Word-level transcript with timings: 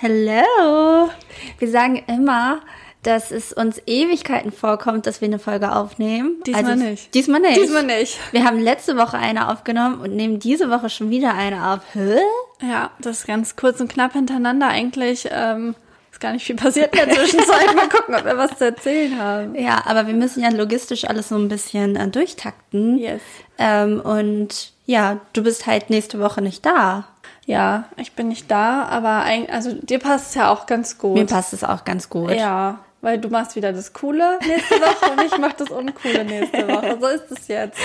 Hello! 0.00 1.10
Wir 1.58 1.68
sagen 1.68 2.04
immer, 2.06 2.60
dass 3.02 3.32
es 3.32 3.52
uns 3.52 3.82
Ewigkeiten 3.84 4.52
vorkommt, 4.52 5.08
dass 5.08 5.20
wir 5.20 5.26
eine 5.26 5.40
Folge 5.40 5.74
aufnehmen. 5.74 6.36
Diesmal 6.46 6.64
also, 6.66 6.84
nicht. 6.84 7.12
Diesmal 7.14 7.40
nicht. 7.40 7.56
Diesmal 7.56 7.82
nicht. 7.82 8.16
Wir 8.30 8.44
haben 8.44 8.60
letzte 8.60 8.96
Woche 8.96 9.18
eine 9.18 9.50
aufgenommen 9.50 10.00
und 10.00 10.14
nehmen 10.14 10.38
diese 10.38 10.70
Woche 10.70 10.88
schon 10.88 11.10
wieder 11.10 11.34
eine 11.34 11.72
auf. 11.72 11.80
Hä? 11.94 12.16
Ja, 12.62 12.92
das 13.00 13.18
ist 13.18 13.26
ganz 13.26 13.56
kurz 13.56 13.80
und 13.80 13.92
knapp 13.92 14.12
hintereinander. 14.12 14.68
Eigentlich 14.68 15.28
ähm, 15.32 15.74
ist 16.12 16.20
gar 16.20 16.32
nicht 16.32 16.46
viel 16.46 16.54
passiert 16.54 16.94
in 16.94 17.08
der 17.08 17.16
Zwischenzeit. 17.16 17.74
Mal 17.74 17.88
gucken, 17.88 18.14
ob 18.14 18.24
wir 18.24 18.38
was 18.38 18.56
zu 18.56 18.66
erzählen 18.66 19.18
haben. 19.18 19.56
Ja, 19.56 19.82
aber 19.84 20.06
wir 20.06 20.14
müssen 20.14 20.44
ja 20.44 20.50
logistisch 20.50 21.06
alles 21.06 21.30
so 21.30 21.34
ein 21.34 21.48
bisschen 21.48 21.96
äh, 21.96 22.06
durchtakten. 22.06 22.98
Yes. 22.98 23.22
Ähm, 23.58 24.00
und 24.00 24.70
ja, 24.86 25.18
du 25.32 25.42
bist 25.42 25.66
halt 25.66 25.90
nächste 25.90 26.20
Woche 26.20 26.40
nicht 26.40 26.64
da. 26.64 27.08
Ja, 27.48 27.88
ich 27.96 28.12
bin 28.12 28.28
nicht 28.28 28.50
da, 28.50 28.84
aber 28.84 29.22
ein, 29.22 29.48
also 29.48 29.72
dir 29.72 29.98
passt 29.98 30.28
es 30.28 30.34
ja 30.34 30.52
auch 30.52 30.66
ganz 30.66 30.98
gut. 30.98 31.14
Mir 31.14 31.24
passt 31.24 31.54
es 31.54 31.64
auch 31.64 31.82
ganz 31.86 32.10
gut. 32.10 32.30
Ja, 32.32 32.80
weil 33.00 33.16
du 33.18 33.30
machst 33.30 33.56
wieder 33.56 33.72
das 33.72 33.94
Coole 33.94 34.38
nächste 34.46 34.74
Woche 34.74 35.12
und 35.12 35.22
ich 35.24 35.38
mach 35.38 35.54
das 35.54 35.70
Uncoole 35.70 36.26
nächste 36.26 36.68
Woche. 36.68 36.98
So 37.00 37.06
ist 37.06 37.30
es 37.30 37.48
jetzt. 37.48 37.78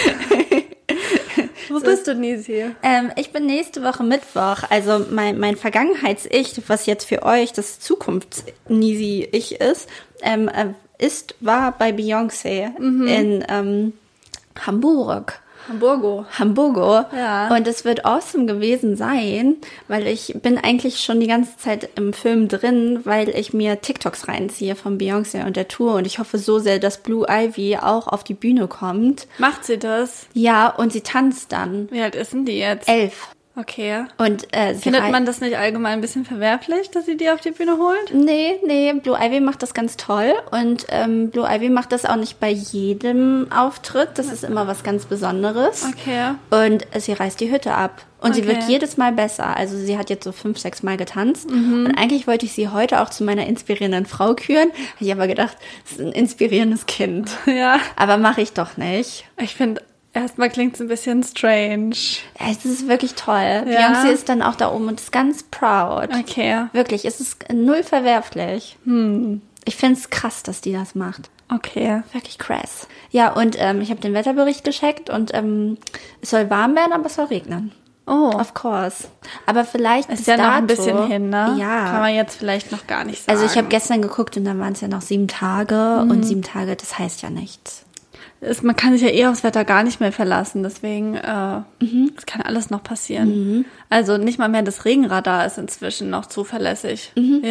Wo 1.69 1.79
bist 1.79 2.07
du, 2.07 2.13
Nisi? 2.13 2.65
Ähm, 2.83 3.13
ich 3.15 3.31
bin 3.31 3.45
nächste 3.45 3.81
Woche 3.83 4.03
Mittwoch. 4.03 4.69
Also 4.69 5.05
mein, 5.09 5.39
mein 5.39 5.55
Vergangenheits-Ich, 5.55 6.61
was 6.67 6.85
jetzt 6.85 7.05
für 7.05 7.23
euch 7.23 7.53
das 7.53 7.79
Zukunfts-Nisi-Ich 7.79 9.61
ist, 9.61 9.87
ähm, 10.23 10.49
äh, 10.49 10.73
ist, 10.97 11.35
war 11.39 11.71
bei 11.71 11.91
Beyoncé 11.91 12.75
in 12.77 13.45
ähm, 13.47 13.93
Hamburg. 14.59 15.41
Hamburgo. 15.67 16.25
Hamburgo. 16.37 17.05
Ja. 17.15 17.53
Und 17.55 17.67
es 17.67 17.85
wird 17.85 18.05
awesome 18.05 18.45
gewesen 18.45 18.95
sein, 18.95 19.55
weil 19.87 20.07
ich 20.07 20.35
bin 20.41 20.57
eigentlich 20.57 20.99
schon 20.99 21.19
die 21.19 21.27
ganze 21.27 21.57
Zeit 21.57 21.89
im 21.95 22.13
Film 22.13 22.47
drin, 22.47 23.01
weil 23.03 23.29
ich 23.29 23.53
mir 23.53 23.81
TikToks 23.81 24.27
reinziehe 24.27 24.75
von 24.75 24.97
Beyoncé 24.97 25.45
und 25.45 25.55
der 25.55 25.67
Tour 25.67 25.95
und 25.95 26.05
ich 26.05 26.19
hoffe 26.19 26.37
so 26.37 26.59
sehr, 26.59 26.79
dass 26.79 26.97
Blue 26.97 27.25
Ivy 27.29 27.77
auch 27.77 28.07
auf 28.07 28.23
die 28.23 28.33
Bühne 28.33 28.67
kommt. 28.67 29.27
Macht 29.37 29.65
sie 29.65 29.77
das? 29.77 30.27
Ja, 30.33 30.67
und 30.67 30.91
sie 30.91 31.01
tanzt 31.01 31.51
dann. 31.51 31.89
Wie 31.91 32.01
alt 32.01 32.15
ist 32.15 32.33
denn 32.33 32.45
die 32.45 32.57
jetzt? 32.59 32.89
Elf. 32.89 33.29
Okay. 33.55 34.05
Und 34.17 34.47
äh, 34.51 34.73
sie 34.73 34.81
Findet 34.81 35.11
man 35.11 35.25
das 35.27 35.39
nicht 35.39 35.55
allgemein 35.57 35.93
ein 35.93 36.01
bisschen 36.01 36.25
verwerflich, 36.25 36.89
dass 36.89 37.05
sie 37.05 37.17
die 37.17 37.29
auf 37.29 37.39
die 37.39 37.51
Bühne 37.51 37.77
holt? 37.77 38.11
Nee, 38.13 38.59
nee, 38.65 38.91
Blue 38.93 39.15
Ivy 39.15 39.41
macht 39.41 39.61
das 39.61 39.75
ganz 39.75 39.95
toll. 39.95 40.33
Und 40.49 40.87
ähm, 40.89 41.29
Blue 41.29 41.45
Ivy 41.47 41.69
macht 41.69 41.91
das 41.91 42.05
auch 42.05 42.15
nicht 42.15 42.39
bei 42.39 42.49
jedem 42.49 43.51
Auftritt. 43.51 44.09
Das 44.15 44.31
ist 44.31 44.43
immer 44.43 44.65
was 44.67 44.83
ganz 44.83 45.05
Besonderes. 45.05 45.85
Okay. 45.85 46.31
Und 46.49 46.87
äh, 46.95 46.99
sie 46.99 47.13
reißt 47.13 47.39
die 47.39 47.51
Hütte 47.51 47.73
ab. 47.75 48.03
Und 48.21 48.33
sie 48.33 48.41
Okay. 48.41 48.49
wird 48.55 48.63
jedes 48.69 48.97
Mal 48.97 49.11
besser. 49.11 49.55
Also 49.55 49.77
sie 49.77 49.97
hat 49.97 50.09
jetzt 50.09 50.23
so 50.23 50.31
fünf, 50.31 50.57
sechs 50.57 50.81
Mal 50.81 50.97
getanzt. 50.97 51.51
Mhm. 51.51 51.85
Und 51.87 51.95
eigentlich 51.95 52.25
wollte 52.25 52.45
ich 52.47 52.53
sie 52.53 52.69
heute 52.69 53.01
auch 53.01 53.09
zu 53.09 53.23
meiner 53.23 53.45
inspirierenden 53.45 54.05
Frau 54.07 54.33
küren. 54.33 54.69
Habe 54.71 55.05
ich 55.05 55.11
aber 55.11 55.27
gedacht, 55.27 55.57
das 55.83 55.93
ist 55.93 56.01
ein 56.01 56.11
inspirierendes 56.11 56.85
Kind. 56.87 57.29
Ja. 57.45 57.77
Aber 57.97 58.17
mache 58.17 58.41
ich 58.41 58.53
doch 58.53 58.77
nicht. 58.77 59.25
Ich 59.39 59.53
finde, 59.55 59.81
erstmal 60.13 60.49
klingt 60.49 60.75
es 60.75 60.81
ein 60.81 60.87
bisschen 60.87 61.23
strange. 61.23 61.95
Es 62.39 62.65
ist 62.65 62.87
wirklich 62.87 63.13
toll. 63.15 63.63
Ja. 63.67 63.91
Beyoncé 63.93 64.11
ist 64.11 64.29
dann 64.29 64.41
auch 64.41 64.55
da 64.55 64.71
oben 64.71 64.87
und 64.87 64.99
ist 64.99 65.11
ganz 65.11 65.43
proud. 65.43 66.09
Okay. 66.17 66.65
Wirklich, 66.73 67.05
es 67.05 67.19
ist 67.19 67.45
null 67.51 67.83
verwerflich. 67.83 68.77
Hm. 68.85 69.41
Ich 69.65 69.75
finde 69.75 69.99
es 69.99 70.09
krass, 70.09 70.43
dass 70.43 70.61
die 70.61 70.73
das 70.73 70.93
macht. 70.95 71.29
Okay. 71.53 72.01
Wirklich 72.11 72.37
krass. 72.37 72.87
Ja, 73.11 73.31
und 73.33 73.55
ähm, 73.59 73.79
ich 73.81 73.89
habe 73.91 74.01
den 74.01 74.13
Wetterbericht 74.13 74.63
gecheckt 74.63 75.09
und 75.09 75.33
ähm, 75.33 75.77
es 76.21 76.31
soll 76.31 76.49
warm 76.49 76.75
werden, 76.75 76.93
aber 76.93 77.05
es 77.05 77.15
soll 77.15 77.25
regnen. 77.25 77.71
Oh. 78.05 78.31
Of 78.35 78.53
course. 78.53 79.05
Aber 79.45 79.63
vielleicht 79.63 80.09
Ist 80.09 80.27
ja 80.27 80.35
noch 80.35 80.43
ein 80.45 80.67
dato- 80.67 80.75
bisschen 80.83 81.07
hin, 81.07 81.29
ne? 81.29 81.55
Ja. 81.57 81.85
Kann 81.85 82.01
man 82.01 82.13
jetzt 82.13 82.35
vielleicht 82.37 82.71
noch 82.73 82.85
gar 82.85 83.05
nicht 83.05 83.23
sagen. 83.23 83.31
also 83.37 83.45
ich 83.49 83.57
habe 83.57 83.69
gestern 83.69 84.01
geguckt 84.01 84.35
und 84.35 84.43
dann 84.43 84.59
waren 84.59 84.73
es 84.73 84.81
ja 84.81 84.89
noch 84.89 85.01
sieben 85.01 85.29
Tage 85.29 86.01
Mhm. 86.03 86.11
und 86.11 86.23
sieben 86.23 86.41
Tage, 86.41 86.75
das 86.75 86.99
heißt 86.99 87.21
ja 87.21 87.29
nichts. 87.29 87.85
Es, 88.43 88.61
man 88.63 88.75
kann 88.75 88.93
sich 88.93 89.01
ja 89.01 89.09
eh 89.09 89.25
aufs 89.27 89.43
Wetter 89.43 89.65
gar 89.65 89.83
nicht 89.83 89.99
mehr 89.99 90.11
verlassen, 90.11 90.63
deswegen 90.63 91.15
äh, 91.15 91.61
Mhm. 91.79 92.11
es 92.17 92.25
kann 92.25 92.41
alles 92.41 92.69
noch 92.69 92.83
passieren. 92.83 93.65
Also 93.89 94.17
nicht 94.17 94.39
mal 94.39 94.49
mehr 94.49 94.61
das 94.63 94.85
Regenradar 94.85 95.45
ist 95.45 95.57
inzwischen 95.57 96.09
noch 96.09 96.25
zuverlässig. 96.25 97.11
Ja. 97.15 97.21
Mhm. 97.21 97.41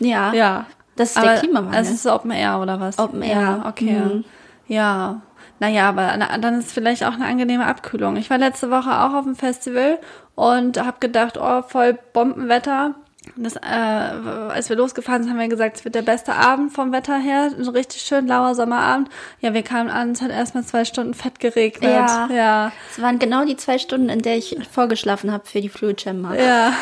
Ja. 0.00 0.32
Ja. 0.34 0.66
Das 0.96 1.10
ist 1.12 1.16
Aber 1.16 1.28
der 1.28 1.38
Klimawandel. 1.40 1.80
Es 1.80 1.90
ist 1.90 2.06
Open 2.06 2.30
Air 2.32 2.60
oder 2.60 2.78
was? 2.80 2.98
Open 2.98 3.22
Air. 3.22 3.40
Ja, 3.40 3.64
okay. 3.68 3.92
Mhm. 3.98 4.24
Ja. 4.68 5.22
Naja, 5.58 5.88
aber 5.88 6.18
dann 6.38 6.58
ist 6.58 6.72
vielleicht 6.72 7.04
auch 7.04 7.12
eine 7.14 7.24
angenehme 7.26 7.64
Abkühlung. 7.66 8.16
Ich 8.16 8.28
war 8.30 8.38
letzte 8.38 8.70
Woche 8.70 8.90
auch 8.90 9.14
auf 9.14 9.24
dem 9.24 9.36
Festival 9.36 9.98
und 10.34 10.84
habe 10.84 10.96
gedacht, 11.00 11.38
oh, 11.40 11.62
voll 11.62 11.96
Bombenwetter. 12.12 12.94
Das, 13.36 13.56
äh, 13.56 13.60
als 13.60 14.68
wir 14.68 14.76
losgefahren 14.76 15.22
sind, 15.22 15.32
haben 15.32 15.38
wir 15.38 15.48
gesagt, 15.48 15.76
es 15.76 15.84
wird 15.84 15.94
der 15.94 16.02
beste 16.02 16.34
Abend 16.34 16.72
vom 16.72 16.92
Wetter 16.92 17.18
her. 17.18 17.50
So 17.58 17.70
richtig 17.70 18.02
schön 18.02 18.26
lauer 18.26 18.54
Sommerabend. 18.54 19.08
Ja, 19.40 19.54
wir 19.54 19.62
kamen 19.62 19.90
an, 19.90 20.12
es 20.12 20.20
hat 20.20 20.30
erstmal 20.30 20.64
zwei 20.64 20.84
Stunden 20.84 21.14
fett 21.14 21.38
geregnet. 21.38 21.90
Ja. 21.90 22.28
Ja. 22.32 22.72
Es 22.90 23.00
waren 23.00 23.18
genau 23.18 23.44
die 23.44 23.56
zwei 23.56 23.78
Stunden, 23.78 24.08
in 24.08 24.22
der 24.22 24.36
ich 24.36 24.56
vorgeschlafen 24.70 25.32
habe 25.32 25.46
für 25.46 25.60
die 25.60 25.68
Fluid 25.68 26.00
Chamber. 26.00 26.36
Ja. 26.36 26.72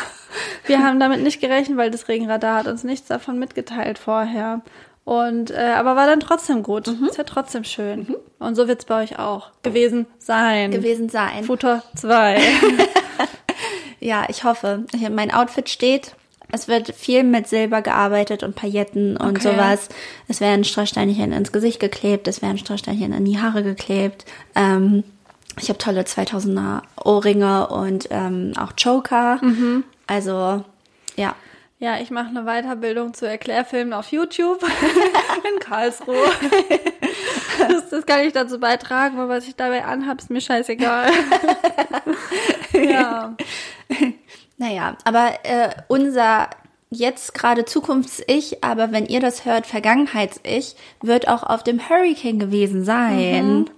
Wir 0.65 0.83
haben 0.83 0.99
damit 0.99 1.21
nicht 1.21 1.41
gerechnet, 1.41 1.77
weil 1.77 1.91
das 1.91 2.07
Regenradar 2.07 2.59
hat 2.59 2.67
uns 2.67 2.83
nichts 2.83 3.07
davon 3.07 3.37
mitgeteilt 3.37 3.99
vorher. 3.99 4.61
Und 5.03 5.51
äh, 5.51 5.73
aber 5.75 5.95
war 5.95 6.07
dann 6.07 6.19
trotzdem 6.21 6.63
gut. 6.63 6.87
Ist 6.87 7.17
ja 7.17 7.23
trotzdem 7.23 7.63
schön. 7.63 8.15
Und 8.39 8.55
so 8.55 8.67
wird's 8.67 8.85
bei 8.85 9.03
euch 9.03 9.19
auch 9.19 9.51
gewesen 9.61 10.07
sein. 10.19 10.71
Gewesen 10.71 11.09
sein. 11.09 11.43
Futter 11.43 11.83
2. 11.95 12.39
Ja, 14.01 14.25
ich 14.27 14.43
hoffe. 14.43 14.83
Mein 15.11 15.31
Outfit 15.31 15.69
steht. 15.69 16.15
Es 16.51 16.67
wird 16.67 16.93
viel 16.95 17.23
mit 17.23 17.47
Silber 17.47 17.81
gearbeitet 17.81 18.43
und 18.43 18.55
Pailletten 18.55 19.17
und 19.17 19.37
Okay. 19.37 19.51
sowas. 19.51 19.89
Es 20.27 20.41
werden 20.41 20.63
Strasssteinchen 20.63 21.31
ins 21.31 21.51
Gesicht 21.51 21.79
geklebt, 21.79 22.27
es 22.27 22.41
werden 22.41 22.57
Strasssteinchen 22.57 23.13
in 23.13 23.25
die 23.25 23.39
Haare 23.39 23.63
geklebt. 23.63 24.25
Ähm, 24.55 25.03
ich 25.59 25.69
habe 25.69 25.77
tolle 25.79 26.01
2000er 26.01 26.81
Ohrringe 27.03 27.67
und 27.67 28.07
ähm, 28.09 28.53
auch 28.57 28.71
Choker. 28.81 29.39
Also, 30.07 30.63
ja. 31.17 31.35
ja, 31.79 31.99
ich 32.01 32.09
mache 32.09 32.29
eine 32.29 32.43
Weiterbildung 32.45 33.13
zu 33.13 33.27
Erklärfilmen 33.27 33.93
auf 33.93 34.11
YouTube 34.11 34.63
in 35.53 35.59
Karlsruhe. 35.59 36.15
Das, 37.67 37.89
das 37.89 38.05
kann 38.05 38.21
ich 38.21 38.31
dazu 38.33 38.59
beitragen, 38.59 39.19
aber 39.19 39.27
was 39.29 39.47
ich 39.47 39.55
dabei 39.55 39.83
anhab, 39.83 40.19
ist 40.19 40.29
mir 40.29 40.41
scheißegal. 40.41 41.11
ja. 42.73 43.35
Naja, 44.61 44.95
aber 45.05 45.31
äh, 45.41 45.69
unser 45.87 46.47
jetzt 46.91 47.33
gerade 47.33 47.65
Zukunfts-Ich, 47.65 48.63
aber 48.63 48.91
wenn 48.91 49.07
ihr 49.07 49.19
das 49.19 49.43
hört, 49.43 49.65
Vergangenheits-Ich, 49.65 50.75
wird 51.01 51.27
auch 51.27 51.41
auf 51.41 51.63
dem 51.63 51.89
Hurricane 51.89 52.37
gewesen 52.37 52.85
sein. 52.85 53.71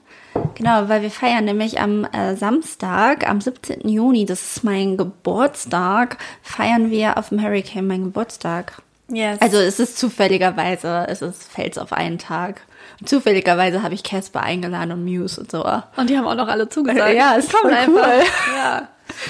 Genau, 0.56 0.90
weil 0.90 1.02
wir 1.02 1.12
feiern 1.12 1.46
nämlich 1.46 1.80
am 1.80 2.04
äh, 2.06 2.36
Samstag, 2.36 3.30
am 3.30 3.40
17. 3.40 3.88
Juni, 3.88 4.26
das 4.26 4.42
ist 4.58 4.64
mein 4.66 4.98
Geburtstag, 4.98 6.18
feiern 6.42 6.92
wir 6.92 7.18
auf 7.18 7.30
dem 7.30 7.42
Hurricane 7.42 7.88
meinen 7.88 8.04
Geburtstag. 8.04 8.82
Yes. 9.08 9.40
Also 9.40 9.60
es 9.60 9.80
ist 9.80 9.98
zufälligerweise, 9.98 11.06
es 11.08 11.22
ist 11.22 11.50
fällt's 11.50 11.78
auf 11.78 11.94
einen 11.94 12.18
Tag. 12.18 12.62
Und 13.00 13.08
zufälligerweise 13.08 13.84
habe 13.84 13.94
ich 13.94 14.04
Casper 14.04 14.42
eingeladen 14.42 14.92
und 14.92 15.06
Muse 15.06 15.40
und 15.40 15.50
so. 15.50 15.64
Und 15.96 16.10
die 16.10 16.18
haben 16.18 16.28
auch 16.28 16.36
noch 16.36 16.50
alle 16.50 16.68
zugesagt. 16.68 17.14
Ja, 17.16 17.36
ist 17.36 17.54
Kommt 17.54 17.64
voll 17.64 17.74
einfach. 17.74 18.08
cool. 18.08 18.24
Ja. 18.58 18.88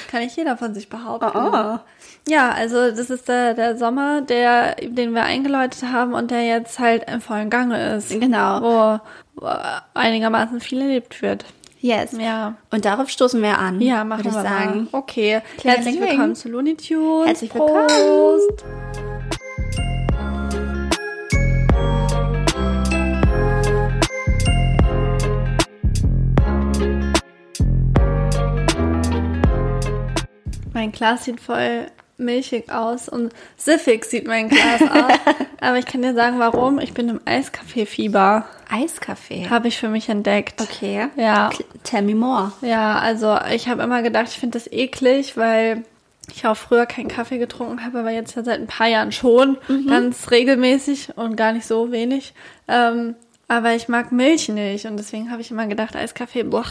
Kann 0.10 0.22
nicht 0.22 0.38
jeder 0.38 0.58
von 0.58 0.74
sich 0.74 0.90
behaupten. 0.90 1.38
Oh. 1.38 1.80
Ja, 2.28 2.52
also 2.52 2.90
das 2.92 3.10
ist 3.10 3.28
der, 3.28 3.54
der 3.54 3.78
Sommer, 3.78 4.22
der, 4.22 4.76
den 4.76 5.14
wir 5.14 5.24
eingeläutet 5.24 5.84
haben 5.92 6.14
und 6.14 6.32
der 6.32 6.46
jetzt 6.46 6.80
halt 6.80 7.10
im 7.10 7.22
vollen 7.22 7.50
Gange 7.50 7.96
ist. 7.96 8.10
Genau. 8.12 8.62
Wo, 8.62 9.00
wo 9.42 9.50
einigermaßen 9.94 10.62
viel 10.62 10.82
erlebt 10.82 11.22
wird. 11.22 11.46
Yes. 11.84 12.14
Ja. 12.18 12.56
Und 12.72 12.86
darauf 12.86 13.10
stoßen 13.10 13.42
wir 13.42 13.60
an. 13.60 13.82
Ja, 13.82 14.06
machen 14.06 14.24
wir 14.24 14.32
ich 14.32 14.38
sagen. 14.38 14.88
Mal. 14.90 15.00
Okay. 15.00 15.42
Herzlich 15.62 16.00
willkommen 16.00 16.34
zu 16.34 16.48
Looney 16.48 16.78
Tunes. 16.78 17.28
Herzlich 17.28 17.54
willkommen. 17.54 17.88
Prost. 17.88 18.64
Mein 30.74 30.92
Glas 30.92 31.26
sieht 31.26 31.40
voll 31.40 31.88
milchig 32.18 32.72
aus 32.72 33.10
und 33.10 33.34
siffig 33.58 34.06
sieht 34.06 34.28
mein 34.28 34.50
Glas 34.50 34.82
aus. 34.82 35.14
Aber 35.62 35.78
ich 35.78 35.86
kann 35.86 36.02
dir 36.02 36.14
sagen, 36.14 36.40
warum. 36.40 36.80
Ich 36.80 36.94
bin 36.94 37.10
im 37.10 37.22
Eiskaffee-Fieber. 37.26 38.46
Eiskaffee. 38.70 39.50
Habe 39.50 39.68
ich 39.68 39.78
für 39.78 39.90
mich 39.90 40.10
entdeckt. 40.10 40.62
Okay. 40.62 41.08
Ja. 41.16 41.50
Tell 41.84 42.02
me 42.02 42.16
more. 42.16 42.52
Ja, 42.62 43.00
also 43.00 43.38
ich 43.54 43.68
habe 43.68 43.84
immer 43.84 44.02
gedacht, 44.02 44.28
ich 44.30 44.38
finde 44.38 44.58
das 44.60 44.72
eklig, 44.72 45.38
weil 45.38 45.84
ich 46.34 46.46
auch 46.48 46.56
früher 46.56 46.86
keinen 46.86 47.08
Kaffee 47.08 47.38
getrunken 47.38 47.84
habe, 47.84 48.00
aber 48.00 48.12
jetzt 48.12 48.36
ja 48.36 48.44
seit 48.44 48.60
ein 48.60 48.68
paar 48.68 48.88
Jahren 48.88 49.12
schon, 49.12 49.58
ganz 49.88 50.32
regelmäßig 50.32 51.18
und 51.18 51.36
gar 51.36 51.52
nicht 51.52 51.66
so 51.66 51.92
wenig. 51.92 52.34
Ähm, 52.68 53.16
aber 53.48 53.76
ich 53.76 53.90
mag 53.90 54.12
Milch 54.12 54.50
nicht 54.50 54.86
und 54.86 54.98
deswegen 54.98 55.32
habe 55.32 55.42
ich 55.42 55.52
immer 55.52 55.68
gedacht, 55.68 55.96
Eiskaffee, 55.96 56.44
boah. 56.44 56.66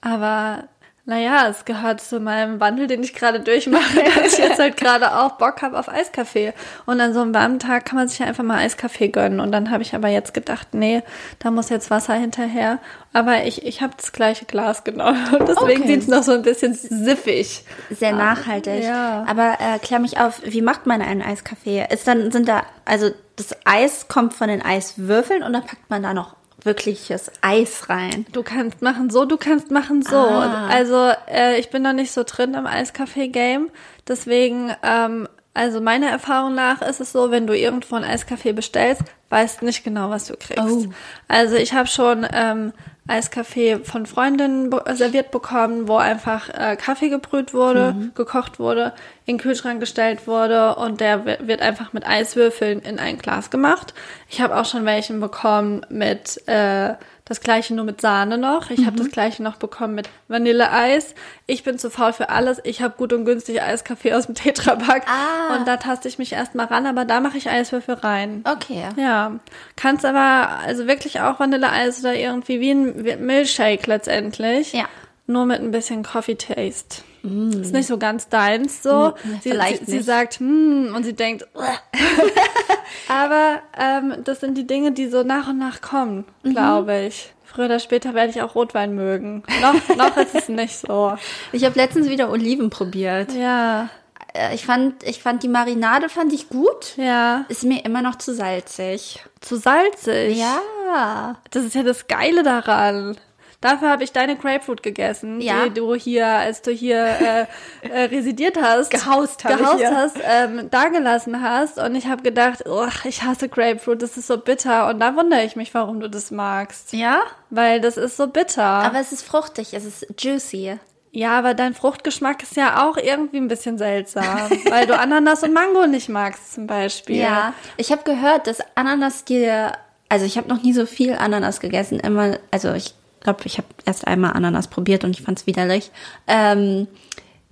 Aber 0.00 0.64
Naja, 1.04 1.48
es 1.48 1.64
gehört 1.64 2.00
zu 2.00 2.20
meinem 2.20 2.60
Wandel, 2.60 2.86
den 2.86 3.02
ich 3.02 3.12
gerade 3.12 3.40
durchmache, 3.40 4.04
dass 4.22 4.34
ich 4.34 4.38
jetzt 4.38 4.60
halt 4.60 4.76
gerade 4.76 5.16
auch 5.16 5.32
Bock 5.32 5.60
habe 5.60 5.76
auf 5.76 5.88
Eiskaffee. 5.88 6.52
Und 6.86 7.00
an 7.00 7.12
so 7.12 7.20
einem 7.20 7.34
warmen 7.34 7.58
Tag 7.58 7.84
kann 7.86 7.96
man 7.98 8.06
sich 8.06 8.20
ja 8.20 8.26
einfach 8.26 8.44
mal 8.44 8.58
Eiskaffee 8.58 9.08
gönnen. 9.08 9.40
Und 9.40 9.50
dann 9.50 9.72
habe 9.72 9.82
ich 9.82 9.96
aber 9.96 10.06
jetzt 10.08 10.32
gedacht, 10.32 10.68
nee, 10.74 11.02
da 11.40 11.50
muss 11.50 11.70
jetzt 11.70 11.90
Wasser 11.90 12.14
hinterher. 12.14 12.78
Aber 13.12 13.44
ich, 13.44 13.66
ich 13.66 13.82
habe 13.82 13.94
das 13.96 14.12
gleiche 14.12 14.44
Glas 14.44 14.84
genommen. 14.84 15.18
Und 15.36 15.40
deswegen 15.48 15.82
Okay. 15.82 15.86
sieht's 15.94 16.06
noch 16.06 16.22
so 16.22 16.32
ein 16.32 16.42
bisschen 16.42 16.74
siffig. 16.74 17.64
Sehr 17.90 18.12
nachhaltig. 18.12 18.84
ja. 18.84 19.24
Aber 19.26 19.56
äh, 19.58 19.80
klär 19.80 19.98
mich 19.98 20.20
auf, 20.20 20.40
wie 20.44 20.62
macht 20.62 20.86
man 20.86 21.02
einen 21.02 21.20
Eiskaffee? 21.22 21.84
Ist 21.90 22.06
dann, 22.06 22.30
sind 22.30 22.48
da, 22.48 22.62
also 22.84 23.10
das 23.34 23.56
Eis 23.64 24.06
kommt 24.06 24.34
von 24.34 24.46
den 24.46 24.62
Eiswürfeln 24.62 25.42
und 25.42 25.52
dann 25.52 25.64
packt 25.66 25.90
man 25.90 26.04
da 26.04 26.14
noch 26.14 26.36
wirkliches 26.64 27.30
Eis 27.40 27.88
rein. 27.88 28.26
Du 28.32 28.42
kannst 28.42 28.82
machen 28.82 29.10
so, 29.10 29.24
du 29.24 29.36
kannst 29.36 29.70
machen 29.70 30.02
so. 30.02 30.16
Ah. 30.16 30.68
Also 30.68 31.12
äh, 31.30 31.58
ich 31.58 31.70
bin 31.70 31.82
noch 31.82 31.92
nicht 31.92 32.12
so 32.12 32.22
drin 32.24 32.54
im 32.54 32.66
Eiskaffee-Game. 32.66 33.70
Deswegen, 34.06 34.74
ähm, 34.82 35.28
also 35.54 35.80
meiner 35.80 36.08
Erfahrung 36.08 36.54
nach 36.54 36.82
ist 36.82 37.00
es 37.00 37.12
so, 37.12 37.30
wenn 37.30 37.46
du 37.46 37.56
irgendwo 37.56 37.96
einen 37.96 38.04
Eiskaffee 38.04 38.52
bestellst, 38.52 39.02
weißt 39.28 39.62
nicht 39.62 39.84
genau, 39.84 40.10
was 40.10 40.26
du 40.26 40.36
kriegst. 40.36 40.62
Oh. 40.64 40.92
Also 41.28 41.56
ich 41.56 41.72
habe 41.72 41.88
schon 41.88 42.26
ähm, 42.32 42.72
Eiskaffee 43.08 43.78
von 43.82 44.06
Freundinnen 44.06 44.70
be 44.70 44.82
serviert 44.94 45.30
bekommen, 45.32 45.88
wo 45.88 45.96
einfach 45.96 46.48
äh, 46.50 46.76
Kaffee 46.76 47.08
gebrüht 47.08 47.52
wurde, 47.52 47.94
gekocht 48.14 48.58
wurde, 48.60 48.92
in 49.26 49.36
den 49.36 49.42
Kühlschrank 49.42 49.80
gestellt 49.80 50.26
wurde 50.26 50.76
und 50.76 51.00
der 51.00 51.26
wi- 51.26 51.38
wird 51.46 51.62
einfach 51.62 51.92
mit 51.92 52.06
Eiswürfeln 52.06 52.78
in 52.80 52.98
ein 53.00 53.18
Glas 53.18 53.50
gemacht. 53.50 53.92
Ich 54.28 54.40
habe 54.40 54.56
auch 54.56 54.64
schon 54.66 54.84
welchen 54.84 55.20
bekommen 55.20 55.84
mit 55.88 56.40
äh, 56.46 56.94
das 57.24 57.40
gleiche 57.40 57.72
nur 57.74 57.84
mit 57.84 58.00
Sahne 58.00 58.36
noch. 58.36 58.70
Ich 58.70 58.84
habe 58.84 58.96
das 58.96 59.10
gleiche 59.10 59.42
noch 59.42 59.56
bekommen 59.56 59.94
mit 59.94 60.08
Vanilleeis. 60.28 61.14
Ich 61.46 61.62
bin 61.62 61.78
zu 61.78 61.88
faul 61.88 62.12
für 62.12 62.28
alles. 62.30 62.60
Ich 62.64 62.82
habe 62.82 62.94
gut 62.96 63.12
und 63.12 63.24
günstig 63.24 63.62
Eiskaffee 63.62 64.12
aus 64.12 64.26
dem 64.26 64.34
Tetrapack 64.34 65.04
Ah. 65.06 65.56
und 65.56 65.68
da 65.68 65.76
taste 65.76 66.08
ich 66.08 66.18
mich 66.18 66.32
erstmal 66.32 66.66
ran, 66.66 66.86
aber 66.86 67.04
da 67.04 67.20
mache 67.20 67.38
ich 67.38 67.48
Eiswürfel 67.48 67.94
rein. 67.94 68.44
Okay. 68.44 68.84
Ja, 68.96 69.38
kannst 69.76 70.04
aber 70.04 70.58
also 70.66 70.86
wirklich 70.88 71.20
auch 71.20 71.38
Vanilleeis 71.40 72.00
oder 72.00 72.14
irgendwie 72.14 72.60
wie 72.60 72.72
ein 72.72 73.24
Milkshake 73.24 73.86
letztendlich. 73.86 74.72
Ja. 74.72 74.84
Nur 75.28 75.46
mit 75.46 75.60
ein 75.60 75.70
bisschen 75.70 76.02
Coffee 76.02 76.34
Taste. 76.34 77.02
Ist 77.22 77.72
nicht 77.72 77.86
so 77.86 77.98
ganz 77.98 78.28
deins 78.28 78.82
so. 78.82 79.10
Mm, 79.22 79.38
sie, 79.42 79.50
vielleicht 79.50 79.86
sie, 79.86 79.92
sie 79.92 80.02
sagt, 80.02 80.40
hm, 80.40 80.92
und 80.92 81.04
sie 81.04 81.12
denkt, 81.12 81.46
aber 83.08 83.60
ähm, 83.78 84.14
das 84.24 84.40
sind 84.40 84.56
die 84.56 84.66
Dinge, 84.66 84.92
die 84.92 85.08
so 85.08 85.22
nach 85.22 85.48
und 85.48 85.58
nach 85.58 85.80
kommen, 85.80 86.24
Mhm. 86.42 86.50
glaube 86.52 86.98
ich. 87.06 87.32
Früher 87.44 87.66
oder 87.66 87.78
später 87.80 88.14
werde 88.14 88.30
ich 88.30 88.40
auch 88.40 88.54
Rotwein 88.54 88.94
mögen. 88.94 89.42
Noch, 89.60 89.74
noch 89.96 90.16
ist 90.16 90.34
es 90.34 90.48
nicht 90.48 90.76
so. 90.78 91.14
Ich 91.52 91.64
habe 91.64 91.76
letztens 91.78 92.08
wieder 92.08 92.30
Oliven 92.30 92.70
probiert. 92.70 93.32
Ja, 93.34 93.88
Äh, 94.34 94.54
Ich 94.54 94.64
fand, 94.64 95.02
ich 95.02 95.22
fand 95.22 95.42
die 95.42 95.48
Marinade 95.48 96.08
fand 96.08 96.32
ich 96.32 96.48
gut. 96.48 96.96
ja. 96.96 97.44
Ist 97.48 97.64
mir 97.64 97.84
immer 97.84 98.00
noch 98.00 98.16
zu 98.16 98.32
salzig. 98.34 99.22
Zu 99.42 99.56
salzig. 99.56 100.38
Ja. 100.38 101.36
Das 101.50 101.64
ist 101.64 101.74
ja 101.74 101.82
das 101.82 102.06
Geile 102.06 102.42
daran. 102.42 103.16
Dafür 103.62 103.88
habe 103.88 104.04
ich 104.04 104.12
deine 104.12 104.36
Grapefruit 104.36 104.82
gegessen, 104.82 105.40
Ja. 105.40 105.64
die 105.64 105.70
du 105.74 105.94
hier, 105.94 106.26
als 106.26 106.60
du 106.60 106.70
hier 106.70 107.02
äh, 107.06 107.46
äh, 107.88 108.02
residiert 108.04 108.58
hast, 108.60 108.90
Gehaust 108.90 109.42
gehaust 109.46 109.84
hast, 109.86 110.16
ähm, 110.22 110.68
dagelassen 110.70 111.40
hast. 111.42 111.78
Und 111.78 111.94
ich 111.94 112.06
habe 112.08 112.22
gedacht, 112.22 112.64
oh, 112.68 112.86
ich 113.04 113.22
hasse 113.22 113.48
Grapefruit, 113.48 114.02
das 114.02 114.16
ist 114.18 114.26
so 114.26 114.36
bitter. 114.36 114.88
Und 114.88 115.00
da 115.00 115.16
wundere 115.16 115.44
ich 115.44 115.56
mich, 115.56 115.72
warum 115.72 116.00
du 116.00 116.10
das 116.10 116.30
magst. 116.30 116.92
Ja? 116.92 117.22
Weil 117.48 117.80
das 117.80 117.96
ist 117.96 118.16
so 118.18 118.26
bitter. 118.26 118.62
Aber 118.64 118.98
es 119.00 119.12
ist 119.12 119.22
fruchtig, 119.24 119.72
es 119.74 119.84
ist 119.84 120.06
juicy. 120.18 120.78
ja, 121.12 121.38
aber 121.38 121.54
dein 121.54 121.74
Fruchtgeschmack 121.74 122.42
ist 122.42 122.56
ja 122.56 122.84
auch 122.84 122.96
irgendwie 122.96 123.36
ein 123.36 123.46
bisschen 123.48 123.78
seltsam, 123.78 124.24
weil 124.70 124.86
du 124.86 124.98
Ananas 124.98 125.42
und 125.44 125.52
Mango 125.52 125.86
nicht 125.86 126.08
magst 126.08 126.54
zum 126.54 126.66
Beispiel. 126.66 127.16
Ja. 127.20 127.54
Ich 127.76 127.92
habe 127.92 128.02
gehört, 128.02 128.46
dass 128.48 128.58
Ananas 128.74 129.24
dir, 129.24 129.72
also 130.08 130.24
ich 130.26 130.36
habe 130.36 130.48
noch 130.48 130.62
nie 130.62 130.72
so 130.72 130.84
viel 130.86 131.14
Ananas 131.14 131.60
gegessen. 131.60 132.00
Immer, 132.00 132.38
also 132.50 132.72
ich 132.72 132.94
glaube, 133.22 133.40
ich 133.44 133.58
habe 133.58 133.68
erst 133.84 134.06
einmal 134.06 134.32
Ananas 134.34 134.68
probiert 134.68 135.04
und 135.04 135.10
ich 135.10 135.22
fand 135.22 135.38
es 135.38 135.46
widerlich. 135.46 135.90
Ähm, 136.26 136.86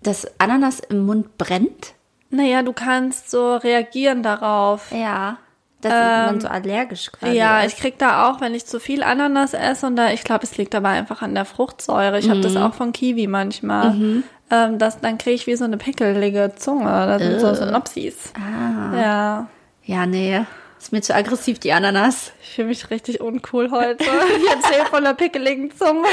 dass 0.03 0.27
Ananas 0.39 0.81
im 0.81 1.05
Mund 1.07 1.37
brennt. 1.39 1.95
Naja, 2.31 2.63
du 2.63 2.73
kannst 2.73 3.31
so 3.31 3.57
reagieren 3.57 4.23
darauf. 4.23 4.93
Ja. 4.93 5.39
Dass 5.83 5.93
man 5.93 6.41
so 6.41 6.49
allergisch 6.49 7.11
quasi 7.11 7.35
Ja, 7.37 7.61
ist. 7.63 7.73
ich 7.75 7.81
krieg 7.81 7.99
da 7.99 8.29
auch, 8.29 8.41
wenn 8.43 8.55
ich 8.55 8.67
zu 8.67 8.79
viel 8.81 9.03
Ananas 9.03 9.55
esse 9.55 9.87
und 9.87 9.97
da, 9.97 10.11
ich 10.11 10.25
glaube, 10.25 10.45
es 10.45 10.59
liegt 10.59 10.75
aber 10.75 10.89
einfach 10.91 11.23
an 11.23 11.35
der 11.35 11.47
Fruchtsäure. 11.47 12.19
Ich 12.19 12.29
habe 12.29 12.41
das 12.43 12.55
auch 12.57 12.75
von 12.75 12.93
Kiwi 12.93 13.27
manchmal. 13.27 14.23
Ähm, 14.51 14.79
das, 14.79 15.01
dann 15.01 15.17
kriege 15.17 15.37
ich 15.37 15.47
wie 15.47 15.57
so 15.57 15.65
eine 15.65 15.79
pickelige 15.79 16.53
Zunge. 16.57 16.85
Das 16.85 17.23
sind 17.23 17.41
so 17.41 17.55
Synopsis. 17.55 18.33
Ah. 18.37 19.01
Ja. 19.01 19.47
Ja, 19.85 20.07
nee. 20.07 20.43
Ist 20.81 20.93
mir 20.93 21.03
zu 21.03 21.15
aggressiv, 21.15 21.59
die 21.59 21.73
Ananas. 21.73 22.33
Ich 22.43 22.55
fühle 22.55 22.69
mich 22.69 22.89
richtig 22.91 23.21
uncool 23.21 23.71
heute. 23.71 24.03
Ich 24.03 24.49
erzähle 24.51 24.87
von 24.87 25.05
der 25.05 25.13
pickeligen 25.15 25.71
Zunge 25.77 26.09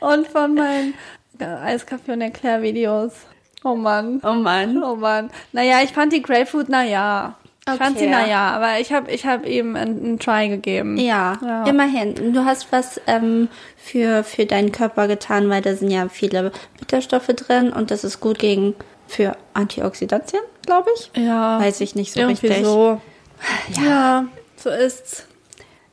und 0.00 0.26
von 0.26 0.54
meinen 0.54 0.94
äh, 1.38 1.44
Eiskaffee- 1.44 2.12
und 2.12 2.20
Erklärvideos. 2.20 3.12
Oh 3.64 3.74
Mann. 3.74 4.20
Oh 4.24 4.32
Mann. 4.34 4.82
Oh 4.82 4.96
Mann. 4.96 5.30
Naja, 5.52 5.80
ich 5.82 5.92
fand 5.92 6.12
die 6.12 6.22
Grapefruit, 6.22 6.68
naja. 6.68 7.36
Ich 7.70 7.74
fand 7.74 7.98
sie, 7.98 8.06
naja, 8.06 8.50
aber 8.52 8.80
ich 8.80 8.92
habe 8.94 9.10
ich 9.10 9.26
hab 9.26 9.44
ihm 9.46 9.76
einen, 9.76 10.02
einen 10.02 10.18
Try 10.18 10.48
gegeben. 10.48 10.96
Ja, 10.96 11.38
Ja. 11.44 11.64
immerhin. 11.66 12.32
Du 12.32 12.44
hast 12.46 12.72
was 12.72 12.98
ähm, 13.06 13.48
für, 13.76 14.24
für 14.24 14.46
deinen 14.46 14.72
Körper 14.72 15.06
getan, 15.06 15.50
weil 15.50 15.60
da 15.60 15.74
sind 15.74 15.90
ja 15.90 16.08
viele 16.08 16.50
Bitterstoffe 16.78 17.26
drin 17.26 17.70
und 17.72 17.90
das 17.90 18.04
ist 18.04 18.20
gut 18.20 18.38
gegen 18.38 18.74
für 19.06 19.36
Antioxidantien, 19.52 20.40
glaube 20.64 20.88
ich. 20.96 21.10
Ja. 21.22 21.60
Weiß 21.60 21.80
ich 21.82 21.94
nicht 21.94 22.12
so 22.14 22.20
Irgendwie 22.20 22.46
richtig. 22.46 22.64
so. 22.64 23.00
Ja. 23.82 24.26
so 24.56 24.70
ist's. 24.70 25.24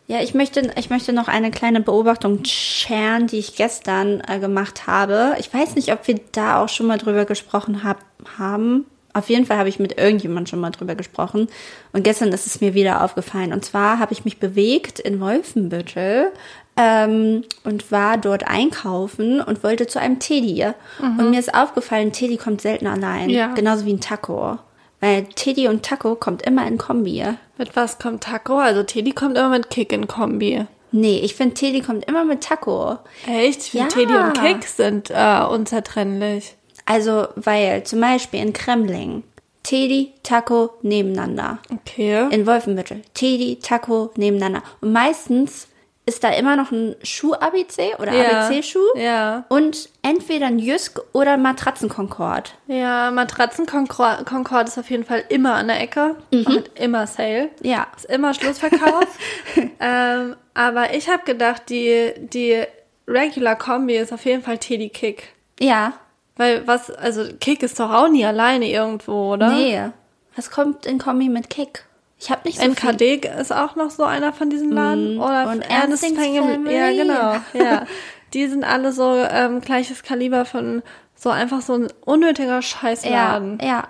Ja, 0.08 0.22
ich 0.22 0.36
möchte, 0.36 0.72
ich 0.78 0.92
möchte 0.92 1.14
noch 1.14 1.28
eine 1.28 1.50
kleine 1.50 1.82
Beobachtung 1.82 2.46
scheren, 2.46 3.26
die 3.26 3.40
ich 3.40 3.56
gestern 3.56 4.22
äh, 4.28 4.38
gemacht 4.40 4.86
habe. 4.86 5.36
Ich 5.40 5.52
weiß 5.52 5.76
nicht, 5.76 5.92
ob 5.92 6.08
wir 6.08 6.20
da 6.32 6.62
auch 6.62 6.70
schon 6.70 6.86
mal 6.86 7.00
drüber 7.00 7.26
gesprochen 7.26 7.84
hab, 7.84 8.04
haben. 8.38 8.86
Auf 9.14 9.30
jeden 9.30 9.46
Fall 9.46 9.58
habe 9.58 9.70
ich 9.70 9.80
mit 9.80 9.98
irgendjemandem 9.98 10.46
schon 10.48 10.60
mal 10.60 10.70
drüber 10.70 10.94
gesprochen. 10.94 11.48
Und 11.92 12.04
gestern 12.04 12.32
ist 12.34 12.46
es 12.46 12.62
mir 12.62 12.76
wieder 12.76 13.04
aufgefallen. 13.04 13.52
Und 13.52 13.66
zwar 13.66 13.98
habe 13.98 14.14
ich 14.14 14.26
mich 14.26 14.40
bewegt 14.40 15.00
in 15.00 15.20
Wolfenbüttel 15.20 16.32
ähm, 16.78 17.44
und 17.64 17.92
war 17.92 18.18
dort 18.18 18.46
einkaufen 18.46 19.42
und 19.42 19.64
wollte 19.64 19.88
zu 19.88 20.00
einem 20.00 20.20
Teddy. 20.20 20.68
Und 21.00 21.32
mir 21.32 21.40
ist 21.40 21.56
aufgefallen, 21.56 22.12
Teddy 22.12 22.38
kommt 22.38 22.62
selten 22.62 22.88
allein. 22.88 23.30
Ja. 23.30 23.54
Genauso 23.54 23.86
wie 23.86 23.94
ein 23.94 24.02
Taco. 24.02 24.60
Weil 25.06 25.26
Teddy 25.36 25.68
und 25.68 25.84
Taco 25.84 26.16
kommt 26.16 26.42
immer 26.42 26.66
in 26.66 26.80
Kombi. 26.80 27.24
Mit 27.60 27.76
was 27.76 28.00
kommt 28.00 28.24
Taco? 28.24 28.58
Also 28.58 28.82
Teddy 28.82 29.12
kommt 29.12 29.38
immer 29.38 29.50
mit 29.50 29.70
Kick 29.70 29.94
in 29.94 30.08
Kombi. 30.08 30.66
Nee, 30.92 31.20
ich 31.20 31.36
finde 31.36 31.54
Teddy 31.54 31.82
kommt 31.82 32.06
immer 32.06 32.26
mit 32.26 32.42
Taco. 32.42 32.98
Echt? 33.28 33.62
Ich 33.62 33.70
finde 33.70 33.86
Ja. 33.86 33.88
Teddy 33.90 34.16
und 34.16 34.34
Kick 34.34 34.64
sind 34.68 35.12
äh, 35.12 35.44
unzertrennlich. 35.48 36.56
Also, 36.86 37.28
weil 37.36 37.84
zum 37.84 38.02
Beispiel 38.02 38.40
in 38.40 38.52
Kremling 38.54 39.22
Teddy, 39.62 40.14
Taco 40.24 40.72
nebeneinander. 40.82 41.60
Okay. 41.72 42.28
In 42.32 42.48
Wolfenbüttel 42.48 43.04
Teddy, 43.14 43.60
Taco 43.62 44.10
nebeneinander. 44.16 44.64
Und 44.82 44.92
meistens 44.92 45.68
ist 46.08 46.24
da 46.24 46.30
immer 46.30 46.56
noch 46.56 46.72
ein 46.72 46.96
Schuh-ABC 47.02 47.96
oder 47.98 48.14
Ja. 48.14 48.48
ABC-Schuh. 48.48 48.96
Ja. 48.96 49.46
Und 49.50 49.90
entweder 50.04 50.48
ein 50.48 50.60
Jysk 50.60 51.02
oder 51.14 51.36
Matratzenkonkord. 51.38 52.54
Ja, 52.68 53.10
Matratzen 53.10 53.66
Concord 53.66 54.68
ist 54.68 54.78
auf 54.78 54.90
jeden 54.92 55.04
Fall 55.04 55.24
immer 55.30 55.56
an 55.56 55.68
der 55.68 55.82
Ecke. 55.82 56.16
Und 56.32 56.48
hat 56.48 56.72
immer 56.80 57.08
Sale. 57.08 57.50
Ja. 57.62 57.88
Ist 57.96 58.06
immer 58.06 58.34
Schlussverkauf. 58.36 59.08
ähm, 59.80 60.36
aber 60.54 60.94
ich 60.94 61.10
habe 61.10 61.24
gedacht, 61.24 61.64
die, 61.70 62.14
die 62.18 62.64
Regular 63.08 63.56
Kombi 63.56 63.98
ist 63.98 64.14
auf 64.14 64.26
jeden 64.26 64.44
Fall 64.44 64.60
Teddy 64.60 64.90
Kick. 64.90 65.34
Ja. 65.60 65.94
Weil 66.38 66.68
was, 66.68 66.92
also 66.92 67.24
Kick 67.40 67.64
ist 67.64 67.80
doch 67.80 67.92
auch 67.92 68.10
nie 68.10 68.26
alleine 68.26 68.70
irgendwo, 68.70 69.34
oder? 69.34 69.50
Nee. 69.54 69.90
Was 70.36 70.52
kommt 70.52 70.86
in 70.86 71.00
Kombi 71.00 71.30
mit 71.30 71.50
Kick? 71.50 71.86
Ich 72.20 72.30
habe 72.32 72.42
nicht 72.46 72.58
so 72.58 72.64
viel. 72.64 72.72
NKD 72.72 73.28
ist 73.40 73.52
auch 73.54 73.76
noch 73.76 73.92
so 73.92 74.04
einer 74.04 74.32
von 74.34 74.50
diesen 74.50 74.72
Laden. 74.72 75.20
Oder 75.20 75.50
Und 75.50 75.62
Ernest 75.62 76.06
Family. 76.06 76.74
Ja, 76.76 76.92
genau. 76.92 77.36
Ja. 77.54 77.86
Die 78.34 78.48
sind 78.48 78.64
alle 78.64 78.92
so 78.92 79.14
ähm, 79.30 79.62
gleiches 79.62 80.04
Kaliber 80.04 80.46
von 80.46 80.82
so 81.16 81.30
einfach 81.30 81.62
so 81.62 81.74
ein 81.76 81.88
unnötiger 82.06 82.56
Ja, 82.56 82.62
Scheißladen. 82.62 83.60
ja. 83.62 83.84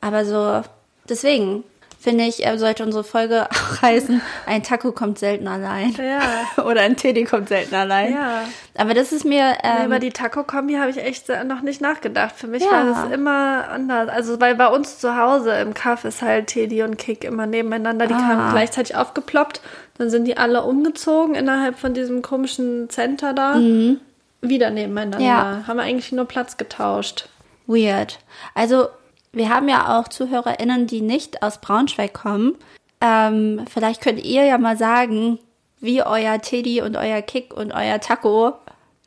Aber 0.00 0.24
so, 0.24 0.62
deswegen 1.08 1.64
finde 2.00 2.24
ich, 2.24 2.44
sollte 2.56 2.84
unsere 2.84 3.02
Folge 3.04 3.46
auch 3.50 3.82
heißen, 3.82 4.20
ein 4.46 4.62
Taco 4.62 4.92
kommt 4.92 5.18
selten 5.18 5.48
allein. 5.48 5.92
Ja. 5.98 6.62
Oder 6.64 6.82
ein 6.82 6.96
Teddy 6.96 7.24
kommt 7.24 7.48
selten 7.48 7.74
allein. 7.74 8.12
Ja. 8.14 8.42
Aber 8.76 8.94
das 8.94 9.12
ist 9.12 9.24
mir, 9.24 9.50
Nee, 9.50 9.58
ähm, 9.80 9.86
über 9.86 9.98
die 9.98 10.10
Taco-Kombi 10.10 10.74
habe 10.74 10.90
ich 10.90 10.98
echt 10.98 11.28
noch 11.46 11.62
nicht 11.62 11.80
nachgedacht. 11.80 12.34
Für 12.36 12.46
mich 12.46 12.62
Ja. 12.64 12.70
war 12.70 12.84
das 12.84 13.12
immer 13.12 13.68
anders. 13.68 14.08
Also, 14.08 14.40
weil 14.40 14.54
bei 14.54 14.68
uns 14.68 14.98
zu 14.98 15.16
Hause 15.16 15.52
im 15.54 15.74
Kaff 15.74 16.04
ist 16.04 16.22
halt 16.22 16.46
Teddy 16.48 16.82
und 16.82 16.98
Kick 16.98 17.24
immer 17.24 17.46
nebeneinander. 17.46 18.06
Die 18.06 18.14
Ah. 18.14 18.18
kamen 18.18 18.50
gleichzeitig 18.52 18.94
aufgeploppt. 18.96 19.60
Dann 19.98 20.10
sind 20.10 20.24
die 20.26 20.36
alle 20.36 20.62
umgezogen 20.62 21.34
innerhalb 21.34 21.76
von 21.78 21.94
diesem 21.94 22.22
komischen 22.22 22.88
Center 22.88 23.32
da. 23.32 23.54
Mhm. 23.56 24.00
wieder 24.40 24.70
nebeneinander. 24.70 25.18
Ja. 25.26 25.64
Haben 25.66 25.78
wir 25.78 25.82
eigentlich 25.82 26.12
nur 26.12 26.24
Platz 26.24 26.56
getauscht. 26.56 27.28
Weird. 27.66 28.20
Also, 28.54 28.86
wir 29.32 29.48
haben 29.50 29.68
ja 29.68 29.98
auch 29.98 30.08
ZuhörerInnen, 30.08 30.86
die 30.86 31.00
nicht 31.00 31.42
aus 31.42 31.60
Braunschweig 31.60 32.12
kommen. 32.14 32.56
Ähm, 33.00 33.64
vielleicht 33.72 34.00
könnt 34.00 34.24
ihr 34.24 34.44
ja 34.44 34.58
mal 34.58 34.76
sagen, 34.76 35.38
wie 35.80 36.02
euer 36.02 36.40
Teddy 36.40 36.82
und 36.82 36.96
euer 36.96 37.22
Kick 37.22 37.54
und 37.54 37.72
euer 37.72 38.00
Taco 38.00 38.54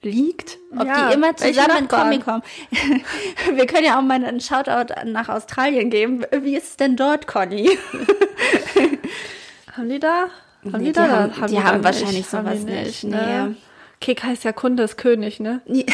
liegt. 0.01 0.58
Ob 0.78 0.88
Ja, 0.88 1.10
die 1.10 1.13
immer 1.16 1.36
zusammen 1.36 1.88
kommen. 1.88 2.22
wir 3.54 3.66
können 3.68 3.86
ja 3.86 3.98
auch 3.98 4.01
mal 4.01 4.16
einen 4.24 4.40
Shoutout 4.40 4.94
nach 5.06 5.28
Australien 5.30 5.90
geben. 5.90 6.25
Wie 6.42 6.56
ist 6.56 6.63
es 6.70 6.78
denn 6.78 6.96
dort, 6.96 7.28
Conny? 7.28 7.78
Haben 9.78 9.90
die 9.90 10.00
da? 10.00 10.25
Haben 10.72 10.78
Nee, 10.80 10.86
die 10.86 10.92
da? 10.94 11.06
die 11.06 11.12
haben- 11.12 11.34
da 11.42 11.48
die 11.48 11.56
da 11.56 11.63
haben 11.63 11.75
nicht. 11.78 11.84
wahrscheinlich 11.86 12.34
Haben 12.34 12.46
sowas 12.48 12.66
die 12.66 12.72
nicht, 12.72 13.04
Ne? 13.06 13.48
nee. 13.50 13.56
Kick 14.00 14.24
heißt 14.24 14.44
ja 14.44 14.51
Kunde 14.51 14.84
ist 14.84 14.98
König, 14.98 15.40
ne? 15.40 15.62
ja? 15.68 15.86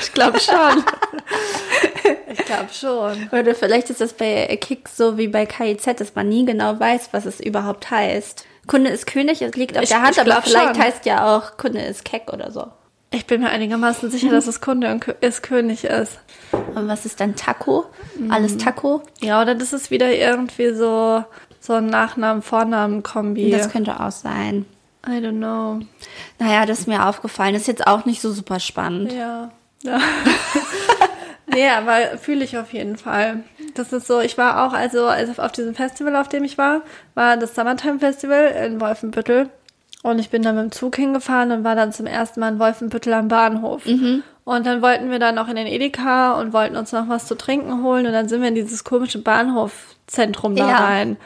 Ich 0.00 0.12
glaube 0.12 0.40
schon. 0.40 0.84
Ich 2.48 2.54
glaube 2.54 2.72
schon. 2.72 3.28
Oder 3.38 3.54
vielleicht 3.54 3.90
ist 3.90 4.00
das 4.00 4.12
bei 4.12 4.56
Kick 4.60 4.88
so 4.88 5.18
wie 5.18 5.28
bei 5.28 5.46
KIZ, 5.46 5.86
dass 6.00 6.14
man 6.14 6.28
nie 6.28 6.44
genau 6.44 6.78
weiß, 6.78 7.08
was 7.12 7.26
es 7.26 7.40
überhaupt 7.40 7.90
heißt. 7.90 8.44
Kunde 8.66 8.90
ist 8.90 9.06
König, 9.06 9.42
es 9.42 9.54
liegt 9.54 9.76
auf 9.76 9.84
Ich- 9.84 9.90
der 9.90 10.02
Hand, 10.02 10.18
aber 10.18 10.42
vielleicht 10.42 10.74
schon. 10.76 10.84
heißt 10.84 11.06
ja 11.06 11.36
auch 11.36 11.56
Kunde 11.56 11.80
ist 11.82 12.04
Keck 12.04 12.32
oder 12.32 12.50
so. 12.50 12.66
Ich 13.12 13.26
bin 13.26 13.40
mir 13.40 13.50
einigermaßen 13.50 14.10
sicher, 14.10 14.30
dass 14.30 14.46
es 14.48 14.60
Kunde 14.60 14.98
ist 15.20 15.42
König 15.42 15.84
ist. 15.84 16.18
Und 16.74 16.88
was 16.88 17.06
ist 17.06 17.20
dann 17.20 17.36
Taco? 17.36 17.86
Mhm. 18.18 18.30
Alles 18.32 18.58
Taco? 18.58 19.02
Ja, 19.20 19.40
oder 19.40 19.54
das 19.54 19.72
ist 19.72 19.90
wieder 19.92 20.12
irgendwie 20.12 20.74
so, 20.74 21.24
so 21.60 21.74
ein 21.74 21.86
Nachnamen-Vornamen-Kombi. 21.86 23.50
Das 23.50 23.70
könnte 23.70 24.00
auch 24.00 24.10
sein. 24.10 24.66
I 25.06 25.12
don't 25.24 25.36
know. 25.38 25.78
Naja, 26.40 26.66
das 26.66 26.80
ist 26.80 26.88
mir 26.88 27.06
aufgefallen. 27.06 27.52
Das 27.54 27.62
ist 27.62 27.68
jetzt 27.68 27.86
auch 27.86 28.04
nicht 28.06 28.20
so 28.20 28.32
super 28.32 28.58
spannend. 28.58 29.12
Ja. 29.12 29.50
ja. 29.82 30.00
nee, 31.56 31.68
aber 31.68 32.18
fühle 32.18 32.44
ich 32.44 32.56
auf 32.58 32.72
jeden 32.72 32.96
Fall. 32.96 33.42
Das 33.74 33.92
ist 33.92 34.06
so, 34.06 34.20
ich 34.20 34.38
war 34.38 34.66
auch, 34.66 34.72
also, 34.72 35.06
also 35.06 35.42
auf 35.42 35.52
diesem 35.52 35.74
Festival, 35.74 36.14
auf 36.16 36.28
dem 36.28 36.44
ich 36.44 36.56
war, 36.58 36.82
war 37.14 37.36
das 37.36 37.54
Summertime 37.54 37.98
Festival 37.98 38.46
in 38.64 38.80
Wolfenbüttel. 38.80 39.48
Und 40.02 40.18
ich 40.20 40.30
bin 40.30 40.42
dann 40.42 40.54
mit 40.54 40.64
dem 40.64 40.72
Zug 40.72 40.94
hingefahren 40.96 41.50
und 41.50 41.64
war 41.64 41.74
dann 41.74 41.92
zum 41.92 42.06
ersten 42.06 42.38
Mal 42.40 42.52
in 42.52 42.58
Wolfenbüttel 42.60 43.12
am 43.12 43.28
Bahnhof. 43.28 43.84
Und 44.44 44.64
dann 44.66 44.80
wollten 44.80 45.10
wir 45.10 45.18
dann 45.18 45.34
noch 45.34 45.48
in 45.48 45.56
den 45.56 45.66
Edeka 45.66 46.38
und 46.38 46.52
wollten 46.52 46.76
uns 46.76 46.92
noch 46.92 47.08
was 47.08 47.26
zu 47.26 47.34
trinken 47.34 47.82
holen. 47.82 48.06
Und 48.06 48.12
dann 48.12 48.28
sind 48.28 48.40
wir 48.40 48.48
in 48.48 48.54
dieses 48.54 48.84
komische 48.84 49.18
Bahnhofzentrum 49.20 50.54
da 50.56 50.68
Ja. 50.68 50.76
rein. 50.76 51.16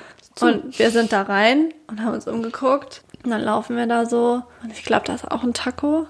Und 0.40 0.78
wir 0.78 0.90
sind 0.90 1.12
da 1.12 1.22
rein 1.22 1.74
und 1.88 2.00
haben 2.02 2.14
uns 2.14 2.26
umgeguckt. 2.26 3.02
Und 3.22 3.30
dann 3.30 3.42
laufen 3.42 3.76
wir 3.76 3.86
da 3.86 4.06
so. 4.06 4.42
Und 4.62 4.72
ich 4.72 4.84
glaube, 4.84 5.04
da 5.06 5.14
ist 5.14 5.30
auch 5.30 5.42
ein 5.42 5.52
Taco. 5.52 6.06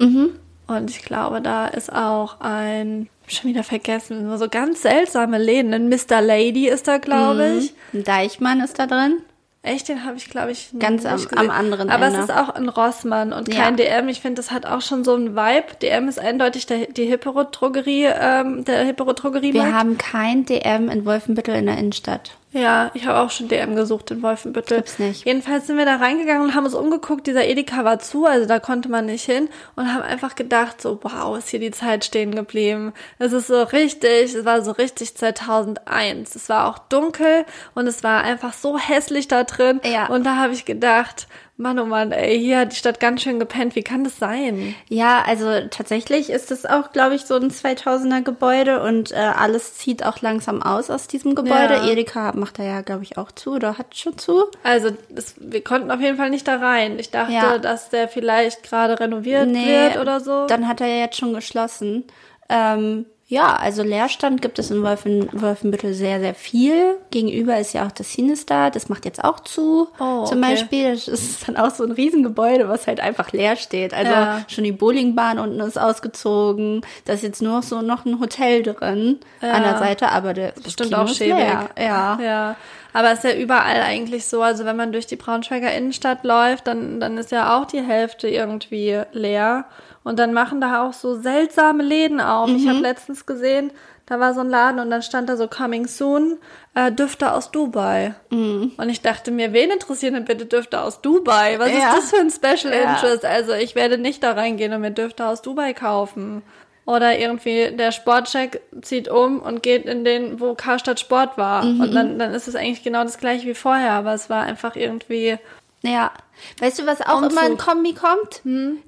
Und 0.68 0.90
ich 0.90 1.02
glaube, 1.02 1.40
da 1.40 1.66
ist 1.66 1.92
auch 1.92 2.40
ein, 2.40 3.08
schon 3.30 3.50
wieder 3.50 3.64
vergessen, 3.64 4.26
nur 4.26 4.38
so 4.38 4.48
ganz 4.48 4.82
seltsame 4.82 5.38
Läden. 5.38 5.72
Ein 5.74 5.88
Mr. 5.88 6.20
Lady 6.20 6.68
ist 6.68 6.88
da, 6.88 6.98
glaube 6.98 7.56
ich. 7.58 7.74
Ein 7.92 8.04
Deichmann 8.04 8.60
ist 8.60 8.78
da 8.78 8.86
drin. 8.86 9.18
Echt, 9.62 9.88
den 9.88 10.06
habe 10.06 10.16
ich, 10.16 10.30
glaube 10.30 10.52
ich, 10.52 10.70
Ganz 10.78 11.04
nicht 11.04 11.32
am- 11.36 11.38
am 11.38 11.50
anderen 11.50 11.90
Aber 11.90 12.06
Ende. 12.06 12.20
es 12.20 12.24
ist 12.24 12.34
auch 12.34 12.48
ein 12.48 12.70
Rossmann 12.70 13.34
und 13.34 13.52
Ja. 13.52 13.62
kein 13.64 13.76
DM. 13.76 14.08
Ich 14.08 14.20
finde, 14.22 14.36
das 14.36 14.50
hat 14.50 14.64
auch 14.64 14.80
schon 14.80 15.04
so 15.04 15.14
einen 15.14 15.36
Vibe. 15.36 15.74
DM 15.82 16.08
ist 16.08 16.18
eindeutig 16.18 16.64
der, 16.64 16.86
die 16.86 17.04
Hippero-Drogerie, 17.04 18.06
ähm, 18.18 18.64
der 18.64 18.84
Hippero-Drogerie. 18.86 19.52
Wir 19.52 19.74
haben 19.74 19.98
kein 19.98 20.46
DM 20.46 20.88
in 20.88 21.04
Wolfenbüttel 21.04 21.54
in 21.56 21.66
der 21.66 21.76
Innenstadt. 21.76 22.36
Ja, 22.52 22.90
ich 22.94 23.06
habe 23.06 23.20
auch 23.20 23.30
schon 23.30 23.46
DM 23.46 23.76
gesucht 23.76 24.10
in 24.10 24.22
Wolfenbüttel. 24.22 24.78
Gibt's 24.78 24.98
nicht. 24.98 25.24
Jedenfalls 25.24 25.68
sind 25.68 25.78
wir 25.78 25.84
da 25.84 25.96
reingegangen 25.96 26.42
und 26.42 26.54
haben 26.54 26.64
uns 26.64 26.74
umgeguckt. 26.74 27.26
Dieser 27.28 27.46
Edeka 27.46 27.84
war 27.84 28.00
zu, 28.00 28.26
also 28.26 28.46
da 28.46 28.58
konnte 28.58 28.88
man 28.88 29.06
nicht 29.06 29.24
hin. 29.24 29.48
Und 29.76 29.92
haben 29.92 30.02
einfach 30.02 30.34
gedacht, 30.34 30.82
so, 30.82 30.98
wow, 31.02 31.38
ist 31.38 31.48
hier 31.48 31.60
die 31.60 31.70
Zeit 31.70 32.04
stehen 32.04 32.34
geblieben. 32.34 32.92
Es 33.18 33.32
ist 33.32 33.46
so 33.46 33.62
richtig, 33.62 34.34
es 34.34 34.44
war 34.44 34.62
so 34.62 34.72
richtig 34.72 35.16
2001. 35.16 36.34
Es 36.34 36.48
war 36.48 36.68
auch 36.68 36.78
dunkel 36.78 37.44
und 37.74 37.86
es 37.86 38.02
war 38.02 38.24
einfach 38.24 38.52
so 38.52 38.76
hässlich 38.78 39.28
da 39.28 39.44
drin. 39.44 39.80
Ja. 39.84 40.08
Und 40.08 40.26
da 40.26 40.36
habe 40.36 40.52
ich 40.52 40.64
gedacht, 40.64 41.28
Mann, 41.60 41.78
oh 41.78 41.84
Mann, 41.84 42.10
ey, 42.10 42.38
hier 42.38 42.60
hat 42.60 42.72
die 42.72 42.76
Stadt 42.76 43.00
ganz 43.00 43.22
schön 43.22 43.38
gepennt. 43.38 43.76
Wie 43.76 43.82
kann 43.82 44.02
das 44.02 44.18
sein? 44.18 44.74
Ja, 44.88 45.22
also 45.26 45.44
tatsächlich 45.70 46.30
ist 46.30 46.50
es 46.50 46.64
auch, 46.64 46.92
glaube 46.92 47.14
ich, 47.14 47.26
so 47.26 47.34
ein 47.34 47.50
2000er 47.50 48.22
Gebäude 48.22 48.82
und 48.82 49.12
äh, 49.12 49.16
alles 49.16 49.74
zieht 49.74 50.04
auch 50.04 50.22
langsam 50.22 50.62
aus 50.62 50.88
aus 50.90 51.06
diesem 51.06 51.34
Gebäude. 51.34 51.74
Ja. 51.74 51.86
Edeka 51.88 52.32
macht 52.34 52.58
da 52.58 52.62
ja, 52.62 52.80
glaube 52.80 53.02
ich, 53.02 53.18
auch 53.18 53.30
zu 53.30 53.52
oder 53.52 53.76
hat 53.76 53.94
schon 53.94 54.16
zu. 54.16 54.44
Also, 54.62 54.90
das, 55.10 55.34
wir 55.38 55.62
konnten 55.62 55.90
auf 55.90 56.00
jeden 56.00 56.16
Fall 56.16 56.30
nicht 56.30 56.48
da 56.48 56.56
rein. 56.56 56.98
Ich 56.98 57.10
dachte, 57.10 57.32
Ja. 57.34 57.58
dass 57.58 57.90
der 57.90 58.08
vielleicht 58.08 58.62
gerade 58.62 58.98
renoviert 58.98 59.52
wird 59.52 59.98
oder 59.98 60.20
so. 60.20 60.46
Dann 60.46 60.66
hat 60.66 60.80
er 60.80 60.86
ja 60.86 60.96
jetzt 61.04 61.18
schon 61.18 61.34
geschlossen. 61.34 62.04
Ähm, 62.48 63.04
ja, 63.32 63.54
also 63.54 63.84
Leerstand 63.84 64.42
gibt 64.42 64.58
es 64.58 64.72
in 64.72 64.82
Wolfen, 64.82 65.28
Wolfenbüttel 65.32 65.94
sehr, 65.94 66.18
sehr 66.18 66.34
viel. 66.34 66.96
Gegenüber 67.12 67.58
ist 67.60 67.72
ja 67.74 67.86
auch 67.86 67.92
das 67.92 68.12
Sinister, 68.12 68.70
das 68.72 68.88
macht 68.88 69.04
jetzt 69.04 69.22
auch 69.22 69.38
zu. 69.38 69.86
Oh, 70.00 70.24
Zum 70.24 70.38
okay. 70.42 70.50
Beispiel, 70.50 70.90
das 70.90 71.06
ist 71.06 71.46
dann 71.46 71.56
auch 71.56 71.70
so 71.70 71.84
ein 71.84 71.92
Riesengebäude, 71.92 72.68
was 72.68 72.88
halt 72.88 72.98
einfach 72.98 73.30
leer 73.30 73.54
steht. 73.54 73.94
Also 73.94 74.10
Ja. 74.10 74.44
schon 74.48 74.64
die 74.64 74.72
Bowlingbahn 74.72 75.38
unten 75.38 75.60
ist 75.60 75.78
ausgezogen. 75.78 76.80
Da 77.04 77.12
ist 77.12 77.22
jetzt 77.22 77.40
nur 77.40 77.62
so 77.62 77.82
noch 77.82 78.04
ein 78.04 78.18
Hotel 78.18 78.64
drin 78.64 79.20
an 79.40 79.62
der 79.62 79.78
Seite, 79.78 80.08
aber 80.10 80.34
der 80.34 80.50
das 80.50 80.64
Bestimmt 80.64 80.90
Kino 80.90 81.02
auch 81.02 81.08
schäbig. 81.08 81.36
leer. 81.36 81.70
Ja. 81.78 82.18
Ja. 82.20 82.56
Aber 82.92 83.12
es 83.12 83.24
ist 83.24 83.24
ja 83.32 83.38
überall 83.40 83.80
eigentlich 83.82 84.26
so. 84.26 84.42
Also 84.42 84.64
wenn 84.64 84.76
man 84.76 84.92
durch 84.92 85.06
die 85.06 85.16
Braunschweiger 85.16 85.72
Innenstadt 85.72 86.24
läuft, 86.24 86.66
dann, 86.66 87.00
dann 87.00 87.18
ist 87.18 87.30
ja 87.30 87.56
auch 87.58 87.66
die 87.66 87.80
Hälfte 87.82 88.28
irgendwie 88.28 89.00
leer. 89.12 89.66
Und 90.02 90.18
dann 90.18 90.32
machen 90.32 90.60
da 90.60 90.82
auch 90.86 90.92
so 90.92 91.20
seltsame 91.20 91.82
Läden 91.82 92.20
auf. 92.20 92.48
Ich 92.48 92.64
Mhm. 92.64 92.68
habe 92.70 92.78
letztens 92.80 93.26
gesehen, 93.26 93.70
da 94.06 94.18
war 94.18 94.34
so 94.34 94.40
ein 94.40 94.48
Laden 94.48 94.80
und 94.80 94.90
dann 94.90 95.02
stand 95.02 95.28
da 95.28 95.36
so 95.36 95.46
Coming 95.46 95.86
Soon, 95.86 96.38
äh, 96.74 96.90
Düfte 96.90 97.32
aus 97.32 97.52
Dubai. 97.52 98.14
Mhm. 98.30 98.72
Und 98.76 98.88
ich 98.88 99.02
dachte 99.02 99.30
mir, 99.30 99.52
wen 99.52 99.70
interessieren 99.70 100.14
denn 100.14 100.24
bitte 100.24 100.46
Düfte 100.46 100.80
aus 100.80 101.00
Dubai? 101.00 101.58
Was 101.60 101.68
Ja. 101.70 101.76
ist 101.92 101.96
das 101.96 102.10
für 102.10 102.16
ein 102.20 102.30
Special 102.30 102.74
Ja. 102.74 102.94
Interest? 102.94 103.24
Also 103.24 103.52
ich 103.52 103.76
werde 103.76 103.98
nicht 103.98 104.22
da 104.24 104.32
reingehen 104.32 104.72
und 104.72 104.80
mir 104.80 104.90
Düfte 104.90 105.26
aus 105.26 105.42
Dubai 105.42 105.74
kaufen. 105.74 106.42
Oder 106.90 107.16
irgendwie 107.16 107.70
der 107.70 107.92
Sportcheck 107.92 108.62
zieht 108.82 109.08
um 109.08 109.40
und 109.40 109.62
geht 109.62 109.86
in 109.86 110.04
den, 110.04 110.40
wo 110.40 110.54
Karstadt 110.54 110.98
Sport 110.98 111.38
war. 111.38 111.64
Mhm. 111.64 111.80
Und 111.80 111.94
dann, 111.94 112.18
dann 112.18 112.34
ist 112.34 112.48
es 112.48 112.56
eigentlich 112.56 112.82
genau 112.82 113.04
das 113.04 113.18
gleiche 113.18 113.46
wie 113.46 113.54
vorher, 113.54 113.92
aber 113.92 114.12
es 114.12 114.28
war 114.28 114.42
einfach 114.42 114.74
irgendwie. 114.74 115.38
Ja. 115.82 116.10
Weißt 116.58 116.80
du, 116.80 116.86
was 116.86 117.00
auch 117.00 117.22
Umzug. 117.22 117.30
immer 117.30 117.46
in 117.46 117.58
Kombi 117.58 117.94
kommt? 117.94 118.42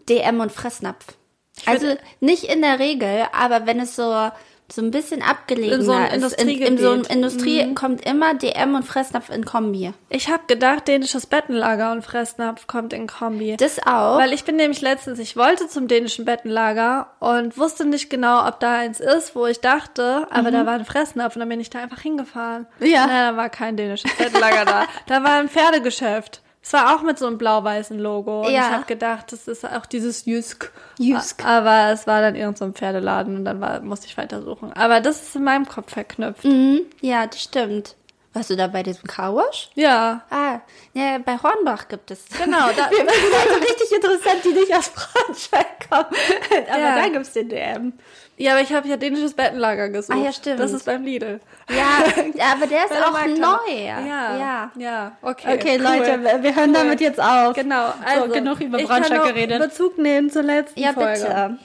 DM 0.08 0.40
und 0.40 0.50
Fressnapf. 0.50 1.16
Also 1.66 1.96
nicht 2.20 2.44
in 2.44 2.62
der 2.62 2.78
Regel, 2.78 3.26
aber 3.32 3.66
wenn 3.66 3.80
es 3.80 3.96
so 3.96 4.30
so 4.74 4.80
ein 4.80 4.90
bisschen 4.90 5.22
abgelegener 5.22 6.12
In 6.12 6.20
so 6.20 6.26
ist, 6.26 6.40
in, 6.40 6.48
in 6.48 6.78
so 6.78 6.92
einem. 6.92 7.02
Industrie 7.04 7.74
kommt 7.74 8.04
immer 8.06 8.34
DM 8.34 8.74
und 8.74 8.84
Fressnapf 8.84 9.28
in 9.30 9.44
Kombi. 9.44 9.92
Ich 10.08 10.28
habe 10.28 10.44
gedacht, 10.46 10.88
dänisches 10.88 11.26
Bettenlager 11.26 11.92
und 11.92 12.02
Fressnapf 12.02 12.66
kommt 12.66 12.92
in 12.92 13.06
Kombi. 13.06 13.56
Das 13.58 13.78
auch. 13.80 14.18
Weil 14.18 14.32
ich 14.32 14.44
bin 14.44 14.56
nämlich 14.56 14.80
letztens, 14.80 15.18
ich 15.18 15.36
wollte 15.36 15.68
zum 15.68 15.88
dänischen 15.88 16.24
Bettenlager 16.24 17.10
und 17.18 17.58
wusste 17.58 17.84
nicht 17.84 18.08
genau, 18.08 18.46
ob 18.46 18.60
da 18.60 18.78
eins 18.78 19.00
ist, 19.00 19.36
wo 19.36 19.46
ich 19.46 19.60
dachte, 19.60 20.26
aber 20.30 20.50
da 20.50 20.64
war 20.64 20.74
ein 20.74 20.84
Fressnapf 20.84 21.36
und 21.36 21.40
dann 21.40 21.48
bin 21.48 21.60
ich 21.60 21.70
da 21.70 21.80
einfach 21.80 22.00
hingefahren. 22.00 22.66
Mhm. 22.78 22.86
Ja. 22.86 23.06
Nein, 23.06 23.34
da 23.34 23.36
war 23.36 23.50
kein 23.50 23.76
dänisches 23.76 24.14
Bettenlager 24.16 24.64
da. 24.64 24.86
Da 25.06 25.22
war 25.22 25.38
ein 25.38 25.48
Pferdegeschäft. 25.48 26.42
Es 26.64 26.72
war 26.72 26.94
auch 26.94 27.02
mit 27.02 27.18
so 27.18 27.26
einem 27.26 27.38
blau-weißen 27.38 27.98
Logo. 27.98 28.42
Und 28.46 28.52
Ja. 28.52 28.68
ich 28.68 28.72
habe 28.74 28.84
gedacht, 28.86 29.32
das 29.32 29.48
ist 29.48 29.64
auch 29.64 29.84
dieses 29.84 30.24
Jysk. 30.26 30.70
Jysk. 30.98 31.44
Aber 31.44 31.90
es 31.92 32.06
war 32.06 32.20
dann 32.20 32.36
irgend 32.36 32.56
so 32.58 32.64
ein 32.64 32.72
Pferdeladen 32.74 33.36
und 33.36 33.44
dann 33.44 33.60
war, 33.60 33.80
musste 33.80 34.06
ich 34.06 34.16
weitersuchen. 34.16 34.72
Aber 34.74 35.00
das 35.00 35.20
ist 35.22 35.34
in 35.36 35.44
meinem 35.44 35.66
Kopf 35.66 35.92
verknüpft. 35.92 36.44
Mhm. 36.44 36.82
Ja, 37.00 37.26
das 37.26 37.42
stimmt. 37.42 37.96
Warst 38.34 38.48
du 38.48 38.56
da 38.56 38.66
bei 38.66 38.82
diesem 38.82 39.02
Carwash? 39.06 39.68
Ja. 39.74 40.22
Ah, 40.30 40.60
ja, 40.94 41.18
bei 41.18 41.36
Hornbach 41.36 41.88
gibt 41.88 42.10
es. 42.12 42.24
Genau, 42.42 42.68
da, 42.74 42.90
Wir 42.90 42.96
sind 42.98 43.06
Leute 43.06 43.60
richtig 43.60 43.92
interessant, 43.92 44.44
die 44.44 44.52
nicht 44.58 44.74
aus 44.74 44.88
Braunschweig 44.90 45.90
kommen. 45.90 46.06
Aber 46.70 46.78
Ja. 46.80 46.96
da 47.02 47.08
gibt's 47.08 47.32
den 47.32 47.48
DM. 47.50 47.92
Ja, 48.36 48.52
aber 48.52 48.60
ich 48.62 48.72
habe 48.72 48.88
ja 48.88 48.96
dänisches 48.96 49.34
Bettenlager 49.34 49.88
gesucht. 49.88 50.16
Ah, 50.18 50.24
ja, 50.24 50.32
stimmt. 50.32 50.58
Das 50.60 50.72
ist 50.72 50.84
beim 50.86 51.04
Lidl. 51.04 51.40
Ja, 51.70 52.04
aber 52.52 52.66
der 52.66 52.84
ist 52.84 52.92
auch 52.92 53.26
neu. 53.26 53.72
Ja. 53.72 54.00
ja. 54.36 54.70
Ja, 54.76 55.12
okay. 55.22 55.54
Okay, 55.54 55.76
cool. 55.78 55.84
Leute, 55.84 56.22
wir- 56.22 56.42
wir 56.42 56.56
hören 56.56 56.70
Cool. 56.70 56.74
damit 56.76 57.00
jetzt 57.00 57.20
auf. 57.22 57.54
Genau, 57.54 57.92
also 58.04 58.26
so, 58.26 58.32
genug 58.32 58.60
über 58.60 58.78
ich 58.78 58.86
Braunschweig 58.88 59.24
geredet. 59.24 59.60
Bezug 59.60 59.98
nehmen 59.98 60.30
zur 60.30 60.42
letzten 60.42 60.80
Ja, 60.80 60.92
Folge. 60.92 61.20
bitte. 61.20 61.58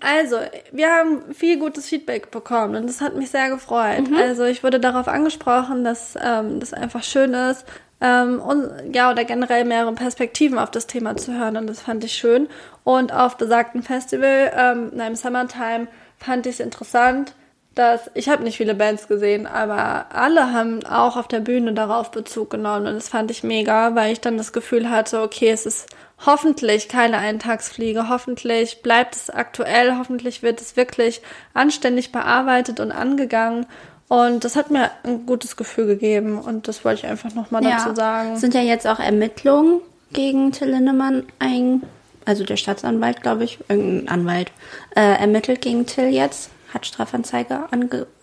Also, 0.00 0.36
wir 0.70 0.88
haben 0.88 1.34
viel 1.34 1.58
gutes 1.58 1.88
Feedback 1.88 2.30
bekommen 2.30 2.76
und 2.76 2.86
das 2.88 3.00
hat 3.00 3.16
mich 3.16 3.30
sehr 3.30 3.48
gefreut. 3.50 4.08
Mhm. 4.08 4.16
Also, 4.16 4.44
ich 4.44 4.62
wurde 4.62 4.78
darauf 4.78 5.08
angesprochen, 5.08 5.82
dass 5.82 6.14
ähm, 6.22 6.60
das 6.60 6.72
einfach 6.72 7.02
schön 7.02 7.34
ist, 7.34 7.64
ähm, 8.02 8.40
und 8.40 8.94
ja, 8.94 9.10
oder 9.10 9.24
generell 9.24 9.64
mehrere 9.64 9.92
Perspektiven 9.92 10.58
auf 10.58 10.70
das 10.70 10.86
Thema 10.86 11.16
zu 11.16 11.36
hören 11.36 11.56
und 11.56 11.66
das 11.66 11.80
fand 11.82 12.04
ich 12.04 12.12
schön. 12.12 12.48
Und 12.84 13.12
auf 13.12 13.36
besagten 13.36 13.82
Festival, 13.82 14.52
ähm, 14.56 14.92
na, 14.94 15.06
im 15.08 15.16
Summertime, 15.16 15.86
fand 16.20 16.46
ich 16.46 16.54
es 16.54 16.60
interessant, 16.60 17.34
dass 17.74 18.10
ich 18.14 18.28
habe 18.28 18.42
nicht 18.42 18.56
viele 18.56 18.74
Bands 18.74 19.08
gesehen, 19.08 19.46
aber 19.46 20.06
alle 20.12 20.52
haben 20.52 20.84
auch 20.84 21.16
auf 21.16 21.28
der 21.28 21.40
Bühne 21.40 21.72
darauf 21.72 22.10
Bezug 22.10 22.50
genommen 22.50 22.86
und 22.86 22.94
das 22.94 23.08
fand 23.08 23.30
ich 23.30 23.42
mega, 23.42 23.94
weil 23.94 24.12
ich 24.12 24.20
dann 24.20 24.36
das 24.36 24.52
Gefühl 24.52 24.90
hatte, 24.90 25.22
okay, 25.22 25.50
es 25.50 25.66
ist 25.66 25.86
hoffentlich 26.26 26.88
keine 26.88 27.18
Eintagsfliege, 27.18 28.08
hoffentlich 28.08 28.82
bleibt 28.82 29.14
es 29.14 29.30
aktuell, 29.30 29.96
hoffentlich 29.96 30.42
wird 30.42 30.60
es 30.60 30.76
wirklich 30.76 31.22
anständig 31.54 32.12
bearbeitet 32.12 32.80
und 32.80 32.92
angegangen 32.92 33.66
und 34.08 34.44
das 34.44 34.56
hat 34.56 34.72
mir 34.72 34.90
ein 35.04 35.24
gutes 35.24 35.56
Gefühl 35.56 35.86
gegeben 35.86 36.38
und 36.40 36.66
das 36.66 36.84
wollte 36.84 37.02
ich 37.02 37.06
einfach 37.06 37.32
nochmal 37.34 37.62
ja. 37.62 37.78
dazu 37.78 37.94
sagen. 37.94 38.36
Sind 38.36 38.54
ja 38.54 38.60
jetzt 38.60 38.86
auch 38.88 38.98
Ermittlungen 38.98 39.80
gegen 40.12 40.50
Till 40.50 40.70
Lindemann 40.70 41.26
ein, 41.38 41.84
also 42.24 42.44
der 42.44 42.56
Staatsanwalt, 42.56 43.22
glaube 43.22 43.44
ich, 43.44 43.58
irgendein 43.68 44.08
Anwalt, 44.08 44.52
äh, 44.94 45.00
ermittelt 45.00 45.60
gegen 45.60 45.86
Till 45.86 46.08
jetzt 46.08 46.50
hat 46.72 46.86
Strafanzeige 46.86 47.66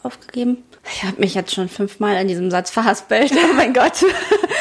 aufgegeben. 0.03 0.63
Ich 0.89 1.03
habe 1.03 1.19
mich 1.19 1.33
jetzt 1.33 1.53
schon 1.53 1.67
fünfmal 1.67 2.15
in 2.15 2.27
diesem 2.27 2.49
Satz 2.49 2.71
verhaspelt. 2.71 3.31
Oh 3.51 3.53
mein 3.55 3.73
Gott. 3.73 4.03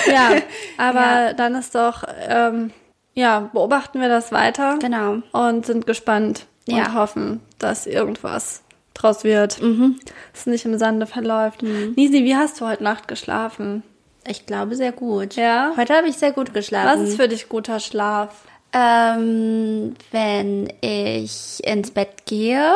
ja, 0.09 0.31
aber 0.76 1.00
ja. 1.00 1.33
dann 1.33 1.55
ist 1.55 1.75
doch, 1.75 2.05
ähm, 2.28 2.73
ja, 3.14 3.50
beobachten 3.52 4.00
wir 4.00 4.09
das 4.09 4.33
weiter. 4.33 4.78
Genau. 4.81 5.19
Und 5.33 5.66
sind 5.66 5.87
gespannt 5.87 6.47
ja. 6.66 6.78
und 6.78 6.95
hoffen, 6.95 7.40
dass 7.59 7.87
irgendwas 7.87 8.62
draus 8.95 9.25
wird. 9.25 9.61
Mhm. 9.62 10.00
Es 10.35 10.47
nicht 10.47 10.64
im 10.64 10.78
Sande 10.78 11.07
verläuft. 11.07 11.62
Mhm. 11.62 11.95
Nisi, 11.97 12.25
wie 12.25 12.37
hast 12.37 12.61
du 12.61 12.66
heute 12.66 12.83
Nacht 12.83 13.09
geschlafen? 13.09 13.83
Ich 14.26 14.47
glaube 14.47 14.75
sehr 14.75 14.93
gut. 14.93 15.37
Ja. 15.37 15.73
Heute 15.76 15.95
habe 15.95 16.09
ich 16.09 16.16
sehr 16.16 16.33
gut 16.33 16.52
geschlafen. 16.52 17.00
Was 17.00 17.09
ist 17.09 17.16
für 17.16 17.28
dich 17.28 17.49
guter 17.49 17.78
Schlaf? 17.78 18.45
Ähm, 18.76 19.95
wenn 20.11 20.71
ich 20.83 21.64
ins 21.64 21.92
Bett 21.92 22.26
gehe 22.26 22.75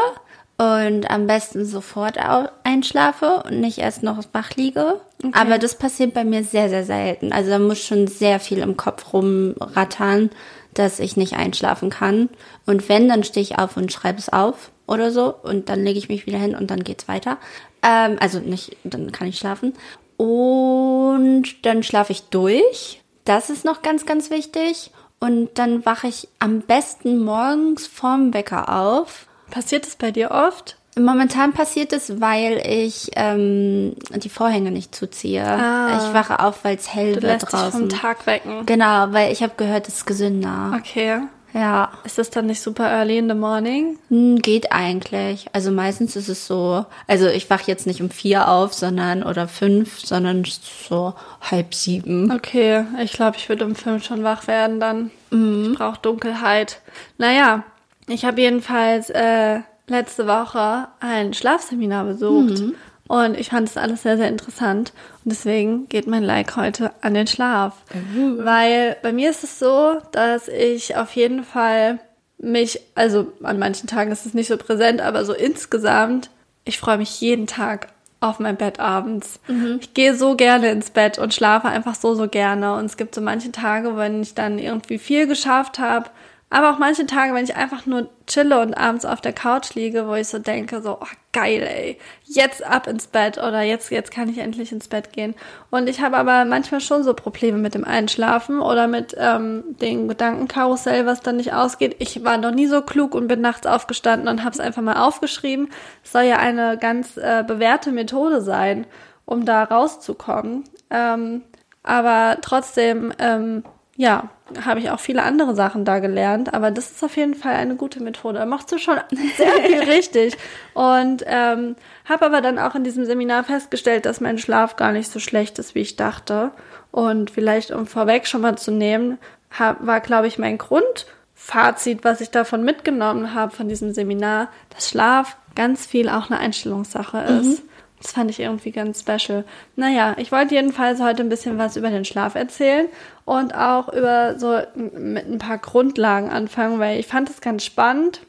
und 0.57 1.11
am 1.11 1.27
besten 1.27 1.67
sofort 1.67 2.17
einschlafe 2.65 3.43
und 3.45 3.61
nicht 3.61 3.79
erst 3.79 4.03
noch 4.03 4.19
wach 4.33 4.53
liege. 4.57 5.01
Okay. 5.23 5.39
Aber 5.39 5.59
das 5.59 5.75
passiert 5.75 6.15
bei 6.15 6.25
mir 6.25 6.43
sehr, 6.43 6.71
sehr 6.71 6.85
selten. 6.85 7.35
Also 7.35 7.51
da 7.51 7.59
muss 7.59 7.85
schon 7.85 8.07
sehr 8.07 8.41
viel 8.41 8.59
im 8.59 8.79
Kopf 8.79 9.13
rumrattern, 9.13 10.31
dass 10.73 11.01
ich 11.01 11.19
nicht 11.19 11.35
einschlafen 11.35 11.91
kann. 11.91 12.31
Und 12.65 12.89
wenn, 12.89 13.09
dann 13.09 13.23
stehe 13.23 13.43
ich 13.43 13.59
auf 13.59 13.77
und 13.77 13.93
schreibe 13.93 14.19
es 14.19 14.31
auf 14.31 14.71
oder 14.87 15.11
so 15.11 15.35
und 15.43 15.69
dann 15.69 15.85
lege 15.85 15.99
ich 15.99 16.09
mich 16.09 16.25
wieder 16.25 16.39
hin 16.39 16.55
und 16.55 16.71
dann 16.71 16.83
geht's 16.83 17.09
weiter. 17.09 17.37
Ähm, 17.83 18.17
also 18.21 18.39
nicht, 18.39 18.75
dann 18.85 19.13
kann 19.13 19.29
ich 19.29 19.39
schlafen. 19.39 19.75
Und 20.17 21.67
dann 21.67 21.83
schlafe 21.83 22.13
ich 22.13 22.23
durch. 22.25 23.03
Das 23.25 23.51
ist 23.51 23.67
noch 23.67 23.83
ganz, 23.83 24.07
ganz 24.07 24.31
wichtig. 24.31 24.91
Und 25.21 25.51
dann 25.55 25.85
wache 25.85 26.09
ich 26.09 26.29
am 26.39 26.63
besten 26.63 27.23
morgens 27.23 27.87
vorm 27.87 28.33
Wecker 28.35 28.75
auf 28.75 29.27
Passiert 29.51 29.87
es 29.87 29.97
bei 29.97 30.11
dir 30.11 30.31
oft? 30.31 30.77
Momentan 30.99 31.53
passiert 31.53 31.93
es, 31.93 32.21
weil 32.21 32.63
ich 32.67 33.11
ähm, 33.15 33.95
die 34.17 34.29
Vorhänge 34.29 34.71
nicht 34.71 34.95
zuziehe. 34.95 35.45
Ah, 35.45 35.99
ich 35.99 36.15
wache 36.15 36.41
auf, 36.41 36.65
weil 36.65 36.77
es 36.77 36.93
hell 36.93 37.15
du 37.15 37.23
wird 37.23 37.41
lässt 37.41 37.53
draußen. 37.53 37.89
Dich 37.89 37.99
vom 37.99 38.01
Tag 38.01 38.27
wecken. 38.27 38.67
Genau, 38.67 39.13
weil 39.13 39.33
ich 39.33 39.43
habe 39.43 39.53
gehört, 39.57 39.87
es 39.89 39.99
ist 39.99 40.07
gesünder. 40.07 40.73
Okay. 40.77 41.21
Ja. 41.53 41.91
Ist 42.05 42.19
das 42.19 42.31
dann 42.31 42.47
nicht 42.47 42.61
super 42.61 42.91
early 42.91 43.19
in 43.19 43.29
the 43.29 43.35
morning? 43.35 43.99
Hm, 44.09 44.37
geht 44.37 44.73
eigentlich. 44.73 45.47
Also 45.53 45.71
meistens 45.71 46.17
ist 46.17 46.29
es 46.29 46.47
so, 46.47 46.85
also 47.07 47.29
ich 47.29 47.51
wache 47.51 47.65
jetzt 47.67 47.87
nicht 47.87 48.01
um 48.01 48.11
vier 48.11 48.49
auf, 48.49 48.73
sondern 48.75 49.23
oder 49.23 49.49
fünf, 49.49 50.01
sondern 50.01 50.45
so 50.45 51.15
halb 51.41 51.75
sieben. 51.75 52.31
Okay, 52.31 52.85
ich 53.03 53.13
glaube, 53.13 53.37
ich 53.37 53.49
würde 53.49 53.65
um 53.65 53.75
fünf 53.75 54.05
schon 54.05 54.23
wach 54.23 54.47
werden 54.47 54.81
dann. 54.81 55.11
Mhm. 55.31 55.71
Ich 55.73 55.79
brauche 55.79 56.01
Dunkelheit. 56.01 56.81
Naja, 57.19 57.65
ich 58.07 58.25
habe 58.25 58.41
jedenfalls 58.41 59.11
äh, 59.11 59.61
letzte 59.87 60.27
Woche 60.27 60.89
ein 61.01 61.35
Schlafseminar 61.35 62.05
besucht 62.05 62.61
mhm. 62.61 62.75
Und 63.11 63.37
ich 63.37 63.49
fand 63.49 63.69
es 63.69 63.77
alles 63.77 64.05
sehr, 64.05 64.17
sehr 64.17 64.29
interessant. 64.29 64.93
Und 65.25 65.33
deswegen 65.33 65.89
geht 65.89 66.07
mein 66.07 66.23
Like 66.23 66.55
heute 66.55 66.93
an 67.01 67.15
den 67.15 67.27
Schlaf. 67.27 67.75
Mhm. 67.93 68.39
Weil 68.45 68.99
bei 69.03 69.13
mir 69.13 69.31
ist 69.31 69.43
es 69.43 69.59
so, 69.59 69.99
dass 70.13 70.47
ich 70.47 70.95
auf 70.97 71.17
jeden 71.17 71.43
Fall 71.43 71.99
mich, 72.39 72.81
also 72.95 73.33
an 73.43 73.59
manchen 73.59 73.89
Tagen 73.89 74.13
ist 74.13 74.27
es 74.27 74.35
nicht 74.35 74.47
so 74.47 74.57
präsent, 74.57 75.01
aber 75.01 75.25
so 75.25 75.33
insgesamt, 75.33 76.31
ich 76.65 76.79
freue 76.79 76.99
mich 76.99 77.21
jeden 77.21 77.49
Tag 77.49 77.89
auf 78.21 78.39
mein 78.39 78.55
Bett 78.55 78.79
abends. 78.79 79.41
Mhm. 79.49 79.79
Ich 79.81 79.93
gehe 79.93 80.15
so 80.15 80.37
gerne 80.37 80.71
ins 80.71 80.91
Bett 80.91 81.19
und 81.19 81.35
schlafe 81.35 81.67
einfach 81.67 81.97
so, 81.97 82.15
so 82.15 82.29
gerne. 82.29 82.75
Und 82.75 82.85
es 82.85 82.97
gibt 82.97 83.17
so 83.17 83.21
manche 83.21 83.51
Tage, 83.51 83.97
wenn 83.97 84.23
ich 84.23 84.35
dann 84.35 84.61
irgendwie 84.61 84.99
viel 84.99 85.27
geschafft 85.27 85.81
habe 85.81 86.11
aber 86.53 86.73
auch 86.73 86.79
manche 86.79 87.07
Tage, 87.07 87.33
wenn 87.33 87.45
ich 87.45 87.55
einfach 87.55 87.87
nur 87.87 88.09
chille 88.27 88.61
und 88.61 88.75
abends 88.75 89.05
auf 89.05 89.21
der 89.21 89.33
Couch 89.33 89.75
liege, 89.75 90.09
wo 90.09 90.15
ich 90.15 90.27
so 90.27 90.41
denke, 90.41 90.83
so, 90.83 90.99
oh, 91.01 91.07
geil, 91.33 91.63
ey, 91.63 91.97
jetzt 92.25 92.65
ab 92.65 92.89
ins 92.89 93.07
Bett 93.07 93.39
oder 93.39 93.63
jetzt, 93.63 93.93
jetzt 93.93 94.11
kann 94.11 94.29
ich 94.29 94.39
endlich 94.39 94.73
ins 94.73 94.89
Bett 94.89 95.13
gehen. 95.13 95.37
Und 95.71 95.89
ich 95.89 96.01
habe 96.01 96.17
aber 96.17 96.45
manchmal 96.45 96.81
schon 96.81 97.05
so 97.05 97.15
Probleme 97.15 97.59
mit 97.59 97.77
dem 97.77 97.85
Einschlafen 97.85 98.61
oder 98.61 98.89
mit 98.89 99.15
ähm, 99.17 99.63
dem 99.81 100.09
Gedankenkarussell, 100.09 101.07
was 101.07 101.21
dann 101.21 101.37
nicht 101.37 101.53
ausgeht. 101.53 101.95
Ich 102.01 102.25
war 102.25 102.37
noch 102.37 102.51
nie 102.51 102.67
so 102.67 102.83
klug 102.83 103.15
und 103.15 103.29
bin 103.29 103.41
nachts 103.41 103.67
aufgestanden 103.69 104.29
und 104.29 104.43
habe 104.43 104.53
es 104.53 104.61
einfach 104.61 104.83
mal 104.83 104.97
aufgeschrieben. 104.97 105.69
Es 106.03 106.11
soll 106.11 106.25
ja 106.25 106.39
eine 106.39 106.79
ganz 106.79 107.17
äh, 107.17 107.45
bewährte 107.47 107.93
Methode 107.93 108.41
sein, 108.41 108.87
um 109.25 109.45
da 109.45 109.63
rauszukommen. 109.63 110.65
Ähm, 110.91 111.43
aber 111.85 112.39
trotzdem, 112.43 113.13
ähm, 113.21 113.63
ja, 113.97 114.31
habe 114.65 114.81
ich 114.81 114.91
auch 114.91 115.01
viele 115.01 115.23
andere 115.23 115.55
Sachen 115.55 115.85
da 115.85 115.99
gelernt, 115.99 116.55
aber 116.55 116.71
das 116.71 116.91
ist 116.91 117.05
auf 117.05 117.17
jeden 117.17 117.35
Fall 117.35 117.55
eine 117.55 117.77
gute 117.77 118.03
Methode. 118.03 118.39
Da 118.39 118.47
machst 118.47 118.71
du 118.73 118.79
schon 118.79 118.99
sehr 119.37 119.53
viel 119.65 119.83
richtig. 119.91 120.37
Und 120.75 121.25
ähm, 121.27 121.77
habe 122.05 122.27
aber 122.27 122.41
dann 122.41 122.59
auch 122.59 122.75
in 122.75 122.85
diesem 122.85 123.05
Seminar 123.05 123.45
festgestellt, 123.45 124.07
dass 124.07 124.21
mein 124.21 124.39
Schlaf 124.39 124.77
gar 124.77 124.93
nicht 124.93 125.11
so 125.11 125.21
schlecht 125.21 125.59
ist, 125.59 125.75
wie 125.75 125.81
ich 125.81 125.97
dachte. 125.97 126.51
Und 126.91 127.31
vielleicht, 127.31 127.71
um 127.71 127.87
vorweg 127.87 128.27
schon 128.27 128.41
mal 128.41 128.57
zu 128.57 128.71
nehmen, 128.71 129.19
hab, 129.57 129.85
war, 129.87 130.01
glaube 130.01 130.27
ich, 130.27 130.39
mein 130.39 130.59
Grundfazit, 130.59 132.05
was 132.05 132.21
ich 132.21 132.31
davon 132.31 132.65
mitgenommen 132.65 133.35
habe, 133.35 133.55
von 133.55 133.69
diesem 133.69 133.93
Seminar, 133.93 134.49
dass 134.75 134.89
Schlaf 134.89 135.37
ganz 135.55 135.87
viel 135.87 136.09
auch 136.09 136.31
eine 136.31 136.39
Einstellungssache 136.39 137.19
ist. 137.19 137.63
Mhm. 137.63 137.70
Das 138.01 138.13
fand 138.13 138.31
ich 138.31 138.41
irgendwie 138.41 138.71
ganz 138.71 139.01
special. 139.01 139.45
Naja, 139.77 140.15
ich 140.17 140.33
wollte 140.33 140.55
jedenfalls 140.55 141.01
heute 141.01 141.23
ein 141.23 141.29
bisschen 141.29 141.59
was 141.59 141.77
über 141.77 141.91
den 141.91 142.05
Schlaf 142.07 142.35
erzählen 142.35 142.89
und 143.27 143.55
auch 143.55 143.93
über 143.93 144.39
so 144.39 144.59
mit 144.75 145.29
ein 145.29 145.39
paar 145.39 145.59
Grundlagen 145.59 146.31
anfangen, 146.31 146.79
weil 146.79 146.99
ich 146.99 147.07
fand 147.07 147.29
es 147.29 147.41
ganz 147.43 147.65
spannend, 147.65 148.21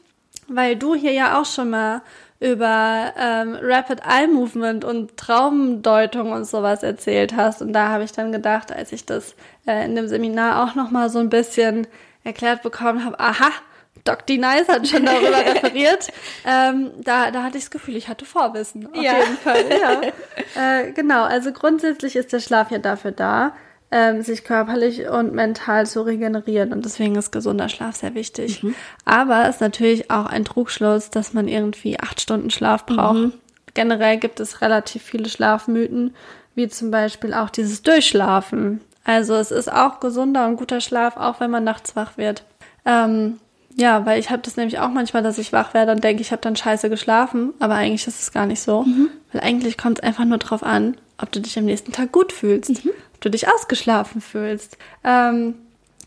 weil 0.48 0.76
du 0.76 0.94
hier 0.94 1.12
ja 1.12 1.40
auch 1.40 1.46
schon 1.46 1.70
mal 1.70 2.02
über 2.38 3.12
ähm, 3.16 3.56
Rapid 3.62 4.00
Eye 4.00 4.26
Movement 4.26 4.84
und 4.84 5.16
Traumdeutung 5.16 6.32
und 6.32 6.44
sowas 6.44 6.82
erzählt 6.82 7.34
hast. 7.36 7.62
Und 7.62 7.72
da 7.72 7.88
habe 7.88 8.02
ich 8.02 8.12
dann 8.12 8.32
gedacht, 8.32 8.72
als 8.72 8.92
ich 8.92 9.06
das 9.06 9.36
äh, 9.64 9.84
in 9.84 9.94
dem 9.94 10.08
Seminar 10.08 10.64
auch 10.64 10.74
noch 10.74 10.90
mal 10.90 11.08
so 11.08 11.20
ein 11.20 11.30
bisschen 11.30 11.86
erklärt 12.24 12.62
bekommen 12.62 13.04
habe, 13.04 13.18
aha, 13.20 13.50
Doc 14.04 14.26
D. 14.26 14.38
Nice 14.38 14.68
hat 14.68 14.88
schon 14.88 15.06
darüber 15.06 15.38
referiert. 15.54 16.08
Ähm, 16.44 16.90
da, 16.98 17.30
da 17.30 17.44
hatte 17.44 17.58
ich 17.58 17.64
das 17.64 17.70
Gefühl, 17.70 17.96
ich 17.96 18.08
hatte 18.08 18.24
Vorwissen. 18.24 18.86
Auf 18.86 19.02
ja. 19.02 19.18
jeden 19.18 19.36
Fall. 19.36 19.64
Ja. 19.70 20.00
äh, 20.80 20.92
genau, 20.92 21.24
also 21.24 21.52
grundsätzlich 21.52 22.16
ist 22.16 22.32
der 22.32 22.40
Schlaf 22.40 22.70
ja 22.70 22.78
dafür 22.78 23.12
da, 23.12 23.54
ähm, 23.92 24.22
sich 24.22 24.42
körperlich 24.44 25.08
und 25.08 25.34
mental 25.34 25.86
zu 25.86 26.02
regenerieren. 26.02 26.72
Und 26.72 26.84
deswegen 26.84 27.14
ist 27.14 27.30
gesunder 27.30 27.68
Schlaf 27.68 27.96
sehr 27.96 28.14
wichtig. 28.14 28.62
Mhm. 28.62 28.74
Aber 29.04 29.42
es 29.44 29.56
ist 29.56 29.60
natürlich 29.60 30.10
auch 30.10 30.26
ein 30.26 30.44
Trugschluss, 30.44 31.10
dass 31.10 31.32
man 31.32 31.46
irgendwie 31.46 32.00
acht 32.00 32.20
Stunden 32.20 32.50
Schlaf 32.50 32.86
braucht. 32.86 33.18
Mhm. 33.18 33.32
Generell 33.74 34.18
gibt 34.18 34.40
es 34.40 34.60
relativ 34.60 35.02
viele 35.02 35.28
Schlafmythen, 35.28 36.14
wie 36.54 36.68
zum 36.68 36.90
Beispiel 36.90 37.32
auch 37.34 37.50
dieses 37.50 37.82
Durchschlafen. 37.82 38.80
Also 39.04 39.34
es 39.34 39.50
ist 39.50 39.72
auch 39.72 40.00
gesunder 40.00 40.46
und 40.46 40.56
guter 40.56 40.80
Schlaf, 40.80 41.16
auch 41.16 41.40
wenn 41.40 41.50
man 41.50 41.64
nachts 41.64 41.96
wach 41.96 42.16
wird. 42.16 42.44
Ähm, 42.84 43.38
ja, 43.76 44.04
weil 44.04 44.20
ich 44.20 44.30
habe 44.30 44.42
das 44.42 44.56
nämlich 44.56 44.78
auch 44.78 44.90
manchmal, 44.90 45.22
dass 45.22 45.38
ich 45.38 45.52
wach 45.52 45.74
werde 45.74 45.92
und 45.92 46.04
denke, 46.04 46.22
ich 46.22 46.32
habe 46.32 46.42
dann 46.42 46.56
scheiße 46.56 46.90
geschlafen, 46.90 47.54
aber 47.58 47.74
eigentlich 47.74 48.06
ist 48.06 48.20
es 48.20 48.32
gar 48.32 48.46
nicht 48.46 48.60
so. 48.60 48.82
Mhm. 48.82 49.08
Weil 49.32 49.42
eigentlich 49.42 49.78
kommt 49.78 49.98
es 49.98 50.04
einfach 50.04 50.24
nur 50.24 50.38
drauf 50.38 50.62
an, 50.62 50.96
ob 51.18 51.32
du 51.32 51.40
dich 51.40 51.58
am 51.58 51.64
nächsten 51.64 51.92
Tag 51.92 52.12
gut 52.12 52.32
fühlst, 52.32 52.84
mhm. 52.84 52.90
ob 53.14 53.20
du 53.20 53.30
dich 53.30 53.48
ausgeschlafen 53.48 54.20
fühlst. 54.20 54.76
Ähm, 55.04 55.54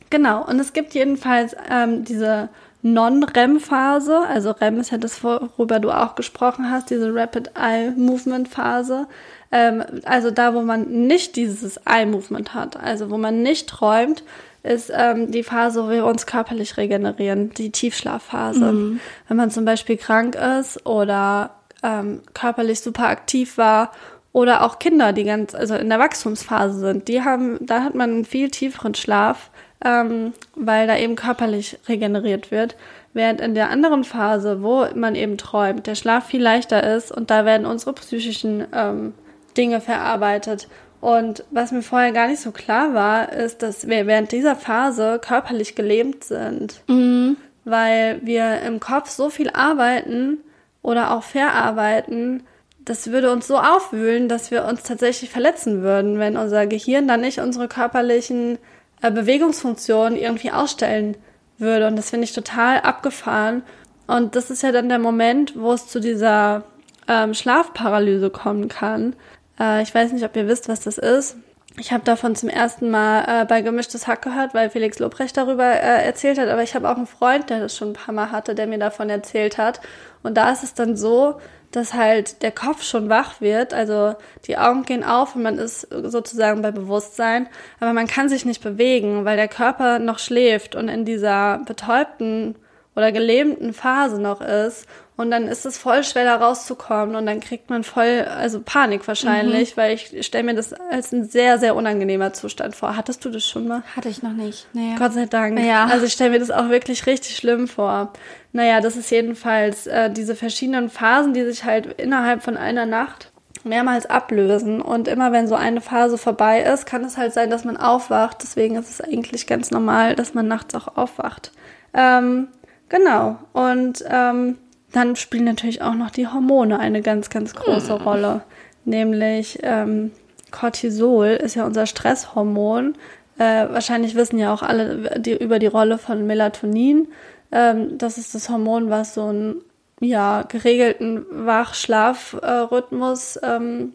genau, 0.09 0.45
und 0.45 0.59
es 0.59 0.73
gibt 0.73 0.93
jedenfalls 0.93 1.55
ähm, 1.69 2.03
diese 2.05 2.49
Non-REM-Phase, 2.83 4.19
also 4.27 4.51
REM 4.51 4.79
ist 4.79 4.91
ja 4.91 4.99
das, 4.99 5.23
worüber 5.23 5.79
du 5.79 5.89
auch 5.89 6.13
gesprochen 6.13 6.69
hast, 6.69 6.91
diese 6.91 7.15
Rapid 7.15 7.51
Eye 7.55 7.91
Movement 7.97 8.47
Phase. 8.47 9.07
Ähm, 9.51 9.83
also 10.03 10.29
da, 10.29 10.53
wo 10.53 10.61
man 10.61 11.07
nicht 11.07 11.35
dieses 11.35 11.77
Eye 11.87 12.05
Movement 12.05 12.53
hat, 12.53 12.77
also 12.77 13.09
wo 13.09 13.17
man 13.17 13.41
nicht 13.41 13.67
träumt, 13.67 14.23
ist 14.65 14.91
ähm, 14.93 15.31
die 15.31 15.43
Phase, 15.43 15.83
wo 15.85 15.89
wir 15.89 16.05
uns 16.05 16.25
körperlich 16.25 16.77
regenerieren, 16.77 17.51
die 17.51 17.71
Tiefschlafphase. 17.71 18.71
Mhm. 18.71 18.99
Wenn 19.27 19.37
man 19.37 19.51
zum 19.51 19.65
Beispiel 19.65 19.97
krank 19.97 20.35
ist 20.35 20.85
oder 20.85 21.51
ähm, 21.83 22.21
körperlich 22.33 22.79
super 22.79 23.07
aktiv 23.07 23.57
war 23.57 23.91
Oder 24.35 24.65
auch 24.65 24.79
Kinder, 24.79 25.13
die 25.13 25.23
ganz, 25.23 25.55
also 25.55 25.75
in 25.75 25.87
der 25.87 25.97
Wachstumsphase 25.97 26.77
sind, 26.77 27.07
die 27.07 27.21
haben, 27.21 27.57
da 27.61 27.83
hat 27.83 27.95
man 27.95 28.09
einen 28.09 28.25
viel 28.25 28.49
tieferen 28.49 28.93
Schlaf, 28.93 29.49
ähm, 29.81 30.33
weil 30.57 30.87
da 30.87 30.97
eben 30.97 31.15
körperlich 31.15 31.79
regeneriert 31.87 32.51
wird. 32.51 32.75
Während 33.13 33.39
in 33.39 33.55
der 33.55 33.69
anderen 33.69 34.03
Phase, 34.03 34.61
wo 34.61 34.87
man 34.93 35.15
eben 35.15 35.37
träumt, 35.37 35.87
der 35.87 35.95
Schlaf 35.95 36.25
viel 36.25 36.43
leichter 36.43 36.83
ist 36.97 37.13
und 37.13 37.31
da 37.31 37.45
werden 37.45 37.65
unsere 37.65 37.93
psychischen 37.93 38.65
ähm, 38.73 39.13
Dinge 39.55 39.79
verarbeitet. 39.79 40.67
Und 41.05 41.43
was 41.51 41.71
mir 41.71 41.83
vorher 41.83 42.11
gar 42.13 42.27
nicht 42.27 42.41
so 42.41 42.49
klar 42.49 42.95
war, 42.95 43.31
ist, 43.31 43.61
dass 43.61 43.87
wir 43.87 44.07
während 44.07 44.31
dieser 44.31 44.55
Phase 44.55 45.19
körperlich 45.23 45.75
gelähmt 45.75 46.23
sind. 46.23 46.81
Mhm. 46.87 47.37
Weil 47.63 48.21
wir 48.23 48.61
im 48.61 48.79
Kopf 48.79 49.11
so 49.11 49.29
viel 49.29 49.51
arbeiten 49.51 50.39
oder 50.81 51.11
auch 51.11 51.21
verarbeiten, 51.21 52.41
das 52.79 53.11
würde 53.11 53.31
uns 53.31 53.45
so 53.45 53.59
aufwühlen, 53.59 54.27
dass 54.27 54.49
wir 54.49 54.65
uns 54.65 54.81
tatsächlich 54.81 55.29
verletzen 55.29 55.83
würden, 55.83 56.17
wenn 56.17 56.37
unser 56.37 56.65
Gehirn 56.65 57.07
dann 57.07 57.21
nicht 57.21 57.39
unsere 57.39 57.67
körperlichen 57.67 58.57
äh, 59.03 59.11
Bewegungsfunktionen 59.11 60.17
irgendwie 60.17 60.49
ausstellen 60.49 61.17
würde. 61.59 61.85
Und 61.85 61.97
das 61.97 62.09
finde 62.09 62.23
ich 62.23 62.33
total 62.33 62.79
abgefahren. 62.79 63.61
Und 64.07 64.35
das 64.35 64.49
ist 64.49 64.63
ja 64.63 64.71
dann 64.71 64.89
der 64.89 64.97
Moment, 64.97 65.53
wo 65.55 65.71
es 65.71 65.87
zu 65.87 65.99
dieser 65.99 66.63
ähm, 67.07 67.35
Schlafparalyse 67.35 68.31
kommen 68.31 68.69
kann. 68.69 69.15
Äh, 69.59 69.81
ich 69.81 69.93
weiß 69.93 70.11
nicht, 70.11 70.25
ob 70.25 70.35
ihr 70.35 70.47
wisst, 70.47 70.69
was 70.69 70.81
das 70.81 70.97
ist. 70.97 71.37
Ich 71.77 71.91
habe 71.91 72.05
davon 72.05 72.35
zum 72.35 72.47
ersten 72.47 72.89
Mal 72.89 73.41
äh, 73.41 73.45
bei 73.45 73.61
Gemischtes 73.61 74.07
Hack 74.07 74.21
gehört, 74.21 74.53
weil 74.53 74.69
Felix 74.69 74.99
Lobrecht 74.99 75.35
darüber 75.35 75.65
äh, 75.65 76.05
erzählt 76.05 76.37
hat. 76.37 76.47
Aber 76.47 76.63
ich 76.63 76.73
habe 76.73 76.89
auch 76.89 76.95
einen 76.95 77.07
Freund, 77.07 77.49
der 77.49 77.59
das 77.59 77.75
schon 77.75 77.89
ein 77.89 77.93
paar 77.93 78.15
Mal 78.15 78.31
hatte, 78.31 78.55
der 78.55 78.67
mir 78.67 78.79
davon 78.79 79.09
erzählt 79.09 79.57
hat. 79.57 79.81
Und 80.23 80.35
da 80.35 80.51
ist 80.51 80.63
es 80.63 80.73
dann 80.73 80.95
so, 80.95 81.39
dass 81.75 81.93
halt 81.93 82.41
der 82.41 82.51
Kopf 82.51 82.83
schon 82.83 83.09
wach 83.09 83.41
wird, 83.41 83.73
also 83.73 84.15
die 84.47 84.57
Augen 84.57 84.83
gehen 84.83 85.03
auf 85.03 85.35
und 85.35 85.43
man 85.43 85.57
ist 85.57 85.81
sozusagen 85.91 86.61
bei 86.61 86.71
Bewusstsein, 86.71 87.49
aber 87.81 87.91
man 87.91 88.07
kann 88.07 88.29
sich 88.29 88.45
nicht 88.45 88.63
bewegen, 88.63 89.25
weil 89.25 89.35
der 89.35 89.49
Körper 89.49 89.99
noch 89.99 90.19
schläft 90.19 90.75
und 90.75 90.87
in 90.87 91.03
dieser 91.03 91.59
betäubten 91.65 92.55
oder 92.95 93.11
gelähmten 93.11 93.73
Phase 93.73 94.21
noch 94.21 94.39
ist 94.39 94.87
und 95.17 95.31
dann 95.31 95.47
ist 95.47 95.65
es 95.65 95.77
voll 95.77 96.03
schwer 96.03 96.25
da 96.25 96.35
rauszukommen 96.35 97.15
und 97.15 97.25
dann 97.25 97.39
kriegt 97.39 97.69
man 97.69 97.83
voll, 97.83 98.25
also 98.29 98.59
Panik 98.59 99.07
wahrscheinlich, 99.07 99.75
mhm. 99.75 99.81
weil 99.81 99.93
ich 99.93 100.25
stelle 100.25 100.43
mir 100.43 100.55
das 100.55 100.73
als 100.73 101.13
ein 101.13 101.23
sehr, 101.23 101.57
sehr 101.57 101.75
unangenehmer 101.75 102.33
Zustand 102.33 102.75
vor. 102.75 102.97
Hattest 102.97 103.23
du 103.23 103.29
das 103.29 103.47
schon 103.47 103.67
mal? 103.67 103.83
Hatte 103.95 104.09
ich 104.09 104.23
noch 104.23 104.33
nicht. 104.33 104.67
Nee. 104.73 104.95
Gott 104.99 105.13
sei 105.13 105.25
Dank. 105.25 105.57
Ja. 105.59 105.85
Also 105.85 106.05
ich 106.05 106.13
stelle 106.13 106.31
mir 106.31 106.39
das 106.39 106.51
auch 106.51 106.67
wirklich 106.69 107.07
richtig 107.07 107.37
schlimm 107.37 107.69
vor. 107.69 108.11
Naja, 108.51 108.81
das 108.81 108.97
ist 108.97 109.09
jedenfalls 109.09 109.87
äh, 109.87 110.11
diese 110.11 110.35
verschiedenen 110.35 110.89
Phasen, 110.89 111.33
die 111.33 111.45
sich 111.45 111.63
halt 111.63 111.93
innerhalb 111.99 112.43
von 112.43 112.57
einer 112.57 112.85
Nacht 112.85 113.31
mehrmals 113.63 114.05
ablösen. 114.05 114.81
Und 114.81 115.07
immer 115.07 115.31
wenn 115.31 115.47
so 115.47 115.55
eine 115.55 115.79
Phase 115.79 116.17
vorbei 116.17 116.61
ist, 116.61 116.85
kann 116.85 117.05
es 117.05 117.17
halt 117.17 117.33
sein, 117.33 117.49
dass 117.49 117.63
man 117.63 117.77
aufwacht. 117.77 118.39
Deswegen 118.43 118.75
ist 118.75 118.89
es 118.89 118.99
eigentlich 119.01 119.47
ganz 119.47 119.71
normal, 119.71 120.15
dass 120.15 120.33
man 120.33 120.47
nachts 120.49 120.75
auch 120.75 120.97
aufwacht. 120.97 121.53
Ähm, 121.93 122.49
genau. 122.89 123.37
Und 123.53 124.03
ähm, 124.09 124.57
dann 124.95 125.15
spielen 125.15 125.43
natürlich 125.43 125.81
auch 125.81 125.93
noch 125.93 126.09
die 126.09 126.27
Hormone 126.27 126.79
eine 126.79 127.01
ganz, 127.01 127.29
ganz 127.29 127.53
große 127.53 127.95
hm. 127.95 128.01
Rolle. 128.01 128.41
Nämlich 128.85 129.59
ähm, 129.63 130.11
Cortisol 130.51 131.27
ist 131.27 131.55
ja 131.55 131.65
unser 131.65 131.85
Stresshormon. 131.85 132.95
Äh, 133.37 133.67
wahrscheinlich 133.69 134.15
wissen 134.15 134.39
ja 134.39 134.53
auch 134.53 134.63
alle 134.63 135.19
die, 135.19 135.35
über 135.35 135.59
die 135.59 135.67
Rolle 135.67 135.97
von 135.97 136.25
Melatonin. 136.25 137.09
Ähm, 137.51 137.97
das 137.97 138.17
ist 138.17 138.33
das 138.35 138.49
Hormon, 138.49 138.89
was 138.89 139.15
so 139.15 139.25
einen 139.25 139.55
ja, 139.99 140.43
geregelten 140.43 141.25
Wach-Schlaf-Rhythmus 141.29 143.37
ähm, 143.43 143.93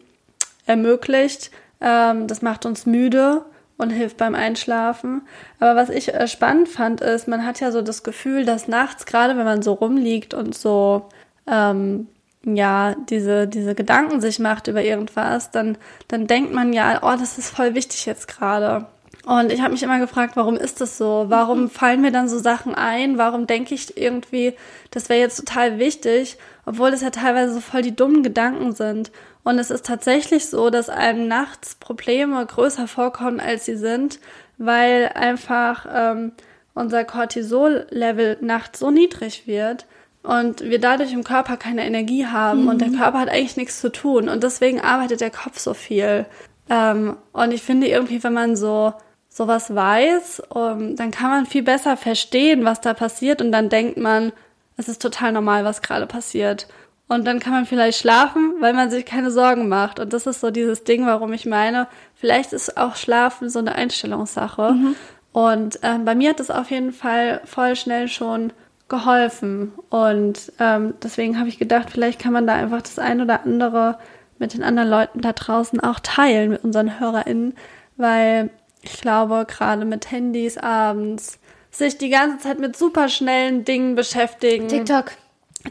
ermöglicht. 0.67 1.49
Ähm, 1.79 2.27
das 2.27 2.43
macht 2.43 2.67
uns 2.67 2.85
müde 2.85 3.43
und 3.81 3.89
hilft 3.89 4.17
beim 4.17 4.35
Einschlafen. 4.35 5.23
Aber 5.59 5.75
was 5.75 5.89
ich 5.89 6.13
äh, 6.13 6.27
spannend 6.27 6.69
fand, 6.69 7.01
ist, 7.01 7.27
man 7.27 7.45
hat 7.45 7.59
ja 7.59 7.71
so 7.71 7.81
das 7.81 8.03
Gefühl, 8.03 8.45
dass 8.45 8.67
nachts, 8.67 9.05
gerade 9.05 9.37
wenn 9.37 9.45
man 9.45 9.61
so 9.61 9.73
rumliegt 9.73 10.33
und 10.33 10.55
so, 10.55 11.09
ähm, 11.47 12.07
ja, 12.43 12.95
diese, 13.09 13.47
diese 13.47 13.75
Gedanken 13.75 14.21
sich 14.21 14.39
macht 14.39 14.67
über 14.67 14.83
irgendwas, 14.83 15.51
dann, 15.51 15.77
dann 16.07 16.27
denkt 16.27 16.53
man 16.53 16.73
ja, 16.73 16.99
oh, 17.03 17.15
das 17.19 17.37
ist 17.37 17.49
voll 17.49 17.75
wichtig 17.75 18.05
jetzt 18.05 18.27
gerade. 18.27 18.85
Und 19.25 19.51
ich 19.51 19.61
habe 19.61 19.73
mich 19.73 19.83
immer 19.83 19.99
gefragt, 19.99 20.35
warum 20.35 20.55
ist 20.55 20.81
das 20.81 20.97
so? 20.97 21.25
Warum 21.27 21.69
fallen 21.69 22.01
mir 22.01 22.11
dann 22.11 22.27
so 22.27 22.39
Sachen 22.39 22.73
ein? 22.73 23.19
Warum 23.19 23.45
denke 23.45 23.75
ich 23.75 23.95
irgendwie, 23.95 24.53
das 24.89 25.09
wäre 25.09 25.19
jetzt 25.19 25.37
total 25.37 25.77
wichtig, 25.77 26.37
obwohl 26.65 26.89
es 26.89 27.01
ja 27.01 27.11
teilweise 27.11 27.53
so 27.53 27.59
voll 27.59 27.83
die 27.83 27.95
dummen 27.95 28.23
Gedanken 28.23 28.73
sind. 28.73 29.11
Und 29.43 29.57
es 29.57 29.71
ist 29.71 29.85
tatsächlich 29.85 30.47
so, 30.47 30.69
dass 30.69 30.89
einem 30.89 31.27
nachts 31.27 31.75
Probleme 31.75 32.45
größer 32.45 32.87
vorkommen, 32.87 33.39
als 33.39 33.65
sie 33.65 33.75
sind, 33.75 34.19
weil 34.57 35.11
einfach 35.15 35.87
ähm, 35.91 36.33
unser 36.73 37.03
Cortisol-Level 37.03 38.37
nachts 38.41 38.79
so 38.79 38.91
niedrig 38.91 39.47
wird 39.47 39.85
und 40.23 40.61
wir 40.61 40.79
dadurch 40.79 41.13
im 41.13 41.23
Körper 41.23 41.57
keine 41.57 41.85
Energie 41.85 42.27
haben 42.27 42.63
mhm. 42.63 42.67
und 42.69 42.81
der 42.81 42.89
mhm. 42.89 42.97
Körper 42.97 43.19
hat 43.19 43.29
eigentlich 43.29 43.57
nichts 43.57 43.81
zu 43.81 43.91
tun 43.91 44.29
und 44.29 44.43
deswegen 44.43 44.79
arbeitet 44.79 45.21
der 45.21 45.31
Kopf 45.31 45.59
so 45.59 45.73
viel. 45.73 46.25
Ähm, 46.69 47.17
und 47.33 47.51
ich 47.51 47.63
finde 47.63 47.87
irgendwie, 47.87 48.23
wenn 48.23 48.33
man 48.33 48.55
so 48.55 48.93
sowas 49.29 49.73
weiß, 49.73 50.43
um, 50.49 50.61
ähm, 50.61 50.95
dann 50.95 51.11
kann 51.11 51.29
man 51.29 51.45
viel 51.45 51.63
besser 51.63 51.97
verstehen, 51.97 52.65
was 52.65 52.81
da 52.81 52.93
passiert 52.93 53.41
und 53.41 53.51
dann 53.51 53.69
denkt 53.69 53.97
man, 53.97 54.31
es 54.77 54.87
ist 54.87 55.01
total 55.01 55.31
normal, 55.31 55.63
was 55.63 55.81
gerade 55.81 56.05
passiert. 56.05 56.67
Und 57.11 57.25
dann 57.25 57.41
kann 57.41 57.51
man 57.51 57.65
vielleicht 57.65 57.99
schlafen, 57.99 58.53
weil 58.61 58.71
man 58.71 58.89
sich 58.89 59.05
keine 59.05 59.31
Sorgen 59.31 59.67
macht. 59.67 59.99
Und 59.99 60.13
das 60.13 60.25
ist 60.27 60.39
so 60.39 60.49
dieses 60.49 60.85
Ding, 60.85 61.05
warum 61.05 61.33
ich 61.33 61.45
meine, 61.45 61.89
vielleicht 62.15 62.53
ist 62.53 62.77
auch 62.77 62.95
Schlafen 62.95 63.49
so 63.49 63.59
eine 63.59 63.75
Einstellungssache. 63.75 64.71
Mhm. 64.71 64.95
Und 65.33 65.79
ähm, 65.83 66.05
bei 66.05 66.15
mir 66.15 66.29
hat 66.29 66.39
es 66.39 66.49
auf 66.49 66.71
jeden 66.71 66.93
Fall 66.93 67.41
voll 67.43 67.75
schnell 67.75 68.07
schon 68.07 68.53
geholfen. 68.87 69.73
Und 69.89 70.53
ähm, 70.57 70.93
deswegen 71.03 71.37
habe 71.37 71.49
ich 71.49 71.59
gedacht, 71.59 71.89
vielleicht 71.91 72.17
kann 72.17 72.31
man 72.31 72.47
da 72.47 72.53
einfach 72.53 72.81
das 72.81 72.97
ein 72.97 73.19
oder 73.19 73.43
andere 73.43 73.97
mit 74.39 74.53
den 74.53 74.63
anderen 74.63 74.87
Leuten 74.87 75.19
da 75.19 75.33
draußen 75.33 75.81
auch 75.81 75.99
teilen, 75.99 76.51
mit 76.51 76.63
unseren 76.63 76.97
HörerInnen, 76.97 77.55
weil 77.97 78.51
ich 78.83 79.01
glaube, 79.01 79.45
gerade 79.49 79.83
mit 79.83 80.11
Handys 80.11 80.57
abends 80.57 81.39
sich 81.71 81.97
die 81.97 82.09
ganze 82.09 82.37
Zeit 82.37 82.59
mit 82.59 82.77
super 82.77 83.09
schnellen 83.09 83.65
Dingen 83.65 83.95
beschäftigen. 83.95 84.69
TikTok. 84.69 85.11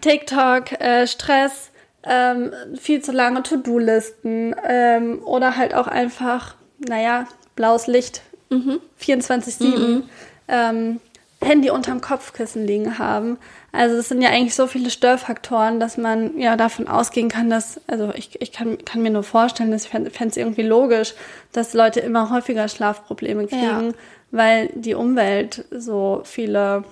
TikTok, 0.00 0.72
äh, 0.80 1.06
Stress, 1.06 1.70
ähm, 2.02 2.52
viel 2.78 3.02
zu 3.02 3.12
lange 3.12 3.42
To-Do-Listen 3.42 4.54
ähm, 4.66 5.22
oder 5.24 5.56
halt 5.56 5.74
auch 5.74 5.86
einfach, 5.86 6.54
naja, 6.78 7.26
blaues 7.56 7.86
Licht, 7.86 8.22
mhm. 8.48 8.80
24-7, 9.00 9.64
mhm. 9.64 10.02
ähm, 10.48 11.00
Handy 11.42 11.70
unterm 11.70 12.00
Kopfkissen 12.00 12.66
liegen 12.66 12.98
haben. 12.98 13.38
Also 13.72 13.96
es 13.96 14.08
sind 14.08 14.20
ja 14.20 14.30
eigentlich 14.30 14.54
so 14.54 14.66
viele 14.66 14.90
Störfaktoren, 14.90 15.80
dass 15.80 15.96
man 15.96 16.38
ja 16.38 16.56
davon 16.56 16.86
ausgehen 16.86 17.28
kann, 17.28 17.48
dass, 17.48 17.80
also 17.86 18.12
ich, 18.14 18.40
ich 18.42 18.52
kann, 18.52 18.84
kann 18.84 19.02
mir 19.02 19.10
nur 19.10 19.22
vorstellen, 19.22 19.70
dass 19.70 19.84
ich 19.84 19.90
fände 19.90 20.10
es 20.10 20.36
irgendwie 20.36 20.62
logisch, 20.62 21.14
dass 21.52 21.72
Leute 21.72 22.00
immer 22.00 22.30
häufiger 22.30 22.68
Schlafprobleme 22.68 23.46
kriegen, 23.46 23.86
ja. 23.86 23.92
weil 24.30 24.70
die 24.74 24.94
Umwelt 24.94 25.64
so 25.70 26.22
viele 26.24 26.84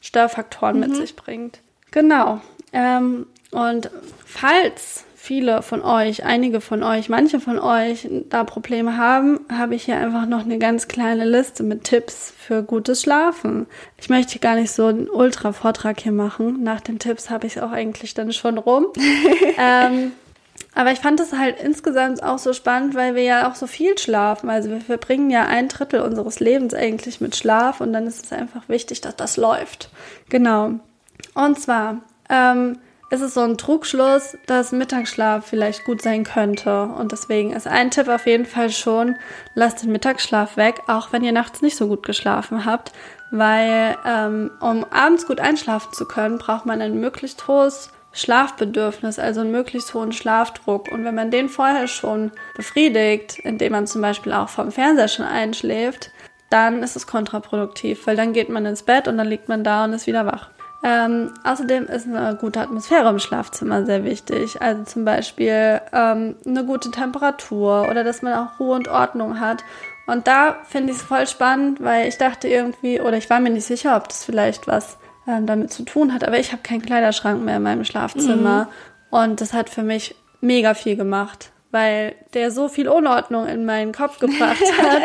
Störfaktoren 0.00 0.76
mhm. 0.76 0.80
mit 0.80 0.96
sich 0.96 1.16
bringt. 1.16 1.60
Genau. 1.90 2.40
Ähm, 2.72 3.26
und 3.50 3.90
falls 4.24 5.04
viele 5.28 5.62
von 5.62 5.82
euch, 5.82 6.24
einige 6.24 6.60
von 6.60 6.82
euch, 6.82 7.08
manche 7.08 7.38
von 7.38 7.58
euch 7.58 8.08
da 8.30 8.44
Probleme 8.44 8.96
haben, 8.96 9.40
habe 9.52 9.74
ich 9.74 9.84
hier 9.84 9.98
einfach 9.98 10.26
noch 10.26 10.40
eine 10.40 10.58
ganz 10.58 10.88
kleine 10.88 11.26
Liste 11.26 11.62
mit 11.64 11.84
Tipps 11.84 12.32
für 12.38 12.62
gutes 12.62 13.02
Schlafen. 13.02 13.66
Ich 13.98 14.08
möchte 14.08 14.38
gar 14.38 14.54
nicht 14.54 14.70
so 14.70 14.86
einen 14.86 15.08
Ultra-Vortrag 15.08 16.00
hier 16.00 16.12
machen. 16.12 16.62
Nach 16.62 16.80
den 16.80 16.98
Tipps 16.98 17.28
habe 17.28 17.46
ich 17.46 17.56
es 17.56 17.62
auch 17.62 17.72
eigentlich 17.72 18.14
dann 18.14 18.32
schon 18.32 18.56
rum. 18.56 18.86
ähm, 19.58 20.12
aber 20.74 20.92
ich 20.92 21.00
fand 21.00 21.20
es 21.20 21.32
halt 21.32 21.60
insgesamt 21.60 22.22
auch 22.22 22.38
so 22.38 22.52
spannend, 22.52 22.94
weil 22.94 23.14
wir 23.14 23.22
ja 23.22 23.50
auch 23.50 23.54
so 23.54 23.66
viel 23.66 23.98
schlafen. 23.98 24.48
Also 24.48 24.70
wir 24.70 24.80
verbringen 24.80 25.28
ja 25.28 25.44
ein 25.44 25.68
Drittel 25.68 26.00
unseres 26.00 26.40
Lebens 26.40 26.72
eigentlich 26.72 27.20
mit 27.20 27.36
Schlaf 27.36 27.80
und 27.80 27.92
dann 27.92 28.06
ist 28.06 28.24
es 28.24 28.32
einfach 28.32 28.68
wichtig, 28.68 29.00
dass 29.00 29.16
das 29.16 29.36
läuft. 29.36 29.90
Genau. 30.30 30.78
Und 31.34 31.58
zwar 31.58 32.02
ähm, 32.28 32.78
ist 33.10 33.22
es 33.22 33.34
so 33.34 33.40
ein 33.40 33.56
Trugschluss, 33.56 34.36
dass 34.46 34.72
Mittagsschlaf 34.72 35.46
vielleicht 35.46 35.84
gut 35.84 36.02
sein 36.02 36.24
könnte. 36.24 36.82
Und 36.82 37.12
deswegen 37.12 37.52
ist 37.52 37.66
ein 37.66 37.90
Tipp 37.90 38.08
auf 38.08 38.26
jeden 38.26 38.44
Fall 38.44 38.70
schon, 38.70 39.16
lasst 39.54 39.82
den 39.82 39.92
Mittagsschlaf 39.92 40.56
weg, 40.56 40.82
auch 40.88 41.12
wenn 41.12 41.24
ihr 41.24 41.32
nachts 41.32 41.62
nicht 41.62 41.76
so 41.76 41.88
gut 41.88 42.04
geschlafen 42.04 42.64
habt. 42.64 42.92
Weil 43.30 43.96
ähm, 44.06 44.50
um 44.60 44.84
abends 44.84 45.26
gut 45.26 45.40
einschlafen 45.40 45.92
zu 45.92 46.06
können, 46.06 46.38
braucht 46.38 46.66
man 46.66 46.82
ein 46.82 47.00
möglichst 47.00 47.48
hohes 47.48 47.90
Schlafbedürfnis, 48.12 49.18
also 49.18 49.40
einen 49.40 49.52
möglichst 49.52 49.94
hohen 49.94 50.12
Schlafdruck. 50.12 50.90
Und 50.90 51.04
wenn 51.04 51.14
man 51.14 51.30
den 51.30 51.48
vorher 51.48 51.88
schon 51.88 52.32
befriedigt, 52.56 53.38
indem 53.38 53.72
man 53.72 53.86
zum 53.86 54.02
Beispiel 54.02 54.32
auch 54.32 54.48
vom 54.48 54.70
Fernseher 54.70 55.08
schon 55.08 55.26
einschläft, 55.26 56.10
dann 56.50 56.82
ist 56.82 56.96
es 56.96 57.06
kontraproduktiv, 57.06 58.06
weil 58.06 58.16
dann 58.16 58.32
geht 58.32 58.48
man 58.48 58.66
ins 58.66 58.82
Bett 58.82 59.08
und 59.08 59.18
dann 59.18 59.28
liegt 59.28 59.48
man 59.48 59.64
da 59.64 59.84
und 59.84 59.92
ist 59.92 60.06
wieder 60.06 60.26
wach. 60.26 60.50
Ähm, 60.82 61.34
außerdem 61.42 61.86
ist 61.86 62.06
eine 62.06 62.36
gute 62.36 62.60
Atmosphäre 62.60 63.08
im 63.08 63.18
Schlafzimmer 63.18 63.84
sehr 63.84 64.04
wichtig. 64.04 64.62
Also 64.62 64.84
zum 64.84 65.04
Beispiel 65.04 65.80
ähm, 65.92 66.36
eine 66.46 66.64
gute 66.64 66.90
Temperatur 66.90 67.88
oder 67.90 68.04
dass 68.04 68.22
man 68.22 68.34
auch 68.34 68.60
Ruhe 68.60 68.76
und 68.76 68.88
Ordnung 68.88 69.40
hat. 69.40 69.64
Und 70.06 70.26
da 70.26 70.56
finde 70.64 70.92
ich 70.92 70.98
es 70.98 71.04
voll 71.04 71.26
spannend, 71.26 71.82
weil 71.82 72.08
ich 72.08 72.16
dachte 72.16 72.48
irgendwie, 72.48 73.00
oder 73.00 73.16
ich 73.16 73.28
war 73.28 73.40
mir 73.40 73.50
nicht 73.50 73.66
sicher, 73.66 73.96
ob 73.96 74.08
das 74.08 74.24
vielleicht 74.24 74.66
was 74.68 74.98
ähm, 75.26 75.46
damit 75.46 75.72
zu 75.72 75.82
tun 75.82 76.14
hat, 76.14 76.24
aber 76.24 76.38
ich 76.38 76.52
habe 76.52 76.62
keinen 76.62 76.82
Kleiderschrank 76.82 77.42
mehr 77.42 77.56
in 77.56 77.62
meinem 77.62 77.84
Schlafzimmer. 77.84 78.64
Mhm. 78.64 79.18
Und 79.18 79.40
das 79.40 79.52
hat 79.52 79.68
für 79.68 79.82
mich 79.82 80.14
mega 80.40 80.74
viel 80.74 80.96
gemacht 80.96 81.50
weil 81.70 82.14
der 82.34 82.50
so 82.50 82.68
viel 82.68 82.88
Unordnung 82.88 83.46
in 83.46 83.64
meinen 83.64 83.92
Kopf 83.92 84.18
gebracht 84.20 84.62
hat. 84.80 85.02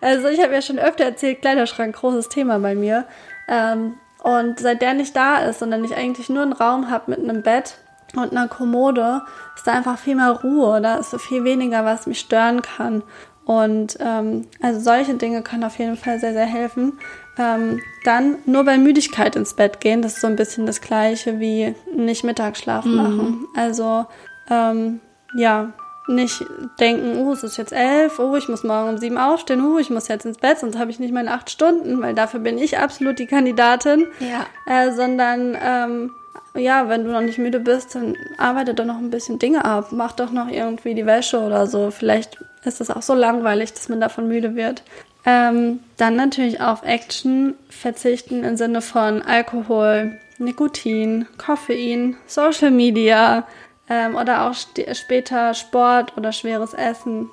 also 0.00 0.28
ich 0.28 0.42
habe 0.42 0.54
ja 0.54 0.62
schon 0.62 0.78
öfter 0.78 1.04
erzählt, 1.04 1.42
Kleiderschrank, 1.42 1.94
großes 1.94 2.28
Thema 2.28 2.58
bei 2.58 2.74
mir. 2.74 3.04
Ähm, 3.48 3.94
und 4.26 4.58
seit 4.58 4.82
der 4.82 4.92
nicht 4.92 5.14
da 5.14 5.36
ist, 5.36 5.60
sondern 5.60 5.84
ich 5.84 5.94
eigentlich 5.94 6.28
nur 6.28 6.42
einen 6.42 6.52
Raum 6.52 6.90
habe 6.90 7.12
mit 7.12 7.20
einem 7.20 7.42
Bett 7.42 7.76
und 8.16 8.32
einer 8.32 8.48
Kommode, 8.48 9.22
ist 9.54 9.64
da 9.64 9.74
einfach 9.74 10.00
viel 10.00 10.16
mehr 10.16 10.32
Ruhe. 10.42 10.80
Da 10.80 10.96
ist 10.96 11.10
so 11.10 11.18
viel 11.18 11.44
weniger, 11.44 11.84
was 11.84 12.08
mich 12.08 12.18
stören 12.18 12.60
kann. 12.60 13.04
Und 13.44 13.96
ähm, 14.00 14.48
also 14.60 14.80
solche 14.80 15.14
Dinge 15.14 15.42
können 15.42 15.62
auf 15.62 15.78
jeden 15.78 15.96
Fall 15.96 16.18
sehr, 16.18 16.32
sehr 16.32 16.44
helfen. 16.44 16.98
Ähm, 17.38 17.80
dann 18.02 18.38
nur 18.46 18.64
bei 18.64 18.78
Müdigkeit 18.78 19.36
ins 19.36 19.54
Bett 19.54 19.78
gehen. 19.78 20.02
Das 20.02 20.14
ist 20.14 20.22
so 20.22 20.26
ein 20.26 20.34
bisschen 20.34 20.66
das 20.66 20.80
gleiche 20.80 21.38
wie 21.38 21.76
nicht 21.94 22.24
Mittagsschlaf 22.24 22.84
mhm. 22.84 22.96
machen. 22.96 23.46
Also 23.54 24.06
ähm, 24.50 24.98
ja, 25.36 25.72
nicht 26.08 26.44
denken, 26.78 27.18
oh, 27.18 27.32
es 27.32 27.42
ist 27.42 27.56
jetzt 27.56 27.72
elf, 27.72 28.18
oh, 28.18 28.36
ich 28.36 28.48
muss 28.48 28.62
morgen 28.62 28.90
um 28.90 28.98
sieben 28.98 29.18
aufstehen, 29.18 29.64
oh, 29.64 29.78
ich 29.78 29.90
muss 29.90 30.08
jetzt 30.08 30.24
ins 30.24 30.38
Bett, 30.38 30.58
sonst 30.58 30.78
habe 30.78 30.90
ich 30.90 30.98
nicht 30.98 31.12
meine 31.12 31.32
acht 31.32 31.50
Stunden, 31.50 32.00
weil 32.00 32.14
dafür 32.14 32.40
bin 32.40 32.58
ich 32.58 32.78
absolut 32.78 33.18
die 33.18 33.26
Kandidatin. 33.26 34.06
Ja. 34.20 34.46
Äh, 34.66 34.92
sondern 34.92 35.56
ähm, 35.60 36.10
ja, 36.54 36.88
wenn 36.88 37.04
du 37.04 37.10
noch 37.10 37.20
nicht 37.20 37.38
müde 37.38 37.60
bist, 37.60 37.94
dann 37.94 38.16
arbeite 38.38 38.74
doch 38.74 38.84
noch 38.84 38.98
ein 38.98 39.10
bisschen 39.10 39.38
Dinge 39.38 39.64
ab, 39.64 39.88
mach 39.90 40.12
doch 40.12 40.30
noch 40.30 40.48
irgendwie 40.48 40.94
die 40.94 41.06
Wäsche 41.06 41.40
oder 41.40 41.66
so. 41.66 41.90
Vielleicht 41.90 42.38
ist 42.64 42.80
es 42.80 42.90
auch 42.90 43.02
so 43.02 43.14
langweilig, 43.14 43.72
dass 43.72 43.88
man 43.88 44.00
davon 44.00 44.28
müde 44.28 44.56
wird. 44.56 44.82
Ähm, 45.24 45.80
dann 45.96 46.16
natürlich 46.16 46.60
auf 46.60 46.82
Action 46.84 47.54
verzichten 47.68 48.44
im 48.44 48.56
Sinne 48.56 48.80
von 48.80 49.22
Alkohol, 49.22 50.18
Nikotin, 50.38 51.26
Koffein, 51.36 52.16
Social 52.26 52.70
Media, 52.70 53.46
ähm, 53.88 54.16
oder 54.16 54.48
auch 54.48 54.54
später 54.92 55.54
Sport 55.54 56.16
oder 56.16 56.32
schweres 56.32 56.74
Essen 56.74 57.30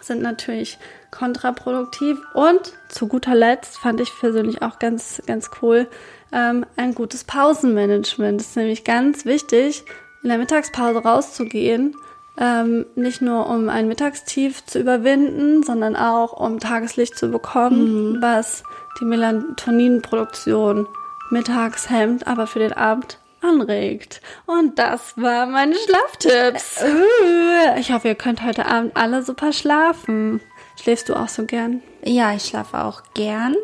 sind 0.00 0.22
natürlich 0.22 0.78
kontraproduktiv. 1.10 2.18
Und 2.34 2.72
zu 2.88 3.06
guter 3.06 3.34
Letzt 3.34 3.78
fand 3.78 4.00
ich 4.00 4.10
persönlich 4.18 4.62
auch 4.62 4.78
ganz, 4.78 5.22
ganz 5.26 5.50
cool, 5.60 5.86
ähm, 6.32 6.66
ein 6.76 6.94
gutes 6.94 7.24
Pausenmanagement. 7.24 8.40
Das 8.40 8.48
ist 8.48 8.56
nämlich 8.56 8.84
ganz 8.84 9.24
wichtig, 9.24 9.84
in 10.22 10.30
der 10.30 10.38
Mittagspause 10.38 11.00
rauszugehen. 11.00 11.96
Ähm, 12.38 12.86
nicht 12.94 13.20
nur 13.20 13.46
um 13.48 13.68
ein 13.68 13.88
Mittagstief 13.88 14.64
zu 14.64 14.80
überwinden, 14.80 15.62
sondern 15.62 15.96
auch 15.96 16.32
um 16.32 16.60
Tageslicht 16.60 17.16
zu 17.16 17.28
bekommen, 17.28 18.14
mhm. 18.14 18.22
was 18.22 18.64
die 18.98 19.04
Melatoninproduktion 19.04 20.88
mittags 21.30 21.90
hemmt, 21.90 22.26
aber 22.26 22.46
für 22.46 22.58
den 22.58 22.72
Abend 22.72 23.18
anregt. 23.42 24.20
Und 24.46 24.78
das 24.78 25.16
war 25.16 25.46
meine 25.46 25.74
Schlaftipps. 25.74 26.82
Äh. 27.24 27.80
Ich 27.80 27.92
hoffe, 27.92 28.08
ihr 28.08 28.14
könnt 28.14 28.42
heute 28.44 28.66
Abend 28.66 28.96
alle 28.96 29.22
super 29.22 29.52
schlafen. 29.52 30.40
Schläfst 30.80 31.08
du 31.08 31.14
auch 31.14 31.28
so 31.28 31.44
gern? 31.44 31.82
Ja, 32.04 32.32
ich 32.32 32.44
schlafe 32.44 32.82
auch 32.82 33.02
gern. 33.14 33.54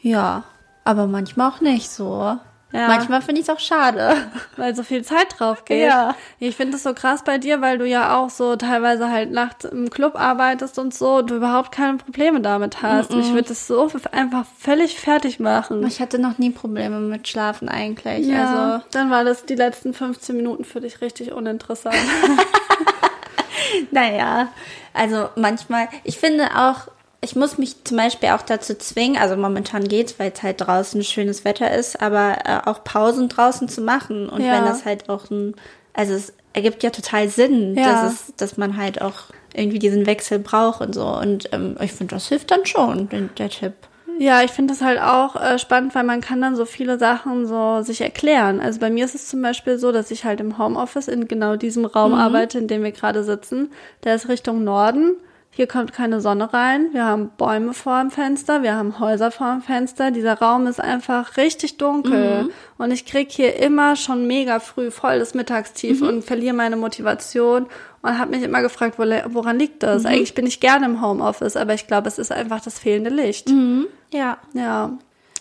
Ja, 0.00 0.44
aber 0.84 1.06
manchmal 1.06 1.50
auch 1.50 1.60
nicht 1.60 1.90
so. 1.90 2.38
Ja. 2.72 2.86
Manchmal 2.86 3.22
finde 3.22 3.40
ich 3.40 3.48
es 3.48 3.54
auch 3.54 3.60
schade. 3.60 4.14
Weil 4.56 4.74
so 4.76 4.82
viel 4.82 5.02
Zeit 5.02 5.38
drauf 5.38 5.64
geht. 5.64 5.86
Ja. 5.86 6.14
Ich 6.38 6.54
finde 6.54 6.76
es 6.76 6.82
so 6.82 6.92
krass 6.92 7.22
bei 7.24 7.38
dir, 7.38 7.60
weil 7.60 7.78
du 7.78 7.86
ja 7.86 8.16
auch 8.16 8.30
so 8.30 8.56
teilweise 8.56 9.10
halt 9.10 9.30
nachts 9.30 9.64
im 9.64 9.88
Club 9.90 10.16
arbeitest 10.16 10.78
und 10.78 10.92
so, 10.92 11.22
du 11.22 11.36
überhaupt 11.36 11.72
keine 11.72 11.96
Probleme 11.96 12.40
damit 12.40 12.82
hast. 12.82 13.10
Mm 13.10 13.14
-mm. 13.14 13.20
Ich 13.20 13.32
würde 13.32 13.52
es 13.52 13.66
so 13.66 13.90
einfach 14.12 14.44
völlig 14.58 15.00
fertig 15.00 15.40
machen. 15.40 15.86
Ich 15.86 16.00
hatte 16.00 16.18
noch 16.18 16.38
nie 16.38 16.50
Probleme 16.50 17.00
mit 17.00 17.26
Schlafen 17.26 17.68
eigentlich. 17.68 18.26
Ja, 18.26 18.74
also. 18.74 18.84
Dann 18.90 19.10
war 19.10 19.24
das 19.24 19.46
die 19.46 19.54
letzten 19.54 19.94
15 19.94 20.36
Minuten 20.36 20.64
für 20.64 20.80
dich 20.80 21.00
richtig 21.00 21.32
uninteressant. 21.32 21.96
naja, 23.90 24.48
also 24.92 25.28
manchmal, 25.36 25.88
ich 26.04 26.18
finde 26.18 26.44
auch, 26.56 26.88
ich 27.20 27.34
muss 27.34 27.58
mich 27.58 27.84
zum 27.84 27.96
Beispiel 27.96 28.30
auch 28.30 28.42
dazu 28.42 28.74
zwingen, 28.76 29.20
also 29.20 29.36
momentan 29.36 29.88
geht's, 29.88 30.18
weil 30.18 30.32
es 30.32 30.42
halt 30.42 30.60
draußen 30.60 31.02
schönes 31.02 31.44
Wetter 31.44 31.74
ist, 31.74 32.00
aber 32.00 32.38
äh, 32.44 32.68
auch 32.68 32.84
Pausen 32.84 33.28
draußen 33.28 33.68
zu 33.68 33.80
machen. 33.80 34.28
Und 34.28 34.42
ja. 34.42 34.52
wenn 34.52 34.64
das 34.64 34.84
halt 34.84 35.08
auch 35.08 35.28
ein, 35.30 35.54
also 35.94 36.14
es 36.14 36.32
ergibt 36.52 36.82
ja 36.82 36.90
total 36.90 37.28
Sinn, 37.28 37.76
ja. 37.76 38.02
dass, 38.02 38.12
es, 38.12 38.34
dass 38.36 38.56
man 38.56 38.76
halt 38.76 39.02
auch 39.02 39.24
irgendwie 39.52 39.80
diesen 39.80 40.06
Wechsel 40.06 40.38
braucht 40.38 40.80
und 40.80 40.94
so. 40.94 41.06
Und 41.06 41.52
ähm, 41.52 41.76
ich 41.80 41.92
finde, 41.92 42.14
das 42.14 42.28
hilft 42.28 42.52
dann 42.52 42.64
schon, 42.66 43.08
der, 43.36 43.48
Tipp. 43.48 43.74
Ja, 44.20 44.42
ich 44.42 44.52
finde 44.52 44.74
das 44.74 44.82
halt 44.82 45.00
auch 45.00 45.34
äh, 45.36 45.58
spannend, 45.58 45.94
weil 45.96 46.04
man 46.04 46.20
kann 46.20 46.40
dann 46.40 46.54
so 46.54 46.64
viele 46.66 46.98
Sachen 46.98 47.46
so 47.46 47.82
sich 47.82 48.00
erklären. 48.00 48.60
Also 48.60 48.78
bei 48.78 48.90
mir 48.90 49.04
ist 49.04 49.14
es 49.16 49.28
zum 49.28 49.42
Beispiel 49.42 49.78
so, 49.78 49.90
dass 49.90 50.12
ich 50.12 50.24
halt 50.24 50.40
im 50.40 50.58
Homeoffice 50.58 51.08
in 51.08 51.26
genau 51.26 51.56
diesem 51.56 51.84
Raum 51.84 52.12
mhm. 52.12 52.18
arbeite, 52.18 52.58
in 52.58 52.68
dem 52.68 52.84
wir 52.84 52.92
gerade 52.92 53.24
sitzen. 53.24 53.70
Der 54.04 54.14
ist 54.14 54.28
Richtung 54.28 54.62
Norden. 54.62 55.16
Hier 55.58 55.66
kommt 55.66 55.92
keine 55.92 56.20
Sonne 56.20 56.54
rein. 56.54 56.90
Wir 56.92 57.04
haben 57.04 57.32
Bäume 57.36 57.74
vor 57.74 58.00
dem 58.00 58.12
Fenster. 58.12 58.62
Wir 58.62 58.76
haben 58.76 59.00
Häuser 59.00 59.32
vor 59.32 59.50
dem 59.54 59.60
Fenster. 59.60 60.12
Dieser 60.12 60.34
Raum 60.34 60.68
ist 60.68 60.80
einfach 60.80 61.36
richtig 61.36 61.78
dunkel. 61.78 62.44
Mhm. 62.44 62.50
Und 62.78 62.92
ich 62.92 63.04
krieg 63.06 63.32
hier 63.32 63.56
immer 63.56 63.96
schon 63.96 64.28
mega 64.28 64.60
früh 64.60 64.92
voll 64.92 65.18
das 65.18 65.34
Mittagstief 65.34 66.00
mhm. 66.00 66.06
und 66.06 66.24
verliere 66.24 66.54
meine 66.54 66.76
Motivation 66.76 67.66
und 68.02 68.18
habe 68.20 68.30
mich 68.30 68.44
immer 68.44 68.62
gefragt, 68.62 69.00
woran 69.00 69.58
liegt 69.58 69.82
das? 69.82 70.04
Mhm. 70.04 70.10
Eigentlich 70.10 70.34
bin 70.34 70.46
ich 70.46 70.60
gerne 70.60 70.86
im 70.86 71.02
Homeoffice, 71.02 71.56
aber 71.56 71.74
ich 71.74 71.88
glaube, 71.88 72.06
es 72.06 72.20
ist 72.20 72.30
einfach 72.30 72.60
das 72.60 72.78
fehlende 72.78 73.10
Licht. 73.10 73.48
Mhm. 73.48 73.88
Ja. 74.12 74.38
Ja. 74.52 74.96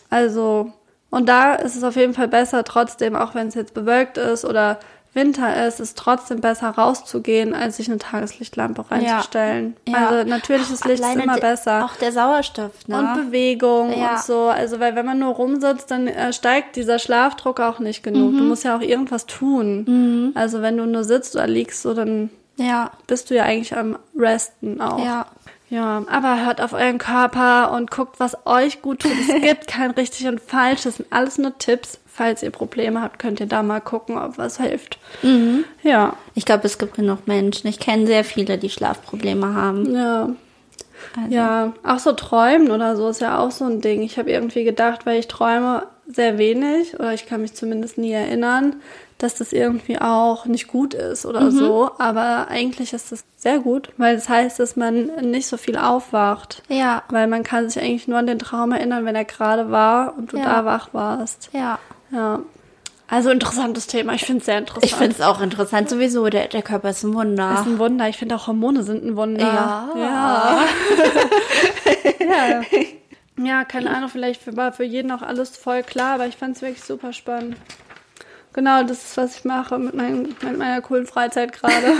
Also, 0.09 0.73
und 1.11 1.29
da 1.29 1.53
ist 1.53 1.75
es 1.75 1.83
auf 1.83 1.95
jeden 1.95 2.15
Fall 2.15 2.27
besser, 2.27 2.63
trotzdem, 2.63 3.15
auch 3.15 3.35
wenn 3.35 3.49
es 3.49 3.53
jetzt 3.53 3.75
bewölkt 3.75 4.17
ist 4.17 4.45
oder 4.45 4.79
Winter 5.13 5.65
ist, 5.65 5.79
ist 5.79 5.97
trotzdem 5.97 6.41
besser 6.41 6.69
rauszugehen, 6.69 7.53
als 7.53 7.77
sich 7.77 7.89
eine 7.89 7.97
Tageslichtlampe 7.97 8.85
reinzustellen. 8.89 9.75
Ja. 9.87 10.09
Also 10.09 10.29
natürliches 10.29 10.83
Licht 10.85 11.03
ist 11.03 11.15
immer 11.15 11.37
besser. 11.37 11.85
Auch 11.85 11.95
der 11.95 12.11
Sauerstoff, 12.11 12.87
ne? 12.87 12.99
Und 12.99 13.25
Bewegung 13.25 13.97
ja. 13.97 14.11
und 14.11 14.19
so. 14.19 14.41
Also 14.43 14.79
weil 14.79 14.95
wenn 14.95 15.05
man 15.05 15.19
nur 15.19 15.33
rumsitzt, 15.33 15.89
dann 15.89 16.07
äh, 16.07 16.31
steigt 16.33 16.75
dieser 16.75 16.99
Schlafdruck 16.99 17.59
auch 17.59 17.79
nicht 17.79 18.03
genug. 18.03 18.33
Mhm. 18.33 18.37
Du 18.37 18.43
musst 18.43 18.63
ja 18.63 18.77
auch 18.77 18.81
irgendwas 18.81 19.25
tun. 19.25 19.85
Mhm. 19.87 20.31
Also 20.35 20.61
wenn 20.61 20.77
du 20.77 20.85
nur 20.85 21.03
sitzt 21.03 21.35
oder 21.35 21.47
liegst, 21.47 21.81
so 21.81 21.93
dann 21.93 22.29
ja. 22.57 22.91
bist 23.07 23.29
du 23.29 23.35
ja 23.35 23.43
eigentlich 23.43 23.75
am 23.75 23.97
Resten 24.17 24.81
auch. 24.81 25.03
Ja. 25.03 25.25
Ja, 25.69 26.03
aber 26.09 26.45
hört 26.45 26.61
auf 26.61 26.73
euren 26.73 26.97
Körper 26.97 27.71
und 27.73 27.91
guckt, 27.91 28.19
was 28.19 28.37
euch 28.45 28.81
gut 28.81 29.01
tut. 29.01 29.11
Es 29.11 29.41
gibt 29.41 29.67
kein 29.67 29.91
richtig 29.91 30.27
und 30.27 30.39
falsch. 30.39 30.83
Das 30.83 30.95
sind 30.95 31.11
alles 31.11 31.37
nur 31.37 31.57
Tipps 31.57 31.99
falls 32.17 32.41
ihr 32.41 32.49
Probleme 32.49 33.01
habt, 33.01 33.19
könnt 33.19 33.39
ihr 33.39 33.45
da 33.45 33.61
mal 33.61 33.79
gucken, 33.79 34.17
ob 34.17 34.39
was 34.39 34.59
hilft. 34.59 34.97
Mhm. 35.21 35.65
Ja. 35.83 36.15
Ich 36.33 36.45
glaube, 36.45 36.65
es 36.65 36.79
gibt 36.79 36.95
genug 36.95 37.27
Menschen. 37.27 37.67
Ich 37.67 37.79
kenne 37.79 38.07
sehr 38.07 38.23
viele, 38.23 38.57
die 38.57 38.71
Schlafprobleme 38.71 39.53
haben. 39.53 39.95
Ja. 39.95 40.29
Also. 41.15 41.35
Ja, 41.35 41.73
auch 41.83 41.99
so 41.99 42.13
träumen 42.13 42.71
oder 42.71 42.97
so 42.97 43.07
ist 43.09 43.21
ja 43.21 43.37
auch 43.37 43.51
so 43.51 43.65
ein 43.65 43.81
Ding. 43.81 44.01
Ich 44.01 44.17
habe 44.17 44.31
irgendwie 44.31 44.63
gedacht, 44.63 45.05
weil 45.05 45.19
ich 45.19 45.27
träume 45.27 45.83
sehr 46.07 46.37
wenig 46.37 46.95
oder 46.95 47.13
ich 47.13 47.25
kann 47.25 47.41
mich 47.41 47.53
zumindest 47.53 47.97
nie 47.97 48.11
erinnern, 48.11 48.77
dass 49.17 49.35
das 49.35 49.51
irgendwie 49.51 49.99
auch 49.99 50.45
nicht 50.45 50.67
gut 50.67 50.93
ist 50.93 51.25
oder 51.25 51.41
mhm. 51.41 51.51
so. 51.51 51.91
Aber 51.97 52.47
eigentlich 52.49 52.93
ist 52.93 53.11
das 53.11 53.23
sehr 53.35 53.59
gut, 53.59 53.89
weil 53.97 54.15
das 54.15 54.29
heißt, 54.29 54.59
dass 54.59 54.75
man 54.75 55.07
nicht 55.21 55.47
so 55.47 55.57
viel 55.57 55.77
aufwacht. 55.77 56.61
Ja. 56.69 57.03
Weil 57.09 57.27
man 57.27 57.43
kann 57.43 57.69
sich 57.69 57.81
eigentlich 57.81 58.07
nur 58.07 58.19
an 58.19 58.27
den 58.27 58.39
Traum 58.39 58.71
erinnern, 58.71 59.05
wenn 59.05 59.15
er 59.15 59.25
gerade 59.25 59.71
war 59.71 60.15
und 60.17 60.33
du 60.33 60.37
ja. 60.37 60.45
da 60.45 60.65
wach 60.65 60.89
warst. 60.93 61.49
Ja. 61.51 61.79
Ja. 62.11 62.39
Also 63.09 63.29
interessantes 63.29 63.87
Thema. 63.87 64.13
Ich 64.13 64.25
finde 64.25 64.39
es 64.39 64.45
sehr 64.45 64.57
interessant. 64.57 64.85
Ich 64.85 64.95
finde 64.95 65.13
es 65.13 65.21
auch 65.21 65.41
interessant 65.41 65.89
sowieso. 65.89 66.27
Der, 66.29 66.47
der 66.47 66.61
Körper 66.61 66.89
ist 66.89 67.03
ein 67.03 67.13
Wunder. 67.13 67.53
Ist 67.53 67.65
ein 67.65 67.79
Wunder. 67.79 68.09
Ich 68.09 68.17
finde 68.17 68.35
auch 68.35 68.47
Hormone 68.47 68.83
sind 68.83 69.03
ein 69.03 69.15
Wunder. 69.15 69.45
Ja. 69.45 69.89
Ja. 69.95 70.65
ja. 72.19 72.61
Ja. 73.37 73.65
keine 73.65 73.89
Ahnung. 73.95 74.09
Vielleicht 74.09 74.55
war 74.55 74.73
für 74.73 74.83
jeden 74.83 75.11
auch 75.11 75.21
alles 75.21 75.55
voll 75.57 75.83
klar, 75.83 76.15
aber 76.15 76.27
ich 76.27 76.37
fand 76.37 76.55
es 76.55 76.61
wirklich 76.61 76.83
super 76.83 77.13
spannend. 77.13 77.57
Genau, 78.53 78.83
das 78.83 79.03
ist, 79.03 79.17
was 79.17 79.37
ich 79.37 79.45
mache 79.45 79.77
mit, 79.77 79.93
mein, 79.93 80.23
mit 80.23 80.57
meiner 80.57 80.81
coolen 80.81 81.05
Freizeit 81.05 81.53
gerade. 81.53 81.93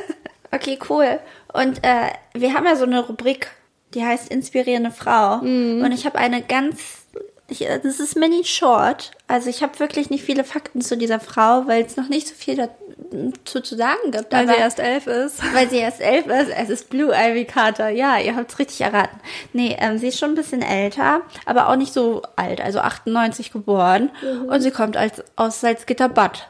okay, 0.52 0.78
cool. 0.88 1.18
Und 1.52 1.82
äh, 1.82 2.10
wir 2.34 2.54
haben 2.54 2.66
ja 2.66 2.76
so 2.76 2.84
eine 2.84 3.04
Rubrik, 3.04 3.48
die 3.94 4.04
heißt 4.04 4.30
Inspirierende 4.30 4.92
Frau. 4.92 5.38
Mhm. 5.38 5.82
Und 5.84 5.92
ich 5.92 6.06
habe 6.06 6.18
eine 6.18 6.42
ganz 6.42 7.04
ich, 7.48 7.68
äh, 7.68 7.78
das 7.78 8.00
ist 8.00 8.16
mini 8.16 8.44
short. 8.44 9.12
Also 9.26 9.50
ich 9.50 9.62
habe 9.62 9.78
wirklich 9.78 10.10
nicht 10.10 10.24
viele 10.24 10.44
Fakten 10.44 10.80
zu 10.80 10.96
dieser 10.96 11.20
Frau, 11.20 11.66
weil 11.66 11.84
es 11.84 11.96
noch 11.96 12.08
nicht 12.08 12.28
so 12.28 12.34
viel 12.34 12.56
da, 12.56 12.68
zu, 13.44 13.62
zu 13.62 13.76
sagen 13.76 14.10
gibt. 14.10 14.32
Weil 14.32 14.44
aber- 14.44 14.54
sie 14.54 14.60
erst 14.60 14.78
elf 14.78 15.06
ist. 15.06 15.42
weil 15.54 15.68
sie 15.68 15.78
erst 15.78 16.00
elf 16.00 16.26
ist. 16.26 16.50
Es 16.56 16.70
ist 16.70 16.90
Blue 16.90 17.12
Ivy 17.14 17.44
Carter. 17.44 17.88
Ja, 17.88 18.18
ihr 18.18 18.36
habt 18.36 18.52
es 18.52 18.58
richtig 18.58 18.80
erraten. 18.80 19.18
Nee, 19.52 19.76
ähm, 19.78 19.98
sie 19.98 20.08
ist 20.08 20.18
schon 20.18 20.30
ein 20.30 20.34
bisschen 20.34 20.62
älter, 20.62 21.22
aber 21.46 21.68
auch 21.68 21.76
nicht 21.76 21.92
so 21.92 22.22
alt. 22.36 22.60
Also 22.60 22.80
98 22.80 23.52
geboren. 23.52 24.10
Und 24.48 24.60
sie 24.60 24.70
kommt 24.70 24.96
als, 24.96 25.22
aus 25.36 25.60
Salzgitter-Bad. 25.60 26.48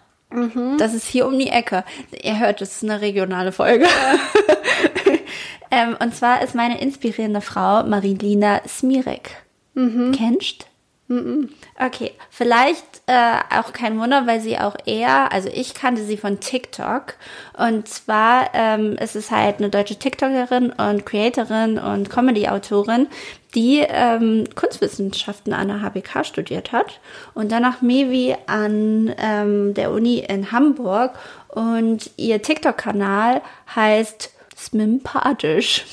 Das 0.79 0.94
ist 0.94 1.07
hier 1.07 1.27
um 1.27 1.38
die 1.38 1.48
Ecke. 1.48 1.85
Ihr 2.22 2.40
hört, 2.40 2.61
es 2.61 2.77
ist 2.77 2.83
eine 2.83 3.00
regionale 3.00 3.53
Folge. 3.53 3.87
ähm, 5.70 5.96
und 6.00 6.14
zwar 6.16 6.42
ist 6.42 6.57
meine 6.57 6.81
inspirierende 6.81 7.40
Frau 7.40 7.85
Marilina 7.85 8.61
Smirek. 8.66 9.31
Kennst? 9.74 10.66
Okay, 11.06 12.12
vielleicht 12.30 13.02
äh, 13.06 13.36
auch 13.54 13.74
kein 13.74 13.98
Wunder, 14.00 14.26
weil 14.26 14.40
sie 14.40 14.58
auch 14.58 14.74
eher, 14.86 15.30
also 15.32 15.50
ich 15.52 15.74
kannte 15.74 16.02
sie 16.02 16.16
von 16.16 16.40
TikTok. 16.40 17.16
Und 17.58 17.88
zwar 17.88 18.50
ähm, 18.54 18.96
ist 18.96 19.14
es 19.14 19.30
halt 19.30 19.58
eine 19.58 19.68
deutsche 19.68 19.96
TikTokerin 19.96 20.70
und 20.70 21.04
Creatorin 21.04 21.78
und 21.78 22.08
Comedy-Autorin, 22.08 23.08
die 23.54 23.84
ähm, 23.86 24.44
Kunstwissenschaften 24.54 25.52
an 25.52 25.68
der 25.68 25.82
HBK 25.82 26.24
studiert 26.24 26.72
hat 26.72 27.00
und 27.34 27.52
danach 27.52 27.82
Mevi 27.82 28.34
an 28.46 29.14
ähm, 29.18 29.74
der 29.74 29.92
Uni 29.92 30.20
in 30.20 30.52
Hamburg. 30.52 31.18
Und 31.48 32.10
ihr 32.16 32.40
TikTok-Kanal 32.40 33.42
heißt 33.74 34.30
Smimpathisch. 34.56 35.84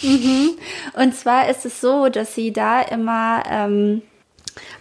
Und 0.94 1.16
zwar 1.16 1.50
ist 1.50 1.66
es 1.66 1.82
so, 1.82 2.10
dass 2.10 2.36
sie 2.36 2.54
da 2.54 2.82
immer 2.82 3.44
ähm, 3.50 4.02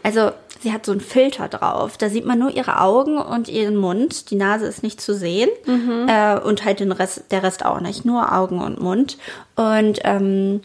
also 0.02 0.32
sie 0.62 0.72
hat 0.72 0.84
so 0.86 0.92
einen 0.92 1.00
Filter 1.00 1.48
drauf. 1.48 1.96
Da 1.96 2.08
sieht 2.08 2.24
man 2.26 2.38
nur 2.38 2.50
ihre 2.50 2.80
Augen 2.80 3.18
und 3.18 3.48
ihren 3.48 3.76
Mund. 3.76 4.30
Die 4.30 4.36
Nase 4.36 4.66
ist 4.66 4.82
nicht 4.82 5.00
zu 5.00 5.14
sehen. 5.14 5.48
Äh, 5.66 6.38
und 6.40 6.64
halt 6.64 6.80
den 6.80 6.92
Rest, 6.92 7.24
der 7.30 7.42
Rest 7.42 7.64
auch 7.64 7.80
nicht. 7.80 8.04
Nur 8.04 8.32
Augen 8.32 8.60
und 8.60 8.80
Mund. 8.80 9.16
Und 9.56 10.00
ähm, 10.04 10.60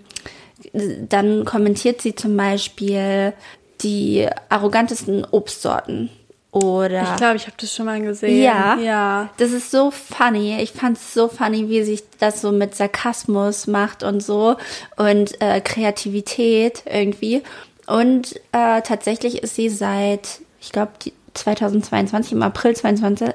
dann 0.74 1.46
kommentiert 1.46 2.02
sie 2.02 2.16
zum 2.16 2.36
Beispiel 2.38 3.34
die 3.82 4.28
arrogantesten 4.50 5.26
Obstsorten. 5.32 6.10
Oder 6.52 7.04
Ich 7.04 7.16
glaube, 7.18 7.36
ich 7.36 7.48
habe 7.48 7.58
das 7.60 7.76
schon 7.76 7.86
mal 7.86 8.02
gesehen. 8.02 8.42
ja. 8.42 8.78
Ja. 8.80 9.30
Das 9.38 9.52
ist 9.52 9.72
so 9.72 9.92
funny. 9.92 10.58
Ich 10.62 10.72
fand 10.72 10.98
es 10.98 11.14
so 11.14 11.28
funny, 11.28 11.68
wie 11.68 11.84
sich 11.84 12.02
das 12.20 12.40
so 12.40 12.54
mit 12.54 12.74
Sarkasmus 12.76 13.68
macht 13.68 14.04
und 14.04 14.24
so 14.24 14.56
und 14.96 15.42
äh, 15.42 15.60
Kreativität 15.60 16.84
irgendwie. 16.86 17.44
Und 17.88 18.36
äh, 18.52 18.82
tatsächlich 18.82 19.44
ist 19.44 19.56
sie 19.56 19.70
seit, 19.70 20.42
ich 20.60 20.72
glaube, 20.72 20.92
2022, 21.34 22.34
im 22.34 22.44
April 22.44 22.76
22, 22.76 23.30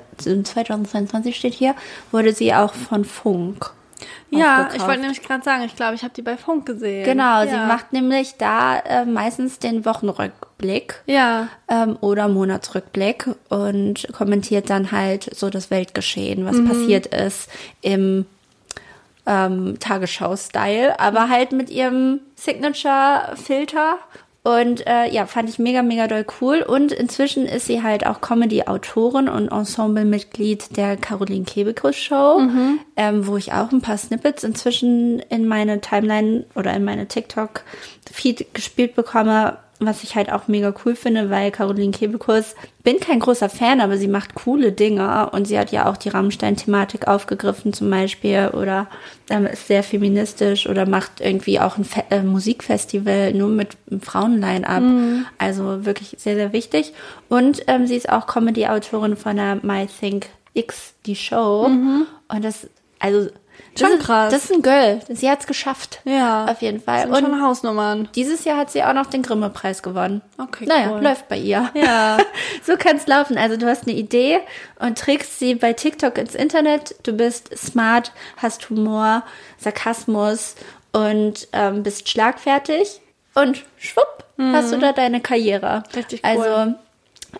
2022 0.45 1.37
steht 1.37 1.55
hier, 1.55 1.75
wurde 2.11 2.33
sie 2.33 2.55
auch 2.55 2.75
von 2.75 3.05
Funk. 3.05 3.73
Ja, 4.31 4.71
ich 4.75 4.81
wollte 4.83 5.01
nämlich 5.01 5.23
gerade 5.23 5.43
sagen, 5.43 5.65
ich 5.65 5.77
glaube, 5.77 5.95
ich 5.95 6.03
habe 6.03 6.15
die 6.15 6.23
bei 6.23 6.37
Funk 6.37 6.65
gesehen. 6.65 7.05
Genau, 7.05 7.43
ja. 7.43 7.47
sie 7.47 7.57
macht 7.57 7.93
nämlich 7.93 8.37
da 8.39 8.79
äh, 8.79 9.05
meistens 9.05 9.59
den 9.59 9.85
Wochenrückblick 9.85 11.03
Ja. 11.07 11.49
ähm, 11.69 11.99
oder 12.01 12.29
Monatsrückblick 12.29 13.29
und 13.49 14.09
kommentiert 14.13 14.71
dann 14.71 14.93
halt 14.93 15.35
so 15.37 15.51
das 15.51 15.71
Weltgeschehen, 15.71 16.47
was 16.47 16.65
passiert 16.65 17.07
ist 17.07 17.51
im 17.83 18.25
ähm, 19.27 19.79
Tagesschau-Style, 19.81 20.99
aber 20.99 21.29
halt 21.29 21.53
mit 21.53 21.69
ihrem 21.69 22.21
Signature-Filter. 22.37 23.99
Und 24.43 24.87
äh, 24.87 25.07
ja, 25.11 25.27
fand 25.27 25.51
ich 25.51 25.59
mega, 25.59 25.83
mega 25.83 26.07
doll 26.07 26.25
cool. 26.41 26.63
Und 26.63 26.93
inzwischen 26.93 27.45
ist 27.45 27.67
sie 27.67 27.83
halt 27.83 28.07
auch 28.07 28.23
Comedy-Autorin 28.23 29.29
und 29.29 29.49
Ensemble-Mitglied 29.49 30.77
der 30.77 30.97
Caroline 30.97 31.45
Kebekus 31.45 31.97
Show, 31.97 32.41
ähm, 32.97 33.27
wo 33.27 33.37
ich 33.37 33.53
auch 33.53 33.71
ein 33.71 33.83
paar 33.83 33.99
Snippets 33.99 34.43
inzwischen 34.43 35.19
in 35.19 35.47
meine 35.47 35.83
Timeline 35.83 36.47
oder 36.55 36.73
in 36.73 36.85
meine 36.85 37.07
TikTok-Feed 37.07 38.55
gespielt 38.55 38.95
bekomme, 38.95 39.59
was 39.81 40.05
ich 40.05 40.15
halt 40.15 40.31
auch 40.31 40.47
mega 40.47 40.73
cool 40.85 40.95
finde, 40.95 41.31
weil 41.31 41.51
Caroline 41.51 41.91
Kebekus, 41.91 42.55
bin 42.83 43.01
kein 43.01 43.19
großer 43.19 43.49
Fan, 43.49 43.81
aber 43.81 43.97
sie 43.97 44.09
macht 44.09 44.35
coole 44.35 44.73
Dinge 44.73 45.31
und 45.31 45.47
sie 45.47 45.59
hat 45.59 45.73
ja 45.73 45.91
auch 45.91 45.97
die 45.97 46.11
Rammstein-Thematik 46.11 47.09
aufgegriffen 47.09 47.73
zum 47.73 47.91
Beispiel 47.91 48.51
oder 48.53 48.89
ähm, 49.31 49.47
ist 49.47 49.67
sehr 49.67 49.83
feministisch 49.83 50.69
oder 50.69 50.87
macht 50.87 51.21
irgendwie 51.21 51.59
auch 51.61 51.79
ein 51.79 51.85
Fe 51.85 52.05
äh, 52.11 52.23
Musikfestival 52.23 53.33
nur 53.33 53.49
mit 53.49 53.77
einem 53.91 54.03
Frauen-Line-Up. 54.03 54.83
Also 55.39 55.85
wirklich 55.85 56.15
sehr, 56.19 56.37
sehr 56.37 56.53
wichtig. 56.53 56.93
Und 57.29 57.63
ähm, 57.67 57.87
sie 57.87 57.97
ist 57.97 58.09
auch 58.11 58.27
Comedy-Autorin 58.27 59.17
von 59.17 59.37
der 59.37 59.59
My 59.63 59.87
Think 59.87 60.27
X, 60.55 60.95
die 61.07 61.17
Show. 61.17 61.65
Und 62.29 62.45
das, 62.45 62.69
also, 62.99 63.31
Schon 63.81 63.99
ist, 63.99 64.05
krass. 64.05 64.33
Das 64.33 64.45
ist 64.45 64.53
ein 64.53 64.63
Girl. 64.63 65.01
Sie 65.09 65.31
hat 65.31 65.41
es 65.41 65.47
geschafft. 65.47 66.01
Ja. 66.05 66.47
Auf 66.47 66.63
jeden 66.63 66.81
Fall. 66.81 67.03
Sind 67.03 67.17
schon 67.17 67.43
Hausnummern. 67.43 68.09
Dieses 68.15 68.45
Jahr 68.45 68.57
hat 68.57 68.71
sie 68.71 68.83
auch 68.83 68.93
noch 68.93 69.07
den 69.07 69.23
Grimme-Preis 69.23 69.83
gewonnen. 69.83 70.23
Okay, 70.39 70.67
Naja, 70.67 70.93
cool. 70.93 71.03
läuft 71.03 71.29
bei 71.29 71.37
ihr. 71.39 71.71
Ja. 71.75 72.19
so 72.65 72.77
kann 72.77 72.97
es 72.97 73.07
laufen. 73.07 73.37
Also 73.39 73.57
du 73.57 73.67
hast 73.67 73.87
eine 73.89 73.97
Idee 73.97 74.39
und 74.79 74.99
trägst 74.99 75.39
sie 75.39 75.55
bei 75.55 75.73
TikTok 75.73 76.19
ins 76.19 76.35
Internet. 76.35 76.95
Du 77.03 77.13
bist 77.13 77.57
smart, 77.57 78.13
hast 78.37 78.69
Humor, 78.71 79.23
Sarkasmus 79.59 80.55
und 80.93 81.49
ähm, 81.53 81.83
bist 81.83 82.09
schlagfertig. 82.09 83.01
Und 83.35 83.65
schwupp, 83.79 84.25
hast 84.39 84.73
du 84.73 84.79
da 84.79 84.93
deine 84.93 85.21
Karriere. 85.21 85.85
Mhm. 85.89 85.95
Richtig 85.97 86.23
cool. 86.25 86.43
Also 86.45 86.75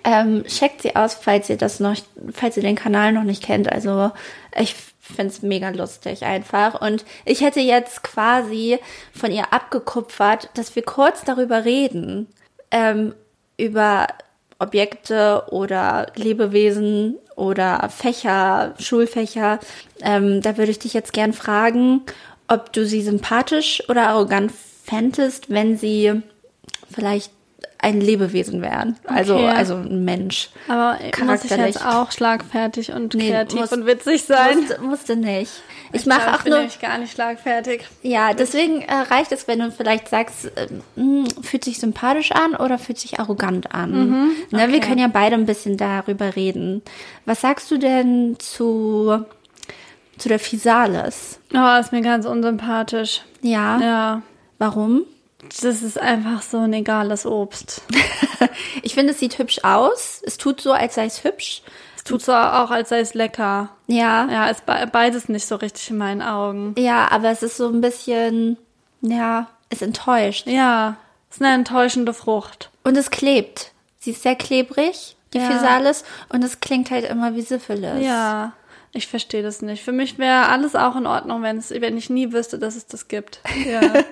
ähm, 0.05 0.45
checkt 0.45 0.83
sie 0.83 0.95
aus, 0.95 1.15
falls 1.15 1.51
ihr 1.51 1.57
das 1.57 1.81
noch, 1.81 1.97
falls 2.33 2.57
ihr 2.57 2.63
den 2.63 2.77
Kanal 2.77 3.13
noch 3.13 3.25
nicht 3.25 3.43
kennt. 3.43 3.71
Also 3.71 4.13
ich 4.57 4.75
finde 5.11 5.33
es 5.33 5.43
mega 5.43 5.71
lustig 5.71 6.25
einfach. 6.25 6.81
Und 6.81 7.05
ich 7.25 7.41
hätte 7.41 7.61
jetzt 7.61 8.03
quasi 8.03 8.79
von 9.13 9.31
ihr 9.31 9.53
abgekupfert, 9.53 10.51
dass 10.55 10.75
wir 10.77 10.83
kurz 10.83 11.25
darüber 11.25 11.65
reden, 11.65 12.27
ähm, 12.71 13.15
über 13.57 14.07
Objekte 14.59 15.45
oder 15.51 16.07
Lebewesen 16.15 17.17
oder 17.37 17.89
Fächer, 17.89 18.75
Schulfächer. 18.79 19.59
Ähm, 20.03 20.43
da 20.43 20.57
würde 20.57 20.71
ich 20.71 20.79
dich 20.79 20.93
jetzt 20.93 21.13
gern 21.13 21.33
fragen, 21.33 22.03
ob 22.49 22.73
du 22.73 22.87
sie 22.87 23.03
sympathisch 23.03 23.83
oder 23.89 24.09
arrogant 24.09 24.53
fändest, 24.85 25.51
wenn 25.51 25.77
sie 25.77 26.23
vielleicht 26.93 27.33
ein 27.83 28.01
Lebewesen 28.01 28.61
wären. 28.63 28.97
Also, 29.07 29.37
Okay. 29.37 29.49
also 29.49 29.75
ein 29.75 30.05
Mensch. 30.05 30.51
Aber 30.69 30.99
muss 31.25 31.45
ich 31.45 31.51
jetzt 31.51 31.85
auch 31.85 32.11
schlagfertig 32.13 32.93
und 32.93 33.15
Nee, 33.15 33.31
kreativ 33.31 33.61
muss- 33.61 33.73
und 33.73 33.87
witzig 33.87 34.25
sein? 34.25 34.59
Musste, 34.59 34.81
musste 34.83 35.17
nicht. 35.17 35.51
Ich, 35.93 36.03
Ich 36.03 36.07
mache 36.07 36.31
auch 36.33 36.37
ich 36.39 36.43
bin 36.45 36.51
nur. 36.51 36.59
nämlich 36.61 36.81
gar 36.81 36.99
nicht 36.99 37.13
schlagfertig. 37.13 37.87
Ja, 38.03 38.33
deswegen 38.35 38.83
äh, 38.83 38.95
reicht 38.95 39.33
es, 39.33 39.49
wenn 39.49 39.59
du 39.61 39.71
vielleicht 39.73 40.09
sagst, 40.09 40.47
äh, 40.57 40.69
mh, 41.01 41.29
fühlt 41.43 41.65
sich 41.65 41.79
sympathisch 41.81 42.33
an 42.33 42.55
oder 42.55 42.79
fühlt 42.79 42.99
sich 42.99 43.19
arrogant 43.19 43.75
an. 43.75 44.31
ne, 44.51 44.69
Wir 44.69 44.69
okay. 44.69 44.81
können 44.81 44.99
ja 44.99 45.09
beide 45.09 45.35
ein 45.37 45.47
bisschen 45.47 45.77
darüber 45.77 46.37
reden. 46.37 46.83
Was 47.25 47.41
sagst 47.41 47.71
du 47.71 47.79
denn 47.79 48.37
zu, 48.39 49.25
zu 50.19 50.29
der 50.29 50.39
Physalis? 50.39 51.41
Oh, 51.55 51.79
ist 51.81 51.93
mir 51.93 52.03
ganz 52.03 52.27
unsympathisch. 52.27 53.23
Ja. 53.43 53.81
Ja. 53.81 54.23
Warum? 54.59 55.03
Das 55.63 55.83
ist 55.83 55.99
einfach 55.99 56.43
so 56.43 56.59
ein 56.59 56.73
egales 56.73 57.27
Obst. 57.27 57.83
Ich 58.83 58.95
finde, 58.95 59.13
es 59.13 59.21
sieht 59.21 59.39
hübsch 59.39 59.61
aus. 59.63 60.23
Es 60.25 60.39
tut 60.39 60.61
so, 60.61 60.73
als 60.73 60.95
sei 60.95 61.05
es 61.05 61.23
hübsch. 61.25 61.63
Es 61.97 62.03
tut 62.05 62.23
so 62.23 62.33
auch, 62.33 62.71
als 62.71 62.89
sei 62.89 63.01
es 63.01 63.13
lecker. 63.15 63.69
Ja. 63.87 64.27
Ja, 64.31 64.47
ist 64.49 64.65
be 64.67 64.89
beides 64.91 65.29
nicht 65.29 65.47
so 65.47 65.57
richtig 65.57 65.91
in 65.91 65.99
meinen 65.99 66.23
Augen. 66.23 66.75
Ja, 66.79 67.09
aber 67.11 67.31
es 67.31 67.43
ist 67.43 67.57
so 67.59 67.69
ein 67.69 67.81
bisschen, 67.81 68.57
ja, 69.03 69.49
es 69.69 69.83
enttäuscht. 69.83 70.47
Ja, 70.47 70.97
ist 71.31 71.43
eine 71.43 71.55
enttäuschende 71.55 72.15
Frucht. 72.15 72.71
Und 72.83 72.97
es 72.97 73.11
klebt. 73.11 73.73
Sie 73.99 74.13
ist 74.13 74.23
sehr 74.23 74.35
klebrig, 74.37 75.17
die 75.35 75.39
Ja. 75.39 75.51
Physalis. 75.51 76.05
Und 76.31 76.43
es 76.43 76.61
klingt 76.61 76.91
halt 76.91 77.05
immer 77.05 77.35
wie 77.35 77.43
Syphilis. 77.43 78.03
Ja, 78.05 78.53
ich 78.93 79.07
verstehe 79.07 79.43
das 79.43 79.63
nicht. 79.63 79.85
Für 79.85 79.93
mich 79.93 80.19
wäre 80.19 80.49
alles 80.49 80.75
auch 80.75 80.97
in 80.97 81.07
Ordnung, 81.07 81.43
wenn, 81.43 81.59
es, 81.59 81.71
wenn 81.71 81.97
ich 81.97 82.11
nie 82.11 82.33
wüsste, 82.33 82.59
dass 82.59 82.77
es 82.77 82.87
das 82.87 83.09
gibt. 83.09 83.41
Ja. 83.67 83.81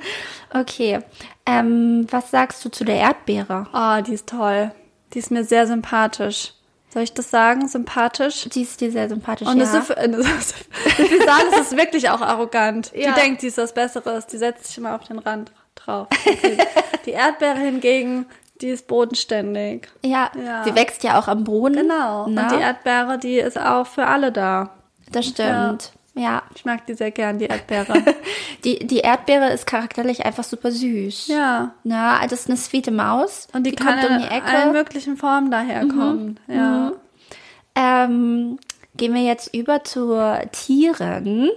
Okay. 0.50 1.00
Ähm, 1.44 2.06
was 2.10 2.30
sagst 2.30 2.64
du 2.64 2.70
zu 2.70 2.82
der 2.82 2.96
Erdbeere? 2.96 3.66
oh, 3.74 4.00
die 4.00 4.14
ist 4.14 4.30
toll. 4.30 4.70
Die 5.12 5.18
ist 5.18 5.30
mir 5.30 5.44
sehr 5.44 5.66
sympathisch. 5.66 6.54
Soll 6.88 7.02
ich 7.02 7.12
das 7.12 7.28
sagen? 7.30 7.68
Sympathisch? 7.68 8.48
Die 8.48 8.62
ist 8.62 8.80
dir 8.80 8.90
sehr 8.90 9.10
sympathisch. 9.10 9.46
Und 9.46 9.58
ja. 9.58 9.64
das 9.64 9.90
äh, 9.90 10.08
das 10.08 10.48
Syph- 10.48 10.68
die 10.96 11.02
Physalis 11.02 11.60
ist 11.60 11.76
wirklich 11.76 12.08
auch 12.08 12.22
arrogant. 12.22 12.92
Ja. 12.94 13.12
Die 13.12 13.20
denkt, 13.20 13.42
sie 13.42 13.48
ist 13.48 13.58
was 13.58 13.74
Besseres. 13.74 14.26
Die 14.26 14.38
setzt 14.38 14.64
sich 14.68 14.78
immer 14.78 14.94
auf 14.94 15.04
den 15.04 15.18
Rand 15.18 15.52
drauf. 15.74 16.08
Die 17.04 17.10
Erdbeere 17.10 17.58
hingegen, 17.58 18.24
die 18.60 18.68
ist 18.68 18.86
bodenständig. 18.88 19.88
ja, 20.04 20.30
Ja. 20.42 20.64
sie 20.64 20.74
wächst 20.74 21.02
ja 21.04 21.18
auch 21.18 21.28
am 21.28 21.44
Boden. 21.44 21.74
Genau. 21.76 22.26
Na? 22.28 22.42
Und 22.44 22.52
die 22.52 22.60
Erdbeere, 22.62 23.18
die 23.18 23.36
ist 23.38 23.58
auch 23.58 23.86
für 23.86 24.06
alle 24.06 24.32
da. 24.32 24.70
das 25.12 25.26
stimmt. 25.26 25.92
Ja. 26.14 26.42
Ich 26.56 26.64
mag 26.64 26.84
die 26.86 26.94
sehr 26.94 27.12
gern, 27.12 27.38
die 27.38 27.44
Erdbeere. 27.48 27.94
Die, 28.64 28.84
die 28.84 28.98
Erdbeere 28.98 29.52
ist 29.52 29.66
charakterlich 29.68 30.26
einfach 30.26 30.42
super 30.42 30.72
süß. 30.72 31.28
ja. 31.28 31.70
Na, 31.84 32.20
das 32.26 32.40
ist 32.40 32.48
eine 32.48 32.56
sweete 32.56 32.90
Maus. 32.90 33.46
Und 33.52 33.64
die, 33.64 33.72
kommt 33.76 33.88
kann 33.88 33.98
um 34.00 34.18
die 34.18 34.24
in 34.24 34.30
allen 34.42 34.42
Ecke. 34.64 34.72
möglichen 34.72 35.16
Formen 35.16 35.50
daherkommen. 35.52 36.40
Ja. 36.48 36.92
Ähm, 37.76 38.58
gehen 38.96 39.14
wir 39.14 39.22
jetzt 39.22 39.54
über 39.54 39.84
zu 39.84 40.18
Tieren. 40.50 41.50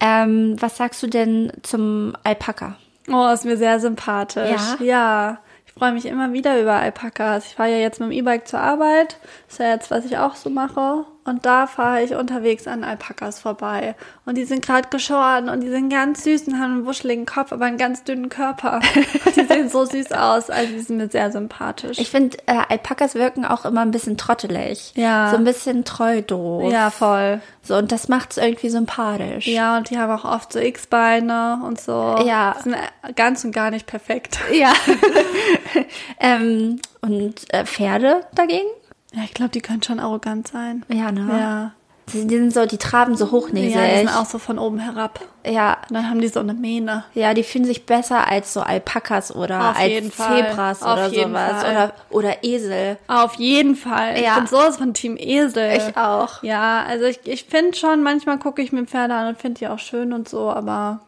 Ähm, 0.00 0.56
was 0.60 0.78
sagst 0.78 1.02
du 1.02 1.06
denn 1.08 1.52
zum 1.62 2.14
Alpaka? 2.24 2.76
Oh, 3.12 3.28
ist 3.28 3.44
mir 3.44 3.56
sehr 3.58 3.78
sympathisch. 3.80 4.60
Ja? 4.80 4.84
Ja. 4.84 5.38
Ich 5.76 5.78
freue 5.78 5.92
mich 5.92 6.06
immer 6.06 6.32
wieder 6.32 6.58
über 6.58 6.72
Alpakas. 6.76 7.48
Ich 7.48 7.54
fahre 7.56 7.70
ja 7.70 7.76
jetzt 7.76 8.00
mit 8.00 8.08
dem 8.08 8.12
E-Bike 8.12 8.48
zur 8.48 8.60
Arbeit. 8.60 9.18
ist 9.46 9.58
ja 9.58 9.68
jetzt, 9.68 9.90
was 9.90 10.06
ich 10.06 10.16
auch 10.16 10.34
so 10.34 10.48
mache. 10.48 11.04
Und 11.26 11.44
da 11.44 11.66
fahre 11.66 12.02
ich 12.02 12.14
unterwegs 12.14 12.66
an 12.66 12.84
Alpakas 12.84 13.40
vorbei. 13.40 13.94
Und 14.24 14.36
die 14.36 14.44
sind 14.44 14.64
gerade 14.64 14.88
geschoren 14.88 15.48
und 15.48 15.60
die 15.60 15.68
sind 15.68 15.90
ganz 15.90 16.24
süß 16.24 16.48
und 16.48 16.60
haben 16.60 16.72
einen 16.72 16.86
wuscheligen 16.86 17.26
Kopf, 17.26 17.52
aber 17.52 17.64
einen 17.64 17.78
ganz 17.78 18.04
dünnen 18.04 18.28
Körper. 18.28 18.80
die 19.36 19.44
sehen 19.44 19.68
so 19.68 19.84
süß 19.84 20.12
aus. 20.12 20.50
Also 20.50 20.72
die 20.72 20.80
sind 20.80 20.98
mir 20.98 21.08
sehr 21.08 21.32
sympathisch. 21.32 21.98
Ich 21.98 22.10
finde, 22.10 22.38
äh, 22.46 22.62
Alpakas 22.68 23.14
wirken 23.14 23.44
auch 23.44 23.64
immer 23.64 23.82
ein 23.82 23.90
bisschen 23.90 24.16
trottelig. 24.16 24.92
Ja. 24.94 25.30
So 25.30 25.36
ein 25.36 25.44
bisschen 25.44 25.84
treu 25.84 26.22
doof. 26.22 26.72
ja, 26.72 26.90
voll. 26.90 27.40
So, 27.62 27.76
und 27.76 27.90
das 27.90 28.08
macht's 28.08 28.36
irgendwie 28.36 28.68
sympathisch. 28.68 29.46
Ja, 29.48 29.76
und 29.76 29.90
die 29.90 29.98
haben 29.98 30.12
auch 30.12 30.24
oft 30.24 30.52
so 30.52 30.60
X-Beine 30.60 31.60
und 31.66 31.80
so. 31.80 32.16
Ja. 32.24 32.56
Sind 32.62 32.76
ganz 33.16 33.44
und 33.44 33.52
gar 33.52 33.70
nicht 33.70 33.86
perfekt. 33.86 34.38
Ja. 34.52 34.72
ähm, 36.20 36.80
und 37.00 37.52
äh, 37.52 37.64
Pferde 37.64 38.26
dagegen? 38.34 38.68
Ja, 39.14 39.22
ich 39.24 39.34
glaube, 39.34 39.50
die 39.50 39.60
können 39.60 39.82
schon 39.82 40.00
arrogant 40.00 40.48
sein. 40.48 40.84
Ja, 40.88 41.10
ne? 41.12 41.26
Ja. 41.38 41.72
Die, 42.12 42.24
die 42.28 42.36
sind 42.36 42.52
so, 42.54 42.66
die 42.66 42.76
traben 42.78 43.16
so 43.16 43.32
hochnäsig. 43.32 43.74
Ja, 43.74 43.84
die 43.88 43.96
sind 43.98 44.08
auch 44.16 44.26
so 44.26 44.38
von 44.38 44.60
oben 44.60 44.78
herab. 44.78 45.18
ja, 45.44 45.76
Und 45.88 45.94
dann 45.96 46.08
haben 46.08 46.20
die 46.20 46.28
so 46.28 46.38
eine 46.38 46.54
Mähne. 46.54 47.02
Ja, 47.14 47.34
die 47.34 47.42
fühlen 47.42 47.64
sich 47.64 47.84
besser 47.84 48.28
als 48.28 48.52
so 48.52 48.60
Alpakas 48.60 49.34
oder 49.34 49.70
Auf 49.70 49.76
als 49.76 50.14
Fall. 50.14 50.44
Zebras 50.46 50.82
Auf 50.84 50.92
oder 50.92 51.10
sowas. 51.10 51.62
Fall. 51.64 51.70
Oder, 51.72 51.92
oder 52.10 52.44
Esel. 52.44 52.98
Auf 53.08 53.34
jeden 53.34 53.74
Fall. 53.74 54.20
Ja. 54.22 54.32
Ich 54.34 54.34
bin 54.38 54.46
sowas 54.46 54.76
von 54.76 54.94
Team 54.94 55.16
Esel. 55.18 55.76
Ich 55.78 55.96
auch. 55.96 56.44
Ja, 56.44 56.84
also 56.86 57.06
ich, 57.06 57.18
ich 57.24 57.44
finde 57.44 57.76
schon, 57.76 58.04
manchmal 58.04 58.38
gucke 58.38 58.62
ich 58.62 58.70
mir 58.70 58.84
Pferde 58.86 59.14
an 59.14 59.26
und 59.28 59.38
finde 59.40 59.58
die 59.58 59.66
auch 59.68 59.80
schön 59.80 60.12
und 60.12 60.28
so, 60.28 60.48
aber 60.50 61.00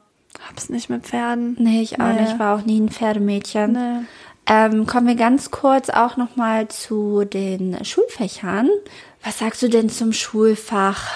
hab's 0.50 0.68
nicht 0.68 0.90
mit 0.90 1.04
Pferden. 1.06 1.54
Nee, 1.60 1.80
ich 1.82 2.00
auch 2.00 2.06
Nee. 2.06 2.22
nicht. 2.22 2.32
Ich 2.32 2.38
war 2.40 2.56
auch 2.56 2.64
nie 2.64 2.80
ein 2.80 2.88
Pferdemädchen. 2.88 3.72
Nee. 3.72 4.04
Ähm, 4.48 4.86
kommen 4.86 5.06
wir 5.06 5.14
ganz 5.14 5.50
kurz 5.50 5.90
auch 5.90 6.16
nochmal 6.16 6.68
zu 6.68 7.24
den 7.24 7.84
Schulfächern. 7.84 8.68
Was 9.22 9.38
sagst 9.40 9.62
du 9.62 9.68
denn 9.68 9.90
zum 9.90 10.12
Schulfach 10.12 11.10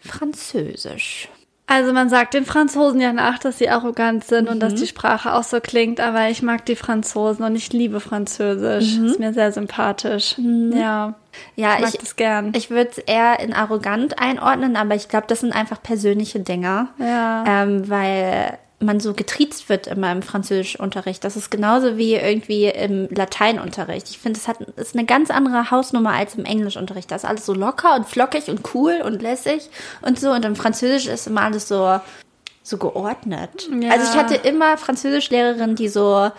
Französisch? 0.00 1.28
Also 1.70 1.92
man 1.92 2.08
sagt 2.08 2.32
den 2.32 2.46
Franzosen 2.46 2.98
ja 2.98 3.12
nach, 3.12 3.38
dass 3.38 3.58
sie 3.58 3.68
arrogant 3.68 4.24
sind 4.24 4.48
und 4.48 4.56
Mhm. 4.56 4.60
dass 4.60 4.74
die 4.74 4.86
Sprache 4.86 5.34
auch 5.34 5.42
so 5.42 5.60
klingt, 5.60 6.00
aber 6.00 6.30
ich 6.30 6.40
mag 6.42 6.64
die 6.64 6.76
Franzosen 6.76 7.44
und 7.44 7.54
ich 7.56 7.74
liebe 7.74 8.00
Französisch. 8.00 8.96
Ist 8.96 9.18
mir 9.20 9.34
sehr 9.34 9.52
sympathisch. 9.52 10.36
Ja, 10.38 10.42
Mhm. 10.42 11.14
Ja, 11.56 11.74
ich 11.74 11.80
mag 11.82 11.90
ich, 11.94 12.00
das 12.00 12.16
gern. 12.16 12.52
ich 12.56 12.70
würde 12.70 12.90
es 12.92 12.98
eher 12.98 13.38
in 13.40 13.52
arrogant 13.52 14.18
einordnen, 14.18 14.76
aber 14.76 14.94
ich 14.94 15.08
glaube, 15.10 15.26
das 15.28 15.40
sind 15.40 15.52
einfach 15.54 15.82
persönliche 15.82 16.40
Dinge. 16.40 16.88
Ja. 16.98 17.44
Ähm, 17.46 17.90
weil 17.90 18.56
man 18.80 19.00
so 19.00 19.12
getriezt 19.12 19.68
wird 19.68 19.88
immer 19.88 20.12
im 20.12 20.22
Französischunterricht. 20.22 21.24
Das 21.24 21.36
ist 21.36 21.50
genauso 21.50 21.96
wie 21.96 22.14
irgendwie 22.14 22.66
im 22.66 23.08
Lateinunterricht. 23.10 24.08
Ich 24.10 24.18
finde, 24.18 24.38
es 24.38 24.46
hat 24.46 24.60
ist 24.76 24.94
eine 24.94 25.04
ganz 25.04 25.30
andere 25.30 25.70
Hausnummer 25.72 26.12
als 26.12 26.36
im 26.36 26.44
Englischunterricht. 26.44 27.10
Da 27.10 27.16
ist 27.16 27.24
alles 27.24 27.44
so 27.44 27.54
locker 27.54 27.96
und 27.96 28.06
flockig 28.06 28.48
und 28.48 28.60
cool 28.74 29.00
und 29.04 29.20
lässig 29.20 29.68
und 30.02 30.20
so. 30.20 30.30
Und 30.30 30.44
im 30.44 30.54
Französisch 30.54 31.06
ist 31.06 31.26
immer 31.26 31.42
alles 31.42 31.66
so, 31.66 32.00
so 32.62 32.76
geordnet. 32.78 33.68
Ja. 33.80 33.90
Also 33.90 34.12
ich 34.12 34.16
hatte 34.16 34.36
immer 34.36 34.78
Französischlehrerinnen, 34.78 35.74
die 35.74 35.88
so 35.88 36.30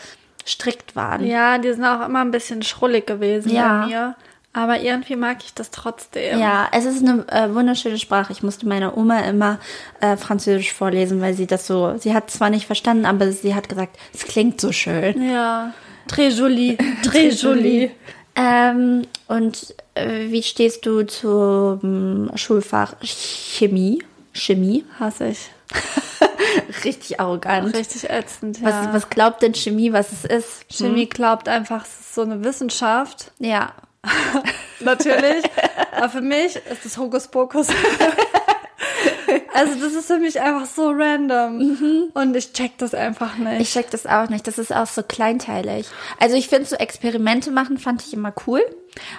strikt 0.48 0.96
waren. 0.96 1.26
ja, 1.26 1.58
die 1.58 1.74
sind 1.74 1.84
auch 1.84 2.06
immer 2.06 2.22
ein 2.22 2.32
bisschen 2.32 2.64
schrullig 2.64 3.06
gewesen 3.06 3.52
Ja. 3.54 3.82
bei 3.82 3.86
mir. 3.88 4.16
Aber 4.52 4.80
irgendwie 4.82 5.16
mag 5.16 5.38
ich 5.44 5.54
das 5.54 5.70
trotzdem. 5.70 6.40
Ja, 6.40 6.68
es 6.72 6.86
ist 6.86 7.06
eine 7.06 7.28
äh, 7.30 7.54
wunderschöne 7.54 8.00
Sprache. 8.00 8.32
Ich 8.34 8.42
musste 8.42 8.68
meiner 8.68 8.98
Oma 8.98 9.20
immer 9.20 9.60
äh, 10.02 10.18
Französisch 10.18 10.74
vorlesen, 10.74 11.22
weil 11.22 11.36
sie 11.36 11.46
das 11.46 11.68
so, 11.68 11.98
sie 11.98 12.16
hat 12.16 12.32
zwar 12.32 12.50
nicht 12.50 12.66
verstanden, 12.66 13.06
aber 13.06 13.32
sie 13.32 13.54
hat 13.54 13.70
gesagt, 13.70 13.98
es 14.14 14.26
klingt 14.26 14.60
so 14.60 14.72
schön. 14.72 15.30
Ja. 15.30 15.74
Très 16.10 16.30
joli. 16.30 16.78
Très 17.04 17.30
joli. 17.30 17.92
Ähm, 18.36 19.04
und 19.28 19.76
äh, 19.94 20.30
wie 20.30 20.42
stehst 20.42 20.86
du 20.86 21.04
zum 21.04 22.32
Schulfach 22.36 22.96
Chemie? 23.04 24.04
Chemie? 24.34 24.84
Hasse 25.00 25.28
ich. 25.28 25.52
Richtig 26.84 27.20
arrogant. 27.20 27.76
Richtig 27.76 28.10
ätzend, 28.10 28.64
Was, 28.64 28.86
ja. 28.86 28.94
was 28.94 29.10
glaubt 29.10 29.42
denn 29.44 29.54
Chemie, 29.54 29.94
was 29.94 30.12
es 30.12 30.26
ist? 30.26 30.66
Chemie 30.70 31.08
glaubt 31.08 31.48
einfach, 31.48 31.84
es 31.84 32.00
ist 32.00 32.16
so 32.16 32.22
eine 32.22 32.44
Wissenschaft. 32.44 33.32
Ja. 33.40 33.74
Natürlich. 34.80 35.44
Aber 35.92 36.10
für 36.10 36.22
mich 36.22 36.56
ist 36.56 36.86
das 36.86 36.98
Hokuspokus. 36.98 37.68
also 39.54 39.76
das 39.76 39.94
ist 39.94 40.08
für 40.08 40.20
mich 40.20 40.40
einfach 40.40 40.66
so 40.66 40.92
random. 40.92 42.12
Und 42.14 42.36
ich 42.36 42.54
check 42.54 42.78
das 42.78 42.94
einfach 42.94 43.38
nicht. 43.38 43.62
Ich 43.62 43.72
check 43.72 43.90
das 43.92 44.06
auch 44.06 44.30
nicht. 44.30 44.48
Das 44.48 44.58
ist 44.58 44.74
auch 44.74 44.88
so 44.88 45.04
kleinteilig. 45.04 45.88
Also 46.20 46.36
ich 46.36 46.48
finde 46.48 46.66
so 46.66 46.76
Experimente 46.76 47.52
machen 47.52 47.78
fand 47.78 48.02
ich 48.02 48.14
immer 48.14 48.34
cool. 48.48 48.62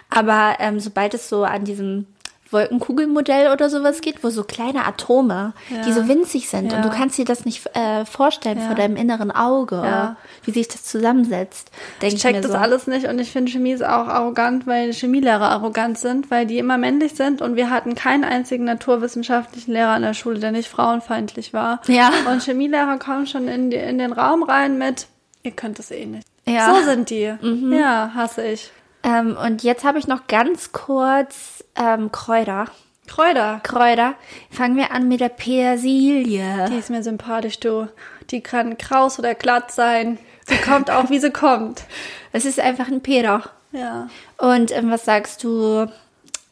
Aber 0.09 0.57
ähm, 0.59 0.81
sobald 0.81 1.15
es 1.15 1.29
so 1.29 1.45
an 1.45 1.65
diesem 1.65 2.07
Wolkenkugelmodell 2.53 3.53
oder 3.53 3.71
sowas 3.71 4.01
geht, 4.01 4.23
wo 4.25 4.31
so 4.31 4.45
kleine 4.45 4.85
Atome, 4.87 5.53
Ja. 5.69 5.83
die 5.83 5.93
so 5.93 6.09
winzig 6.09 6.49
sind 6.49 6.71
Ja. 6.73 6.79
und 6.79 6.85
du 6.85 6.91
kannst 6.91 7.19
dir 7.19 7.25
das 7.25 7.45
nicht 7.45 7.65
äh, 7.77 8.05
vorstellen 8.05 8.59
Ja. 8.59 8.67
vor 8.67 8.75
deinem 8.75 8.97
inneren 8.97 9.31
Auge, 9.31 10.17
wie 10.45 10.51
sich 10.51 10.69
das 10.69 10.85
zusammensetzt. 10.85 11.71
Denk 12.03 12.15
ich 12.15 12.21
check 12.21 12.35
mir 12.37 12.41
das 12.43 12.53
so. 12.53 12.59
alles 12.59 12.87
nicht 12.87 13.07
und 13.07 13.19
ich 13.19 13.31
finde 13.33 13.51
Chemie 13.53 13.73
ist 13.73 13.85
auch 13.85 14.09
arrogant, 14.09 14.67
weil 14.67 14.93
Chemielehrer 14.93 15.49
arrogant 15.51 15.99
sind, 15.99 16.31
weil 16.31 16.47
die 16.47 16.59
immer 16.59 16.79
männlich 16.79 17.15
sind 17.15 17.43
und 17.43 17.57
wir 17.57 17.71
hatten 17.71 17.95
keinen 17.95 18.25
einzigen 18.25 18.65
naturwissenschaftlichen 18.65 19.73
Lehrer 19.73 19.97
in 19.97 20.03
der 20.03 20.15
Schule, 20.15 20.39
der 20.39 20.53
nicht 20.53 20.69
frauenfeindlich 20.69 21.53
war. 21.53 21.81
Ja. 21.87 22.11
Und 22.31 22.43
Chemielehrer 22.43 22.99
kommen 22.99 23.27
schon 23.27 23.49
in, 23.49 23.71
die, 23.71 23.77
in 23.77 23.99
den 23.99 24.13
Raum 24.13 24.43
rein 24.43 24.79
mit, 24.79 25.07
ihr 25.43 25.53
könnt 25.53 25.79
es 25.79 25.91
eh 25.91 26.07
nicht. 26.07 26.27
Ja. 26.47 26.69
Mhm. 26.73 26.77
So 26.77 26.83
sind 26.85 27.11
die. 27.11 27.33
Ja, 27.71 28.11
hasse 28.15 28.43
ich. 28.45 28.71
Ähm, 29.03 29.37
und 29.37 29.63
jetzt 29.63 29.85
habe 29.85 29.99
ich 29.99 30.07
noch 30.07 30.27
ganz 30.27 30.73
kurz 30.73 31.65
ähm, 31.77 32.13
Kräuter. 32.13 32.67
Kräuter. 33.07 33.61
Kräuter. 33.63 34.15
Fangen 34.51 34.77
wir 34.77 34.93
an 34.93 35.09
mit 35.09 35.21
der 35.21 35.31
Petersilie. 35.31 36.69
Die 36.71 36.77
ist 36.77 36.91
mir 36.91 37.03
sympathisch, 37.03 37.59
du. 37.59 37.89
Die 38.31 38.41
kann 38.41 38.79
kraus 38.79 39.19
oder 39.19 39.35
glatt 39.35 39.73
sein. 39.73 40.19
Sie 40.47 40.57
kommt 40.57 40.91
auch, 40.91 41.11
wie 41.11 41.19
sie 41.19 41.31
kommt. 41.31 41.85
Es 42.33 42.45
ist 42.45 42.61
einfach 42.61 42.87
ein 42.87 43.01
Peter. 43.01 43.51
Ja. 43.73 44.09
Und 44.39 44.71
ähm, 44.71 44.89
was 44.93 45.05
sagst 45.05 45.43
du 45.43 45.91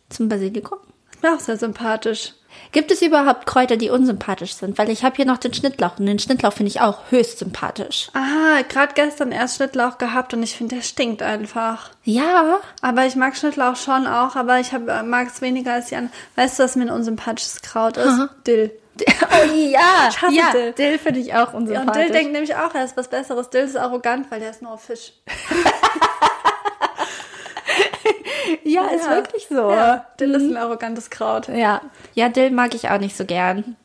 zum 0.09 0.28
Basilikum? 0.28 0.78
Ist 1.12 1.22
mir 1.22 1.34
auch 1.34 1.40
sehr 1.40 1.57
sympathisch. 1.57 2.34
Gibt 2.73 2.91
es 2.91 3.01
überhaupt 3.03 3.47
Kräuter, 3.47 3.77
die 3.77 3.91
unsympathisch 3.91 4.55
sind? 4.55 4.77
Weil 4.79 4.91
ich 4.91 5.05
habe 5.05 5.16
hier 5.16 5.25
noch 5.25 5.39
den 5.39 5.55
Schnittlauch 5.55 5.99
und 5.99 6.07
den 6.07 6.19
Schnittlauch 6.19 6.53
finde 6.53 6.71
ich 6.71 6.81
auch 6.81 6.99
höchst 7.11 7.39
sympathisch. 7.39 8.09
Ah, 8.14 8.62
gerade 8.69 8.93
gestern 8.95 9.33
erst 9.33 9.57
Schnittlauch 9.57 9.99
gehabt 9.99 10.35
und 10.35 10.43
ich 10.43 10.55
finde, 10.57 10.77
der 10.77 10.83
stinkt 10.83 11.23
einfach. 11.23 11.91
Ja, 12.05 12.61
Aber 12.83 13.07
ich 13.07 13.16
mag 13.16 13.37
Schnittlauch 13.37 13.77
schon 13.77 14.07
auch, 14.07 14.37
aber 14.37 14.61
ich 14.61 14.73
hab- 14.73 15.07
mag 15.07 15.29
es 15.29 15.41
weniger 15.41 15.73
als 15.75 15.87
die 15.87 15.97
anderen. 15.97 16.12
Weißt 16.37 16.59
du, 16.59 16.62
was 16.64 16.77
mir 16.77 16.85
ein 16.85 16.91
unsympathisches 16.91 17.62
Kraut 17.62 17.97
ist? 17.97 18.07
Aha. 18.07 18.29
Dill. 18.47 18.71
oh 19.07 19.55
ja, 19.55 20.09
Ich 20.11 20.21
hasse 20.21 20.35
ja, 20.35 20.51
Dill. 20.53 20.73
Dill 20.73 20.99
finde 20.99 21.21
ich 21.21 21.33
auch 21.33 21.37
Ja, 21.37 21.45
und 21.53 21.69
unsympathisch. 21.69 22.03
Dill 22.05 22.12
denkt 22.12 22.33
nämlich 22.33 22.55
auch, 22.57 22.75
er 22.75 22.85
ist 22.85 22.97
was 22.97 23.09
Besseres. 23.09 23.49
Dill 23.51 23.64
ist 23.64 23.77
arrogant, 23.77 24.31
weil 24.31 24.41
der 24.41 24.51
ist 24.51 24.61
nur 24.62 24.77
Fisch. 24.77 25.12
ja, 28.64 28.87
ist 28.87 29.07
Ja. 29.07 29.14
wirklich 29.16 29.47
so. 29.49 29.70
Ja, 29.70 30.07
Dill 30.20 30.35
ist 30.35 30.43
ein 30.51 30.57
arrogantes 30.57 31.11
Kraut. 31.11 31.49
Ja, 31.49 31.81
ja, 32.14 32.29
Dill 32.29 32.51
mag 32.51 32.74
ich 32.74 32.89
auch 32.91 32.99
nicht 32.99 33.16
so 33.16 33.24
gern. 33.24 33.76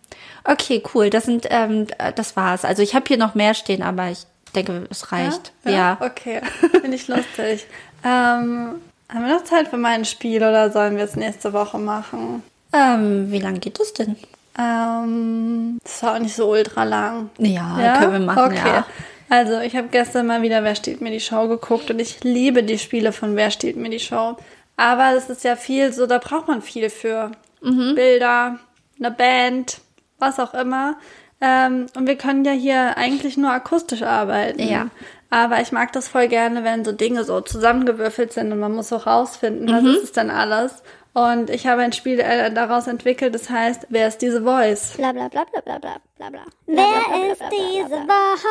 Okay, 0.45 0.83
cool. 0.93 1.09
Das 1.09 1.23
sind, 1.25 1.47
ähm, 1.49 1.87
das 2.15 2.35
war's. 2.35 2.65
Also 2.65 2.81
ich 2.81 2.95
habe 2.95 3.05
hier 3.07 3.17
noch 3.17 3.33
mehr 3.35 3.53
stehen, 3.53 3.81
aber 3.81 4.09
ich 4.09 4.25
denke, 4.55 4.85
es 4.89 5.11
reicht. 5.11 5.53
Ja. 5.65 5.97
Okay, 6.01 6.41
finde 6.71 6.95
ich 6.95 7.07
lustig. 7.07 7.65
ähm, 8.03 8.75
haben 9.09 9.25
wir 9.27 9.33
noch 9.35 9.43
Zeit 9.43 9.67
für 9.69 9.77
mein 9.77 10.05
Spiel 10.05 10.37
oder 10.37 10.71
sollen 10.71 10.97
wir 10.97 11.03
es 11.03 11.15
nächste 11.15 11.53
Woche 11.53 11.77
machen? 11.77 12.43
Ähm, 12.73 13.31
wie 13.31 13.39
lang 13.39 13.59
geht 13.59 13.79
es 13.79 13.93
denn? 13.93 14.15
Ähm, 14.57 15.79
das 15.83 16.03
war 16.03 16.15
auch 16.15 16.19
nicht 16.19 16.35
so 16.35 16.49
ultra 16.49 16.83
lang. 16.83 17.29
Ja, 17.37 17.97
können 17.99 18.13
wir 18.13 18.19
machen. 18.19 18.43
Okay. 18.51 18.67
Ja. 18.67 18.85
Also, 19.29 19.59
ich 19.59 19.75
habe 19.75 19.87
gestern 19.89 20.27
mal 20.27 20.41
wieder 20.41 20.63
Wer 20.63 20.75
steht 20.75 21.01
mir 21.01 21.11
die 21.11 21.19
Show 21.19 21.47
geguckt 21.47 21.89
und 21.89 21.99
ich 21.99 22.23
liebe 22.23 22.63
die 22.63 22.77
Spiele 22.79 23.11
von 23.11 23.35
Wer 23.35 23.51
steht 23.51 23.75
mir 23.77 23.89
die 23.89 23.99
Show. 23.99 24.37
Aber 24.77 25.13
es 25.15 25.29
ist 25.29 25.43
ja 25.43 25.55
viel 25.55 25.93
so, 25.93 26.07
da 26.07 26.17
braucht 26.17 26.47
man 26.47 26.61
viel 26.61 26.89
für. 26.89 27.31
Mhm. 27.61 27.95
Bilder, 27.95 28.59
eine 28.99 29.11
Band, 29.11 29.79
was 30.19 30.39
auch 30.39 30.53
immer. 30.53 30.97
Ähm, 31.41 31.87
und 31.95 32.07
wir 32.07 32.15
können 32.15 32.45
ja 32.45 32.51
hier 32.51 32.97
eigentlich 32.97 33.37
nur 33.37 33.51
akustisch 33.51 34.01
arbeiten. 34.03 34.61
Ja. 34.61 34.87
Aber 35.29 35.61
ich 35.61 35.71
mag 35.71 35.91
das 35.93 36.07
voll 36.07 36.27
gerne, 36.27 36.63
wenn 36.63 36.85
so 36.85 36.91
Dinge 36.91 37.23
so 37.23 37.41
zusammengewürfelt 37.41 38.33
sind 38.33 38.51
und 38.51 38.59
man 38.59 38.71
muss 38.73 38.89
so 38.89 38.97
rausfinden, 38.97 39.67
was 39.71 39.81
Mhm. 39.81 39.89
ist 39.89 40.03
es 40.03 40.11
denn 40.11 40.29
alles. 40.29 40.83
Und 41.13 41.51
ich 41.51 41.67
habe 41.67 41.83
ein 41.83 41.93
Spiel 41.93 42.17
daraus 42.17 42.87
entwickelt, 42.87 43.35
das 43.35 43.49
heißt, 43.49 43.87
wer 43.89 44.07
ist 44.07 44.21
diese 44.21 44.41
Voice? 44.41 44.93
Bla 44.97 45.11
bla 45.11 45.27
bla 45.27 45.43
bla 45.43 45.61
bla 45.61 45.77
bla 45.77 45.97
bla 46.17 46.29
bla. 46.29 46.45
Wer 46.65 47.31
ist 47.31 47.43
diese 47.51 48.05
Voice? 48.07 48.45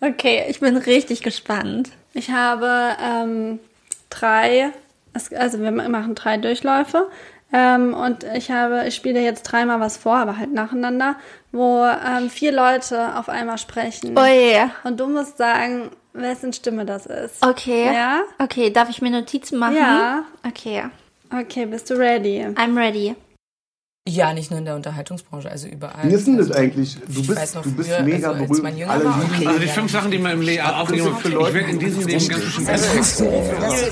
Okay, 0.00 0.44
ich 0.48 0.60
bin 0.60 0.76
richtig 0.76 1.22
gespannt. 1.22 1.90
Ich 2.12 2.30
habe 2.30 2.96
ähm, 3.02 3.58
drei, 4.10 4.72
also 5.34 5.58
wir 5.58 5.70
machen 5.70 6.14
drei 6.14 6.36
Durchläufe. 6.36 7.08
Ähm, 7.52 7.94
und 7.94 8.24
ich 8.34 8.50
habe, 8.50 8.86
ich 8.86 8.94
spiele 8.94 9.20
jetzt 9.20 9.44
dreimal 9.44 9.80
was 9.80 9.96
vor, 9.96 10.16
aber 10.16 10.36
halt 10.36 10.52
nacheinander, 10.52 11.16
wo 11.52 11.82
ähm, 11.84 12.28
vier 12.28 12.52
Leute 12.52 13.16
auf 13.16 13.30
einmal 13.30 13.56
sprechen. 13.56 14.18
Oh 14.18 14.24
yeah. 14.24 14.70
Und 14.84 15.00
du 15.00 15.06
musst 15.06 15.38
sagen, 15.38 15.90
wessen 16.16 16.52
Stimme 16.52 16.84
das 16.84 17.06
ist. 17.06 17.44
Okay. 17.44 17.86
Ja? 17.86 18.22
Okay, 18.38 18.70
darf 18.70 18.88
ich 18.90 19.00
mir 19.02 19.10
Notizen 19.10 19.58
machen? 19.58 19.76
Ja. 19.76 20.24
Okay, 20.46 20.84
Okay, 21.32 21.66
bist 21.66 21.90
du 21.90 21.94
ready? 21.94 22.44
I'm 22.54 22.76
ready. 22.76 23.14
Ja, 24.08 24.32
nicht 24.32 24.52
nur 24.52 24.60
in 24.60 24.64
der 24.64 24.76
Unterhaltungsbranche, 24.76 25.50
also 25.50 25.66
überall. 25.66 26.08
Wie 26.08 26.14
ist 26.14 26.28
denn 26.28 26.36
das 26.38 26.46
Also, 26.52 26.60
eigentlich? 26.60 26.96
Du 27.08 27.20
ich 27.22 27.26
bist, 27.26 27.54
noch 27.56 27.62
du 27.62 27.72
bist 27.74 27.88
früher, 27.90 28.02
mega 28.04 28.28
also 28.28 28.38
als 28.40 28.48
berühmt. 28.48 28.62
man 28.62 28.78
jünger 28.78 28.92
Alle 28.92 29.04
war, 29.04 29.20
okay. 29.34 29.46
Also 29.48 29.58
die 29.58 29.66
fünf 29.66 29.90
Sachen, 29.90 30.10
die 30.12 30.18
man 30.18 30.32
im 30.34 30.42
Leben 30.42 30.62
aufnehmen 30.64 31.16
für 31.16 31.26
Ich 31.28 31.34
Leute, 31.34 31.54
werde 31.54 31.70
in 31.70 31.78
diesem 31.80 32.06
Leben 32.06 32.28
ganz 32.28 32.44
ich 32.44 32.64
Text 32.64 33.20
machen. 33.20 33.32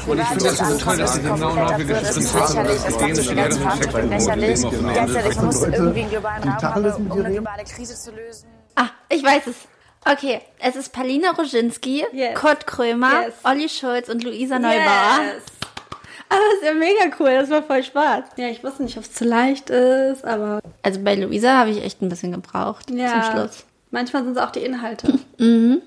Und 0.06 0.20
ich 0.20 0.26
finde 0.28 0.44
das 0.44 0.58
so 0.58 0.78
toll, 0.78 0.96
dass 0.98 1.14
sie 1.14 1.20
genau 1.22 1.56
dafür 1.56 1.84
Das 2.00 2.16
ist 2.16 2.32
getrimmt 2.32 2.56
haben. 2.56 2.68
lächerlich, 2.68 2.84
das 2.84 3.00
macht 3.00 3.16
sich 3.16 3.34
ganz 3.36 3.58
verantwortlich 3.58 4.10
lächerlich. 4.10 4.62
Ganz 4.94 5.14
ehrlich, 5.14 5.36
man 5.36 5.46
muss 5.46 5.60
Leute, 5.60 5.76
irgendwie 5.76 6.00
einen 6.02 6.10
globalen 6.10 6.42
die 6.42 6.48
Raum 6.48 6.62
haben, 6.62 7.10
um 7.10 7.10
eine 7.24 7.32
globale 7.34 7.64
Krise 7.64 7.94
zu 7.96 8.10
lösen. 8.12 8.46
Ah, 8.76 8.88
ich 9.08 9.24
weiß 9.24 9.46
es. 9.48 9.56
Okay, 10.10 10.40
es 10.58 10.76
ist 10.76 10.92
Palina 10.92 11.30
Roginski, 11.30 12.04
Yes. 12.12 12.34
Kurt 12.38 12.66
Krömer, 12.66 13.22
Yes. 13.26 13.34
Olli 13.44 13.68
Schulz 13.68 14.08
und 14.08 14.22
Luisa 14.22 14.58
Neubauer. 14.58 15.22
Yes. 15.24 15.42
Aber 16.28 16.40
das 16.40 16.54
ist 16.60 16.64
ja 16.64 16.74
mega 16.74 17.16
cool, 17.20 17.30
das 17.34 17.50
war 17.50 17.62
voll 17.62 17.82
Spaß. 17.82 18.24
Ja, 18.36 18.48
ich 18.48 18.62
wusste 18.64 18.82
nicht, 18.82 18.96
ob 18.96 19.04
es 19.04 19.12
zu 19.12 19.24
leicht 19.24 19.70
ist, 19.70 20.24
aber 20.24 20.60
Also 20.82 21.00
bei 21.00 21.14
Luisa 21.14 21.56
habe 21.58 21.70
ich 21.70 21.82
echt 21.82 22.02
ein 22.02 22.08
bisschen 22.08 22.32
gebraucht 22.32 22.90
ja. 22.90 23.22
zum 23.22 23.32
Schluss. 23.32 23.64
Manchmal 23.90 24.24
sind 24.24 24.36
es 24.36 24.42
auch 24.42 24.50
die 24.50 24.60
Inhalte. 24.60 25.18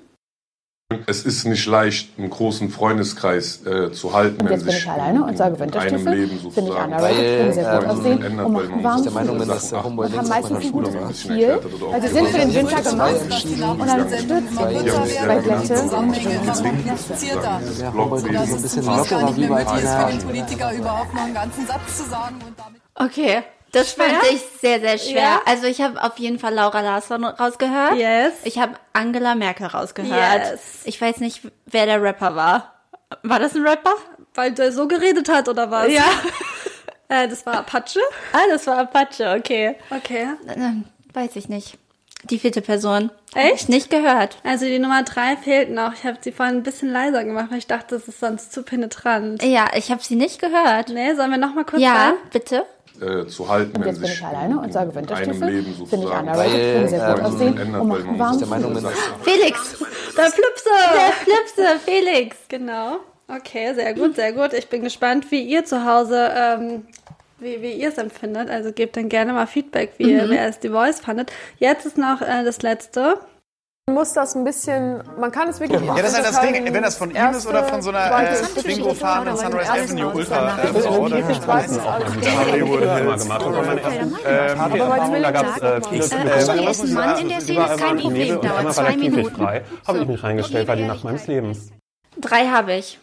Es 1.05 1.25
ist 1.25 1.43
nicht 1.43 1.65
leicht, 1.65 2.17
einen 2.17 2.29
großen 2.29 2.69
Freundeskreis 2.69 3.65
äh, 3.65 3.91
zu 3.91 4.13
halten, 4.13 4.39
wenn 4.39 4.53
Jetzt 4.53 4.63
bin 4.63 4.73
sich 4.73 4.83
ich 4.83 4.89
alleine 4.89 5.25
und 5.25 5.37
sage 5.37 5.55
in 5.55 5.61
einem 5.61 5.73
Winterstiefel. 5.73 6.13
Leben 6.13 6.29
Finde 6.29 6.35
ich 6.35 6.41
sozusagen 6.43 6.93
underrated, 6.93 7.37
können 7.39 7.53
sehr 7.53 7.79
gut 7.79 7.89
aussehen 7.89 8.23
ändert, 8.23 8.45
und 8.45 8.53
man 8.53 8.83
warm. 8.83 8.97
sich 8.97 9.03
Der 9.03 9.11
Meinung 9.11 9.37
bin, 9.37 9.47
dass 9.49 9.83
Humboldt 9.83 10.11
Und 10.13 10.17
haben 10.17 10.27
meistens 10.29 10.65
ein 10.65 10.71
gutes 10.71 10.95
Profil, 10.95 11.59
auch 11.59 12.07
sind 12.07 12.27
für 12.29 12.37
den 12.39 12.55
Winter 12.55 12.81
gemacht 12.81 13.15
und 13.21 13.87
dann 13.87 14.07
stürzt 14.07 14.55
Jahre 14.85 15.27
bei 15.27 15.39
Glätte. 15.39 15.75
Der 17.79 17.93
Humboldt 17.93 18.25
ist 18.31 18.53
ein 18.53 18.61
bisschen 18.61 18.85
lockerer 18.85 19.35
wie 19.35 19.47
bei 19.47 19.63
Tina. 19.65 20.09
Politiker 20.25 20.73
überhaupt 20.73 21.13
noch 21.13 21.23
einen 21.23 21.33
ganzen 21.33 21.67
Satz 21.67 21.97
zu 21.97 22.09
sagen 22.09 22.35
und 22.47 22.57
damit 22.57 22.81
Okay, 22.95 23.43
das 23.77 23.93
fand 23.93 24.09
Schwer? 24.11 24.31
ich 24.33 24.41
sehr, 24.61 24.79
sehr 24.79 24.97
schwer. 24.97 25.21
Ja? 25.21 25.41
Also 25.45 25.65
ich 25.67 25.81
habe 25.81 26.01
auf 26.03 26.17
jeden 26.19 26.39
Fall 26.39 26.53
Laura 26.53 26.81
Larsson 26.81 27.23
rausgehört. 27.23 27.95
Yes. 27.95 28.33
Ich 28.43 28.59
habe 28.59 28.73
Angela 28.93 29.35
Merkel 29.35 29.67
rausgehört. 29.67 30.43
Yes. 30.51 30.81
Ich 30.85 30.99
weiß 31.01 31.17
nicht, 31.19 31.41
wer 31.65 31.85
der 31.85 32.01
Rapper 32.01 32.35
war. 32.35 32.73
War 33.23 33.39
das 33.39 33.55
ein 33.55 33.65
Rapper? 33.65 33.93
Weil 34.33 34.51
der 34.51 34.71
so 34.71 34.87
geredet 34.87 35.29
hat, 35.29 35.47
oder 35.47 35.71
was? 35.71 35.91
Ja. 35.91 36.03
äh, 37.09 37.27
das 37.27 37.45
war 37.45 37.59
Apache? 37.59 37.99
Ah, 38.33 38.39
das 38.51 38.67
war 38.67 38.77
Apache, 38.79 39.35
okay. 39.37 39.75
Okay. 39.89 40.27
Äh, 40.47 41.13
Weiß 41.13 41.35
ich 41.35 41.49
nicht. 41.49 41.77
Die 42.23 42.39
vierte 42.39 42.61
Person. 42.61 43.11
Hab 43.35 43.43
Echt? 43.43 43.53
Ich 43.55 43.69
nicht 43.69 43.89
gehört. 43.89 44.37
Also 44.43 44.65
die 44.65 44.79
Nummer 44.79 45.03
drei 45.03 45.37
fehlt 45.37 45.69
noch. 45.69 45.93
Ich 45.93 46.03
habe 46.03 46.17
sie 46.19 46.31
vorhin 46.31 46.57
ein 46.57 46.63
bisschen 46.63 46.91
leiser 46.91 47.23
gemacht, 47.23 47.47
weil 47.51 47.59
ich 47.59 47.67
dachte, 47.67 47.95
das 47.95 48.07
ist 48.07 48.19
sonst 48.19 48.51
zu 48.51 48.63
penetrant. 48.63 49.41
Ja, 49.43 49.67
ich 49.75 49.91
habe 49.91 50.03
sie 50.03 50.15
nicht 50.15 50.39
gehört. 50.41 50.89
Nee, 50.89 51.13
sollen 51.13 51.31
wir 51.31 51.37
noch 51.37 51.53
mal 51.53 51.63
kurz 51.63 51.81
Ja, 51.81 51.93
rein? 52.09 52.13
bitte. 52.31 52.65
Äh, 53.01 53.27
zu 53.27 53.47
halten, 53.47 53.73
wenn 53.79 53.87
Jetzt 53.87 53.99
bin 53.99 54.07
sich 54.07 54.19
ich 54.19 54.25
alleine 54.25 54.59
und 54.59 54.73
sage 54.73 54.93
Winterstiefel. 54.93 55.49
Leben 55.49 55.87
Finde 55.87 56.07
ich 56.07 56.11
underrated, 56.11 56.89
sehr 56.89 56.99
gut 56.99 57.17
Weil, 57.17 57.25
aussehen 57.25 57.75
und 57.75 57.87
machen 57.87 58.19
warm. 58.19 58.37
Der 58.39 58.47
Meinung 58.47 58.75
Felix. 59.21 59.77
Der 60.17 60.31
Flipse! 60.31 60.69
Der 60.93 61.11
Flipse, 61.23 61.79
Felix. 61.85 62.37
Genau. 62.49 62.99
Okay, 63.27 63.73
sehr 63.73 63.93
gut, 63.93 64.15
sehr 64.15 64.31
gut. 64.31 64.53
Ich 64.53 64.67
bin 64.69 64.83
gespannt, 64.83 65.29
wie 65.31 65.41
ihr 65.41 65.65
zu 65.65 65.85
Hause, 65.85 66.31
ähm, 66.35 66.85
wie, 67.39 67.61
wie 67.61 67.73
ihr 67.73 67.89
es 67.89 67.97
empfindet. 67.97 68.49
Also 68.49 68.71
gebt 68.71 68.95
dann 68.95 69.09
gerne 69.09 69.33
mal 69.33 69.47
Feedback, 69.47 69.93
wie 69.97 70.11
ihr 70.13 70.29
wer 70.29 70.47
es 70.47 70.59
die 70.59 70.69
Voice 70.69 70.99
fandet. 71.01 71.31
Jetzt 71.59 71.85
ist 71.85 71.97
noch 71.97 72.21
äh, 72.21 72.43
das 72.45 72.61
letzte. 72.61 73.19
Man 73.89 73.95
muss 73.95 74.11
das 74.11 74.35
ein 74.35 74.43
bisschen, 74.43 75.01
man 75.17 75.31
kann 75.31 75.47
es 75.47 75.61
wirklich. 75.61 75.81
Ja, 75.81 75.95
das 75.95 76.09
ist 76.09 76.15
halt 76.15 76.25
das 76.25 76.41
Ding, 76.41 76.73
wenn 76.73 76.83
das 76.83 76.97
von 76.97 77.09
ihm 77.09 77.29
ist 77.31 77.47
oder 77.47 77.63
von 77.63 77.81
so 77.81 77.89
einer 77.89 78.31
äh, 78.31 78.33
zwingo-fahrenden 78.35 79.37
Sunrise 79.37 79.71
Avenue 79.71 80.13
Ultra 80.13 80.61
äh, 80.61 80.67
Frau, 80.73 81.07
dann 81.07 81.23
Hollywood 82.51 82.81
Hills. 82.81 83.27
da 85.21 85.31
gab's 85.31 85.61
äh, 85.61 85.79
Ashley 85.97 86.69
ist 86.69 86.83
ein 86.83 86.93
Mann 86.93 87.17
in 87.21 87.29
der 87.29 87.39
Szene, 87.39 87.65
ist 87.65 87.77
kein 87.79 87.97
Problem, 87.97 88.41
dauert 88.41 88.73
zwei 88.73 88.97
Minuten. 88.97 89.47
habe 89.47 89.99
ich 89.99 90.05
mich 90.05 90.21
reingestellt, 90.21 90.67
war 90.67 90.75
die 90.75 90.85
Nacht 90.85 91.05
meines 91.05 91.25
Lebens. 91.27 91.71
Drei 92.17 92.47
habe 92.47 92.73
ich. 92.73 92.99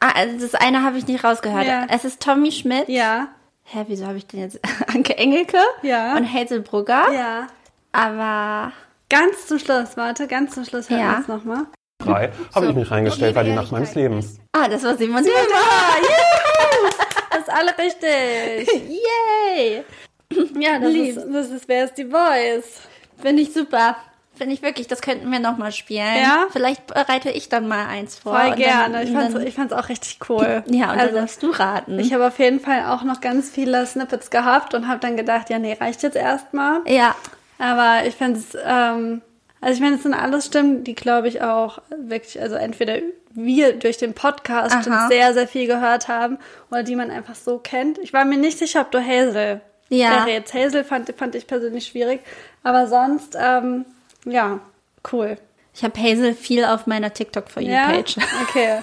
Ah, 0.00 0.12
also 0.14 0.38
das 0.38 0.54
eine 0.54 0.82
habe 0.82 0.98
ich 0.98 1.06
nicht 1.06 1.24
rausgehört. 1.24 1.64
Ja. 1.64 1.86
Es 1.88 2.04
ist 2.04 2.20
Tommy 2.20 2.52
Schmidt. 2.52 2.90
Ja, 2.90 3.28
Hä, 3.64 3.84
wieso 3.86 4.06
habe 4.06 4.18
ich 4.18 4.26
denn 4.26 4.40
jetzt 4.40 4.60
Anke 4.94 5.16
Engelke? 5.16 5.58
Ja. 5.80 6.14
Und 6.16 6.30
Hazel 6.30 6.60
Brugger. 6.60 7.10
ja. 7.12 7.46
Aber 7.92 8.72
Ganz 9.10 9.46
zum 9.46 9.58
Schluss, 9.58 9.96
warte, 9.96 10.26
ganz 10.26 10.54
zum 10.54 10.64
Schluss 10.64 10.88
hören 10.88 11.00
Ja. 11.00 11.12
wir 11.12 11.20
es 11.20 11.28
nochmal. 11.28 11.66
Drei 11.98 12.30
habe 12.54 12.66
ich 12.68 12.74
mich 12.74 12.90
reingestellt, 12.90 13.34
war 13.36 13.44
die 13.44 13.52
Nacht 13.52 13.70
meines 13.72 13.94
Lebens. 13.94 14.38
ah, 14.52 14.68
das 14.68 14.82
war 14.84 14.96
Simon 14.96 15.22
Simon. 15.22 15.36
Das 17.30 17.40
ist 17.42 17.50
alle 17.50 17.72
richtig. 17.78 18.68
Yay! 18.88 19.84
Ja, 20.58 20.78
das 20.78 20.92
Lieb. 20.92 21.16
ist, 21.16 21.26
das 21.32 21.50
ist 21.50 21.68
Wer 21.68 21.84
ist 21.84 21.94
die 21.94 22.04
Voice? 22.06 22.80
Finde 23.20 23.42
ich 23.42 23.52
super. 23.52 23.96
Finde 24.34 24.54
ich 24.54 24.62
wirklich, 24.62 24.86
das 24.88 25.00
könnten 25.00 25.30
wir 25.30 25.38
nochmal 25.38 25.70
spielen. 25.72 26.16
Ja? 26.16 26.46
Vielleicht 26.50 26.86
bereite 26.86 27.30
ich 27.30 27.48
dann 27.48 27.68
mal 27.68 27.86
eins 27.86 28.18
vor. 28.18 28.38
Voll 28.38 28.54
gerne. 28.56 28.94
Dann, 28.94 29.06
ich, 29.06 29.12
fand's, 29.12 29.34
dann, 29.34 29.46
ich 29.46 29.54
fand's 29.54 29.72
auch 29.72 29.88
richtig 29.88 30.18
cool. 30.28 30.64
ja, 30.68 30.92
und 30.92 30.98
also, 30.98 31.06
dann 31.06 31.14
darfst 31.22 31.42
du 31.42 31.50
raten. 31.50 31.98
ich 31.98 32.12
habe 32.12 32.26
auf 32.26 32.38
jeden 32.38 32.60
Fall 32.60 32.86
auch 32.86 33.02
noch 33.04 33.20
ganz 33.20 33.50
viele 33.50 33.84
Snippets 33.86 34.30
gehabt 34.30 34.74
und 34.74 34.88
habe 34.88 34.98
dann 35.00 35.16
gedacht, 35.16 35.50
ja, 35.50 35.58
nee, 35.58 35.76
reicht 35.78 36.02
jetzt 36.02 36.16
erstmal. 36.16 36.80
ja, 36.86 37.14
Aber 37.60 38.06
ich 38.06 38.14
finde 38.14 38.38
es, 38.40 38.56
ähm, 38.64 39.20
also 39.60 39.74
ich 39.74 39.80
meine, 39.80 39.96
es 39.96 40.02
sind 40.02 40.14
alles 40.14 40.46
Stimmen, 40.46 40.82
die 40.82 40.94
glaube 40.94 41.28
ich 41.28 41.42
auch 41.42 41.80
wirklich, 41.90 42.40
also 42.40 42.56
entweder 42.56 42.96
wir 43.32 43.74
durch 43.78 43.98
den 43.98 44.14
Podcast 44.14 44.74
Aha. 44.74 44.82
schon 44.82 45.08
sehr, 45.08 45.34
sehr 45.34 45.46
viel 45.46 45.66
gehört 45.66 46.08
haben 46.08 46.38
oder 46.70 46.82
die 46.82 46.96
man 46.96 47.10
einfach 47.10 47.34
so 47.36 47.58
kennt. 47.58 47.98
Ich 47.98 48.12
war 48.12 48.24
mir 48.24 48.38
nicht 48.38 48.58
sicher, 48.58 48.80
ob 48.80 48.90
du 48.90 48.98
Hazel 48.98 49.60
Ja. 49.90 50.10
wäre 50.26 50.30
jetzt. 50.30 50.54
Hazel 50.54 50.82
fand, 50.84 51.12
fand 51.16 51.34
ich 51.34 51.46
persönlich 51.46 51.86
schwierig. 51.86 52.20
Aber 52.64 52.86
sonst, 52.88 53.36
ähm, 53.38 53.84
ja, 54.24 54.58
cool. 55.12 55.36
ich 55.74 55.84
habe 55.84 56.00
Hazel 56.00 56.34
viel 56.34 56.64
auf 56.64 56.86
meiner 56.86 57.12
TikTok 57.12 57.48
for 57.50 57.62
You 57.62 57.70
Ja, 57.72 57.90
Page. 57.90 58.16
okay. 58.48 58.78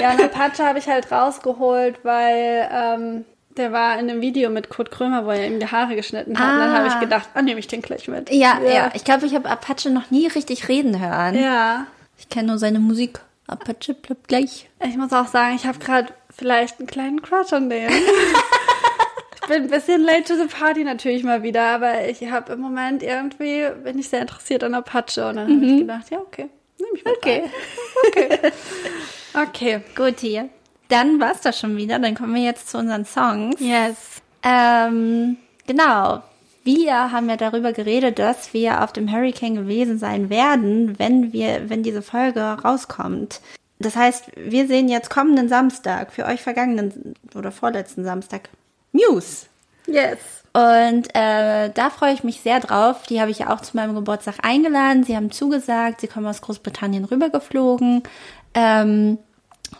Ja, 0.00 0.12
und 0.12 0.22
Apache 0.22 0.64
habe 0.64 0.78
ich 0.78 0.86
halt 0.88 1.10
rausgeholt, 1.10 1.98
weil 2.04 2.68
ähm, 2.72 3.24
der 3.58 3.72
war 3.72 3.94
in 3.98 4.08
einem 4.08 4.20
Video 4.22 4.48
mit 4.50 4.68
Kurt 4.70 4.90
Krömer, 4.90 5.26
wo 5.26 5.30
er 5.30 5.46
ihm 5.46 5.60
die 5.60 5.66
Haare 5.66 5.94
geschnitten 5.96 6.38
hat. 6.38 6.52
Und 6.52 6.58
dann 6.60 6.70
Ah. 6.70 6.78
habe 6.78 6.88
ich 6.88 6.98
gedacht, 7.00 7.28
ah, 7.34 7.42
nehme 7.42 7.60
ich 7.60 7.66
den 7.66 7.82
gleich 7.82 8.08
mit. 8.08 8.30
Ja, 8.30 8.58
ja, 8.62 8.90
Ich 8.94 9.04
glaube, 9.04 9.26
ich 9.26 9.34
habe 9.34 9.48
Apache 9.50 9.90
noch 9.90 10.10
nie 10.10 10.26
richtig 10.28 10.68
reden 10.68 10.98
hören. 11.00 11.34
Ja. 11.38 11.86
Ich 12.18 12.28
kenne 12.28 12.48
nur 12.48 12.58
seine 12.58 12.78
Musik. 12.80 13.20
Apache 13.46 13.94
bleibt 13.94 14.28
gleich. 14.28 14.68
Ich 14.84 14.96
muss 14.96 15.12
auch 15.12 15.26
sagen, 15.26 15.56
ich 15.56 15.66
habe 15.66 15.78
gerade 15.78 16.08
vielleicht 16.34 16.78
einen 16.78 16.86
kleinen 16.86 17.20
Crush 17.22 17.52
an 17.52 17.68
dem. 17.70 17.88
ich 19.34 19.48
bin 19.48 19.62
ein 19.64 19.68
bisschen 19.70 20.02
late 20.02 20.24
to 20.24 20.34
the 20.36 20.46
party 20.46 20.84
natürlich 20.84 21.24
mal 21.24 21.42
wieder, 21.42 21.62
aber 21.62 22.06
ich 22.08 22.30
habe 22.30 22.52
im 22.52 22.60
Moment 22.60 23.02
irgendwie, 23.02 23.66
bin 23.82 23.98
ich 23.98 24.08
sehr 24.08 24.20
interessiert 24.20 24.62
an 24.64 24.74
Apache. 24.74 25.26
Und 25.28 25.36
dann 25.36 25.48
habe 25.50 25.64
ich 25.66 25.78
gedacht, 25.80 26.10
ja, 26.10 26.18
okay, 26.18 26.48
nehme 26.78 26.92
ich 26.94 27.04
mit 27.04 27.16
Okay. 27.16 27.42
rein. 28.42 28.52
Okay. 29.34 29.80
Gut 29.96 30.20
hier. 30.20 30.48
Dann 30.88 31.20
war's 31.20 31.40
das 31.42 31.58
schon 31.58 31.76
wieder. 31.76 31.98
Dann 31.98 32.14
kommen 32.14 32.34
wir 32.34 32.42
jetzt 32.42 32.68
zu 32.68 32.78
unseren 32.78 33.04
Songs. 33.04 33.60
Yes. 33.60 33.96
Ähm, 34.42 35.36
genau. 35.66 36.22
Wir 36.64 37.12
haben 37.12 37.30
ja 37.30 37.36
darüber 37.36 37.72
geredet, 37.72 38.18
dass 38.18 38.52
wir 38.52 38.82
auf 38.82 38.92
dem 38.92 39.10
Hurricane 39.10 39.54
gewesen 39.54 39.98
sein 39.98 40.28
werden, 40.28 40.98
wenn 40.98 41.32
wir, 41.32 41.70
wenn 41.70 41.82
diese 41.82 42.02
Folge 42.02 42.40
rauskommt. 42.42 43.40
Das 43.78 43.96
heißt, 43.96 44.32
wir 44.36 44.66
sehen 44.66 44.88
jetzt 44.88 45.08
kommenden 45.08 45.48
Samstag, 45.48 46.12
für 46.12 46.26
euch 46.26 46.42
vergangenen 46.42 47.14
oder 47.34 47.52
vorletzten 47.52 48.04
Samstag, 48.04 48.48
News. 48.92 49.46
Yes. 49.86 50.18
Und 50.52 51.08
äh, 51.14 51.70
da 51.70 51.90
freue 51.90 52.14
ich 52.14 52.24
mich 52.24 52.40
sehr 52.40 52.58
drauf. 52.60 53.04
Die 53.08 53.20
habe 53.20 53.30
ich 53.30 53.40
ja 53.40 53.54
auch 53.54 53.60
zu 53.60 53.76
meinem 53.76 53.94
Geburtstag 53.94 54.36
eingeladen. 54.42 55.04
Sie 55.04 55.16
haben 55.16 55.30
zugesagt, 55.30 56.00
sie 56.00 56.08
kommen 56.08 56.26
aus 56.26 56.40
Großbritannien 56.40 57.04
rübergeflogen. 57.04 58.02
Ähm, 58.54 59.18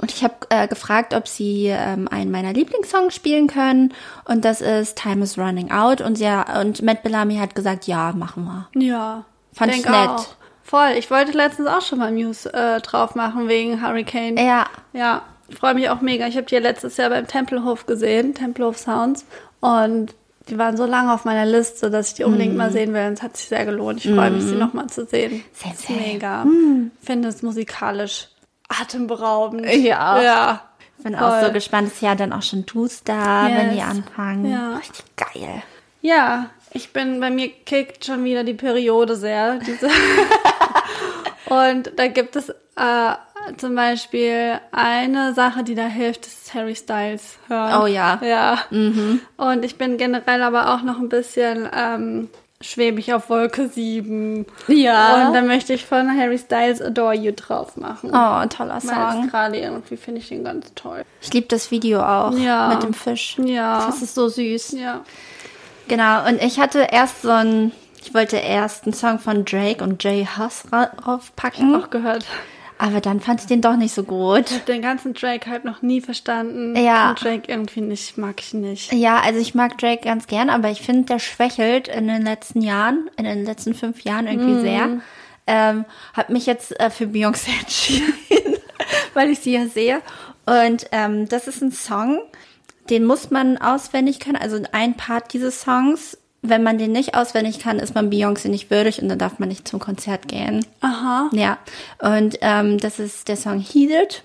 und 0.01 0.12
ich 0.12 0.22
habe 0.22 0.34
äh, 0.51 0.68
gefragt, 0.68 1.14
ob 1.14 1.26
sie 1.26 1.66
ähm, 1.66 2.09
einen 2.09 2.30
meiner 2.30 2.53
Lieblingssongs 2.53 3.14
spielen 3.14 3.49
können. 3.49 3.95
Und 4.24 4.45
das 4.45 4.61
ist 4.61 4.99
Time 4.99 5.24
is 5.24 5.39
Running 5.39 5.70
Out. 5.70 6.01
Und, 6.01 6.18
ja, 6.18 6.61
und 6.61 6.82
Matt 6.82 7.03
Bellamy 7.03 7.36
hat 7.36 7.55
gesagt, 7.55 7.86
ja, 7.86 8.12
machen 8.12 8.45
wir. 8.45 8.80
Ja. 8.80 9.24
Fand 9.53 9.74
ich 9.74 9.84
nett. 9.84 10.09
Auch. 10.09 10.26
Voll. 10.62 10.91
Ich 10.99 11.11
wollte 11.11 11.32
letztens 11.32 11.66
auch 11.66 11.80
schon 11.80 11.99
mal 11.99 12.12
News 12.12 12.47
äh, 12.47 12.80
drauf 12.80 13.14
machen 13.14 13.49
wegen 13.49 13.82
Hurricane. 13.82 14.36
Ja, 14.36 14.66
Ja, 14.93 15.22
ich 15.49 15.57
freue 15.57 15.74
mich 15.74 15.89
auch 15.89 16.01
mega. 16.01 16.26
Ich 16.26 16.36
habe 16.36 16.47
die 16.47 16.55
ja 16.55 16.61
letztes 16.61 16.97
Jahr 16.99 17.11
beim 17.11 17.26
Tempelhof 17.26 17.86
gesehen, 17.86 18.34
Tempelhof 18.34 18.78
Sounds. 18.78 19.24
Und 19.61 20.14
die 20.49 20.59
waren 20.59 20.76
so 20.76 20.84
lange 20.84 21.12
auf 21.12 21.24
meiner 21.24 21.47
Liste, 21.47 21.91
dass 21.91 22.09
ich 22.09 22.14
die 22.14 22.24
unbedingt 22.24 22.57
mal 22.57 22.70
sehen 22.70 22.93
will. 22.95 23.07
Und 23.07 23.14
es 23.14 23.22
hat 23.22 23.36
sich 23.36 23.49
sehr 23.49 23.64
gelohnt. 23.64 24.05
Ich 24.05 24.12
freue 24.12 24.30
mich, 24.30 24.45
sie 24.45 24.55
nochmal 24.55 24.89
zu 24.89 25.07
sehen. 25.07 25.43
Ist 25.53 25.86
same. 25.86 26.01
mega. 26.01 26.47
Finde 27.03 27.28
es 27.28 27.43
musikalisch 27.43 28.28
atemberaubend. 28.68 29.66
Ja. 29.66 30.20
Ja. 30.22 30.62
Bin 30.98 31.14
auch 31.14 31.34
so 31.36 31.40
Voll. 31.46 31.52
gespannt. 31.52 31.88
Ist 31.88 32.02
ja 32.02 32.14
dann 32.14 32.32
auch 32.32 32.42
schon 32.42 32.66
Duster, 32.66 33.14
wenn 33.48 33.70
die 33.70 33.76
Yes. 33.76 33.86
anfangen. 33.88 34.50
Ja. 34.50 34.76
Richtig 34.76 35.04
geil. 35.16 35.62
Ja, 36.00 36.50
ich 36.72 36.92
bin, 36.92 37.20
bei 37.20 37.30
mir 37.30 37.48
kickt 37.48 38.04
schon 38.04 38.24
wieder 38.24 38.44
die 38.44 38.54
Periode 38.54 39.16
sehr. 39.16 39.58
Diese 39.58 39.88
und 41.46 41.92
da 41.96 42.08
gibt 42.08 42.36
es 42.36 42.48
äh, 42.50 43.14
zum 43.56 43.74
Beispiel 43.74 44.60
eine 44.72 45.34
Sache, 45.34 45.62
die 45.64 45.74
da 45.74 45.86
hilft, 45.86 46.26
das 46.26 46.32
ist 46.34 46.54
Harry 46.54 46.74
Styles 46.76 47.38
hören. 47.48 47.82
Oh 47.82 47.86
ja. 47.86 48.20
Ja. 48.22 48.58
Mhm. 48.70 49.20
Und 49.36 49.64
ich 49.64 49.76
bin 49.78 49.96
generell 49.96 50.42
aber 50.42 50.74
auch 50.74 50.82
noch 50.82 50.98
ein 50.98 51.08
bisschen 51.08 51.68
ähm, 51.74 52.28
schwebig 52.61 53.12
auf 53.14 53.30
Wolke 53.30 53.68
7. 53.68 54.44
Ja. 54.66 55.28
Und 55.28 55.34
da 55.34 55.42
möchte 55.42 55.72
ich 55.74 55.84
von 55.86 56.09
Harry 56.18 56.38
Styles 56.38 56.82
Adore 56.82 57.14
You 57.14 57.32
drauf 57.34 57.76
machen. 57.76 58.11
Oh, 58.12 58.46
toller 58.48 58.80
Song. 58.80 59.28
gerade 59.28 59.59
irgendwie 59.59 59.96
finde 59.96 60.20
ich 60.20 60.28
den 60.28 60.42
ganz 60.44 60.72
toll. 60.74 61.02
Ich 61.20 61.32
liebe 61.32 61.46
das 61.48 61.70
Video 61.70 62.02
auch 62.02 62.32
Ja. 62.36 62.68
mit 62.68 62.82
dem 62.82 62.94
Fisch. 62.94 63.36
Ja. 63.44 63.86
Das 63.86 64.02
ist 64.02 64.14
so 64.14 64.28
süß. 64.28 64.72
Ja. 64.72 65.02
Genau, 65.86 66.26
und 66.26 66.42
ich 66.42 66.59
hatte 66.59 66.88
erst 66.90 67.22
so 67.22 67.30
ein, 67.30 67.72
ich 68.02 68.12
wollte 68.12 68.36
erst 68.36 68.84
einen 68.84 68.92
Song 68.92 69.18
von 69.18 69.44
Drake 69.44 69.82
und 69.82 70.02
Jay 70.02 70.26
Huss 70.38 70.64
ra- 70.72 70.90
raufpacken. 71.06 71.74
Auch 71.76 71.90
gehört. 71.90 72.26
Aber 72.78 73.00
dann 73.00 73.20
fand 73.20 73.40
ich 73.40 73.46
den 73.46 73.60
doch 73.60 73.76
nicht 73.76 73.92
so 73.92 74.04
gut. 74.04 74.50
Ich 74.50 74.54
habe 74.56 74.64
den 74.72 74.82
ganzen 74.82 75.12
Drake 75.14 75.50
halt 75.50 75.64
noch 75.64 75.82
nie 75.82 76.00
verstanden. 76.00 76.76
Ja. 76.76 77.10
Und 77.10 77.24
Drake 77.24 77.42
irgendwie 77.50 77.80
nicht, 77.80 78.16
mag 78.18 78.40
ich 78.40 78.54
nicht. 78.54 78.92
Ja, 78.92 79.18
also 79.20 79.40
ich 79.40 79.54
mag 79.54 79.76
Drake 79.78 80.02
ganz 80.04 80.26
gern, 80.28 80.48
aber 80.48 80.70
ich 80.70 80.80
finde, 80.82 81.06
der 81.06 81.18
schwächelt 81.18 81.88
in 81.88 82.06
den 82.06 82.22
letzten 82.22 82.62
Jahren, 82.62 83.10
in 83.16 83.24
den 83.24 83.44
letzten 83.44 83.74
fünf 83.74 84.02
Jahren 84.02 84.26
irgendwie 84.28 84.52
Mhm. 84.52 84.60
sehr. 84.60 84.88
Ähm, 85.48 85.84
hab 86.14 86.28
mich 86.30 86.46
jetzt 86.46 86.78
äh, 86.78 86.90
für 86.90 87.04
Beyoncé 87.06 87.48
entschieden, 87.60 88.12
weil 89.14 89.30
ich 89.30 89.40
sie 89.40 89.54
ja 89.54 89.66
sehe. 89.66 90.00
Und 90.46 90.86
ähm, 90.92 91.28
das 91.28 91.48
ist 91.48 91.60
ein 91.62 91.72
Song, 91.72 92.20
den 92.90 93.04
muss 93.06 93.30
man 93.30 93.58
auswendig 93.58 94.20
können. 94.20 94.36
Also 94.36 94.62
ein 94.72 94.94
Part 94.94 95.32
dieses 95.32 95.60
Songs, 95.62 96.16
wenn 96.43 96.62
man 96.62 96.78
den 96.78 96.93
nicht 96.93 97.14
auswendig 97.14 97.59
kann, 97.59 97.78
ist 97.78 97.95
man 97.95 98.11
Beyoncé 98.11 98.49
nicht 98.49 98.70
würdig 98.70 99.03
und 99.03 99.09
dann 99.09 99.18
darf 99.18 99.39
man 99.39 99.49
nicht 99.49 99.66
zum 99.66 99.80
Konzert 99.80 100.28
gehen. 100.28 100.64
Aha. 100.80 101.30
Ja, 101.32 101.59
und 102.01 102.39
ähm, 102.41 102.78
das 102.78 102.99
ist 102.99 103.28
der 103.28 103.36
Song 103.36 103.61
Heated. 103.61 104.22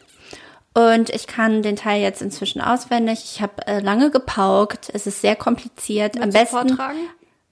Und 0.75 1.11
ich 1.11 1.27
kann 1.27 1.61
den 1.61 1.75
Teil 1.75 2.01
jetzt 2.01 2.21
inzwischen 2.21 2.59
auswendig. 2.59 3.23
Ich 3.25 3.41
habe 3.41 3.65
äh, 3.67 3.79
lange 3.79 4.09
gepaukt. 4.09 4.89
Es 4.91 5.05
ist 5.05 5.21
sehr 5.21 5.35
kompliziert. 5.35 6.19
Am 6.19 6.33
Willst 6.33 6.53
du 6.53 6.57
besten. 6.57 6.69
vortragen? 6.69 6.99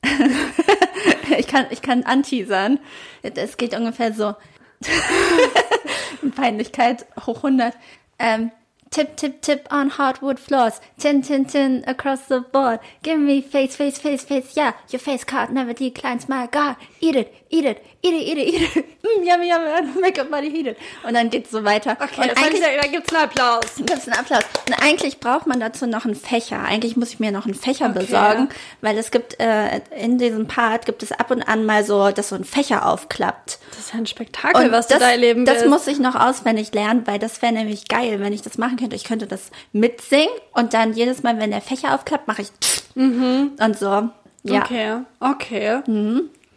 ich 1.38 1.48
kann, 1.48 1.66
ich 1.70 1.84
kann 1.84 2.04
anteasern. 2.04 2.80
Es 3.22 3.58
geht 3.58 3.76
ungefähr 3.76 4.14
so. 4.14 4.34
Peinlichkeit 6.36 7.06
hoch 7.26 7.38
100. 7.38 7.76
Ähm, 8.18 8.52
tip, 8.92 9.16
tip, 9.16 9.42
tip 9.42 9.68
on 9.72 9.90
hardwood 9.90 10.40
floors. 10.40 10.80
Tin, 11.00 11.22
tin, 11.22 11.46
tin 11.46 11.84
across 11.88 12.22
the 12.28 12.42
board. 12.42 12.80
Give 13.04 13.20
me 13.20 13.42
face, 13.42 13.76
face, 13.76 13.98
face, 13.98 14.24
face. 14.24 14.56
Yeah, 14.56 14.74
your 14.92 15.00
face 15.00 15.24
card 15.26 15.50
never 15.52 15.74
declines. 15.74 16.28
My 16.30 16.48
God, 16.52 16.76
eat 17.00 17.16
it, 17.16 17.34
eat 17.50 17.66
it, 17.66 17.84
eat 18.02 18.14
it, 18.14 18.22
eat 18.28 18.38
it, 18.38 18.48
eat 18.54 18.76
it. 18.78 18.86
Mm, 19.02 19.26
yummy, 19.26 19.48
yummy, 19.50 20.00
make 20.00 20.20
up 20.22 20.30
body 20.30 20.52
heated. 20.52 20.78
Und 21.04 21.16
dann 21.16 21.32
geht's 21.32 21.50
so 21.50 21.64
weiter. 21.64 21.98
Okay, 22.00 22.22
und 22.22 22.30
das 22.30 22.40
heißt, 22.40 22.62
da 22.84 22.88
gibt's 22.88 23.12
einen 23.16 23.24
Applaus. 23.24 23.62
Gibt's 23.78 24.08
einen 24.08 24.16
Applaus. 24.20 24.44
Und 24.68 24.74
eigentlich 24.80 25.20
braucht 25.20 25.48
man 25.48 25.60
dazu 25.60 25.88
noch 25.88 26.06
einen 26.06 26.14
Fächer. 26.14 26.64
Eigentlich 26.64 26.96
muss 26.98 27.10
ich 27.14 27.20
mir 27.20 27.32
noch 27.32 27.46
einen 27.46 27.56
Fächer 27.56 27.88
Okay. 27.90 27.98
besorgen, 28.00 28.50
weil 28.82 28.96
es 29.00 29.10
gibt 29.10 29.40
äh, 29.40 29.82
in 29.98 30.20
diesem 30.20 30.46
Part 30.48 30.86
gibt 30.86 31.02
es 31.02 31.12
ab 31.12 31.32
und 31.32 31.42
an 31.42 31.66
mal 31.66 31.84
so, 31.84 32.12
dass 32.12 32.30
so 32.30 32.36
ein 32.36 32.44
Fächer 32.44 32.86
aufklappt. 32.86 33.58
Das 33.72 33.80
ist 33.80 33.94
ja 33.94 33.98
ein 34.00 34.06
Spektakel, 34.06 34.72
was 34.72 34.86
du 34.88 35.00
da 35.00 35.10
erleben 35.10 35.46
Das 35.46 35.56
willst. 35.62 35.70
muss 35.70 35.88
ich 35.88 35.98
noch 35.98 36.14
auswendig 36.14 36.72
lernen, 36.76 37.08
weil 37.08 37.18
das 37.18 37.42
wäre 37.42 37.54
nämlich 37.54 37.88
geil, 37.88 38.20
wenn 38.20 38.34
ich 38.34 38.44
das 38.44 38.60
machen 38.60 38.78
könnte. 38.82 38.96
Ich 38.96 39.04
könnte 39.06 39.28
das 39.28 39.52
mitsingen 39.72 40.30
und 40.54 40.74
dann 40.74 40.94
jedes 40.94 41.24
Mal, 41.24 41.38
wenn 41.40 41.52
der 41.52 41.62
Fächer 41.62 41.96
aufklappt, 41.96 42.28
mache 42.28 42.42
ich 42.44 42.50
und 42.96 43.78
so. 43.78 43.86
Ja. 43.86 44.10
Mhm. 44.44 44.56
Okay, 44.62 44.98
okay. 45.20 45.82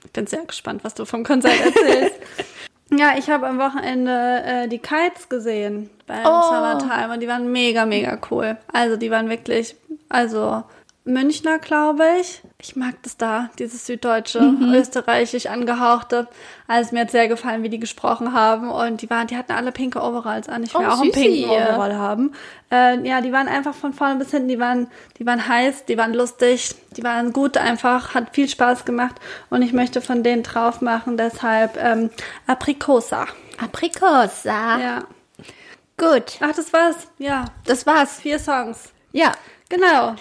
Ich 0.04 0.10
bin 0.12 0.26
sehr 0.26 0.44
gespannt, 0.44 0.84
was 0.84 0.94
du 0.94 1.04
vom 1.04 1.22
Konzert 1.24 1.60
erzählst. 1.64 2.16
ja, 2.90 3.14
ich 3.18 3.28
habe 3.30 3.46
am 3.46 3.58
Wochenende 3.58 4.42
äh, 4.44 4.68
die 4.68 4.78
Kites 4.78 5.28
gesehen 5.28 5.90
beim 6.06 6.24
Oh. 6.24 6.42
Summertime 6.42 7.14
und 7.14 7.20
die 7.20 7.28
waren 7.28 7.50
mega, 7.52 7.86
mega 7.86 8.18
cool. 8.30 8.56
Also 8.72 8.96
die 8.96 9.10
waren 9.10 9.28
wirklich, 9.28 9.76
also 10.08 10.64
Münchner, 11.06 11.58
glaube 11.58 12.02
ich. 12.20 12.40
Ich 12.58 12.76
mag 12.76 12.94
das 13.02 13.18
da, 13.18 13.50
dieses 13.58 13.84
süddeutsche, 13.84 14.40
Mhm. 14.40 14.72
österreichisch 14.72 15.46
angehauchte. 15.46 16.28
Also 16.66 16.94
mir 16.94 17.02
hat 17.02 17.10
sehr 17.10 17.28
gefallen, 17.28 17.62
wie 17.62 17.68
die 17.68 17.78
gesprochen 17.78 18.32
haben 18.32 18.70
und 18.70 19.02
die 19.02 19.10
waren, 19.10 19.26
die 19.26 19.36
hatten 19.36 19.52
alle 19.52 19.70
pinke 19.70 20.00
Overalls 20.00 20.48
an. 20.48 20.62
Ich 20.62 20.72
will 20.72 20.80
Oh, 20.80 20.88
auch 20.88 21.00
einen 21.02 21.12
süßi. 21.12 21.26
pinken 21.26 21.50
Overall 21.50 21.94
haben. 21.96 22.32
Äh, 22.72 23.06
ja, 23.06 23.20
die 23.20 23.32
waren 23.32 23.48
einfach 23.48 23.74
von 23.74 23.92
vorne 23.92 24.16
bis 24.16 24.30
hinten, 24.30 24.48
die 24.48 24.58
waren, 24.58 24.86
die 25.18 25.26
waren 25.26 25.46
heiß, 25.46 25.84
die 25.84 25.98
waren 25.98 26.14
lustig, 26.14 26.74
die 26.96 27.04
waren 27.04 27.34
gut 27.34 27.58
einfach, 27.58 28.14
hat 28.14 28.34
viel 28.34 28.48
Spaß 28.48 28.86
gemacht 28.86 29.16
und 29.50 29.60
ich 29.60 29.74
möchte 29.74 30.00
von 30.00 30.22
denen 30.22 30.42
drauf 30.42 30.80
machen, 30.80 31.18
deshalb 31.18 31.76
ähm, 31.76 32.08
Aprikosa. 32.46 33.26
Aprikosa. 33.62 34.78
Ja. 34.78 35.04
Gut. 35.98 36.38
Ach, 36.40 36.54
das 36.56 36.72
war's. 36.72 36.96
Ja, 37.18 37.44
Das 37.66 37.86
war's. 37.86 38.20
vier 38.20 38.38
Songs. 38.38 38.90
Ja. 39.12 39.32
Genau. 39.68 40.14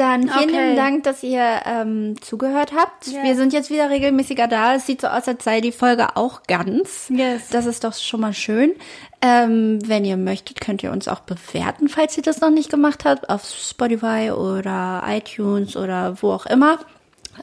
Dann 0.00 0.28
vielen 0.30 0.48
Okay. 0.48 0.76
Dank, 0.76 1.04
dass 1.04 1.22
ihr 1.22 1.60
ähm, 1.66 2.14
zugehört 2.22 2.72
habt. 2.74 3.06
Ja. 3.08 3.22
Wir 3.22 3.36
sind 3.36 3.52
jetzt 3.52 3.68
wieder 3.68 3.90
regelmäßiger 3.90 4.48
da. 4.48 4.74
Es 4.74 4.86
sieht 4.86 5.02
so 5.02 5.08
aus, 5.08 5.28
als 5.28 5.44
sei 5.44 5.60
die 5.60 5.72
Folge 5.72 6.16
auch 6.16 6.42
ganz. 6.44 7.10
Yes. 7.10 7.48
Das 7.50 7.66
ist 7.66 7.84
doch 7.84 7.92
schon 7.94 8.20
mal 8.20 8.32
schön. 8.32 8.72
Ähm, 9.20 9.78
wenn 9.86 10.06
ihr 10.06 10.16
möchtet, 10.16 10.62
könnt 10.62 10.82
ihr 10.82 10.90
uns 10.92 11.06
auch 11.06 11.20
bewerten, 11.20 11.88
falls 11.90 12.16
ihr 12.16 12.22
das 12.22 12.40
noch 12.40 12.48
nicht 12.48 12.70
gemacht 12.70 13.04
habt, 13.04 13.28
auf 13.28 13.44
Spotify 13.46 14.30
oder 14.30 15.02
iTunes 15.06 15.76
oder 15.76 16.22
wo 16.22 16.32
auch 16.32 16.46
immer. 16.46 16.78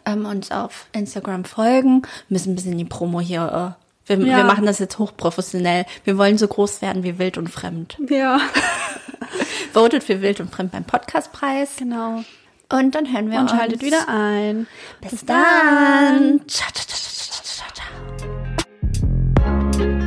Ähm, 0.05 0.25
uns 0.25 0.49
auf 0.51 0.87
Instagram 0.93 1.45
folgen. 1.45 2.01
Wir 2.27 2.35
müssen 2.35 2.53
ein 2.53 2.55
bisschen 2.55 2.77
die 2.77 2.85
Promo 2.85 3.21
hier. 3.21 3.75
Äh, 4.07 4.17
wir, 4.17 4.25
Ja. 4.25 4.37
wir 4.37 4.43
machen 4.45 4.65
das 4.65 4.79
jetzt 4.79 4.97
hochprofessionell. 4.99 5.85
Wir 6.05 6.17
wollen 6.17 6.37
so 6.39 6.47
groß 6.47 6.81
werden 6.81 7.03
wie 7.03 7.19
Wild 7.19 7.37
und 7.37 7.49
Fremd. 7.49 7.97
Ja, 8.09 8.39
Votet 9.73 10.03
für 10.03 10.21
Wild 10.21 10.39
und 10.39 10.49
Fremd 10.49 10.71
beim 10.71 10.85
Podcastpreis. 10.85 11.75
genau. 11.77 12.23
Und 12.69 12.95
dann 12.95 13.11
hören 13.11 13.31
wir 13.31 13.39
Und 13.39 13.43
uns. 13.43 13.51
schaltet 13.51 13.81
wieder 13.81 14.07
ein. 14.09 14.67
Bis 15.01 15.25
dann. 15.25 16.41
Ciao, 16.47 16.69
ciao, 16.73 16.85
ciao, 16.85 16.99
ciao, 17.31 17.43
ciao, 17.43 17.67
ciao. 19.73 20.06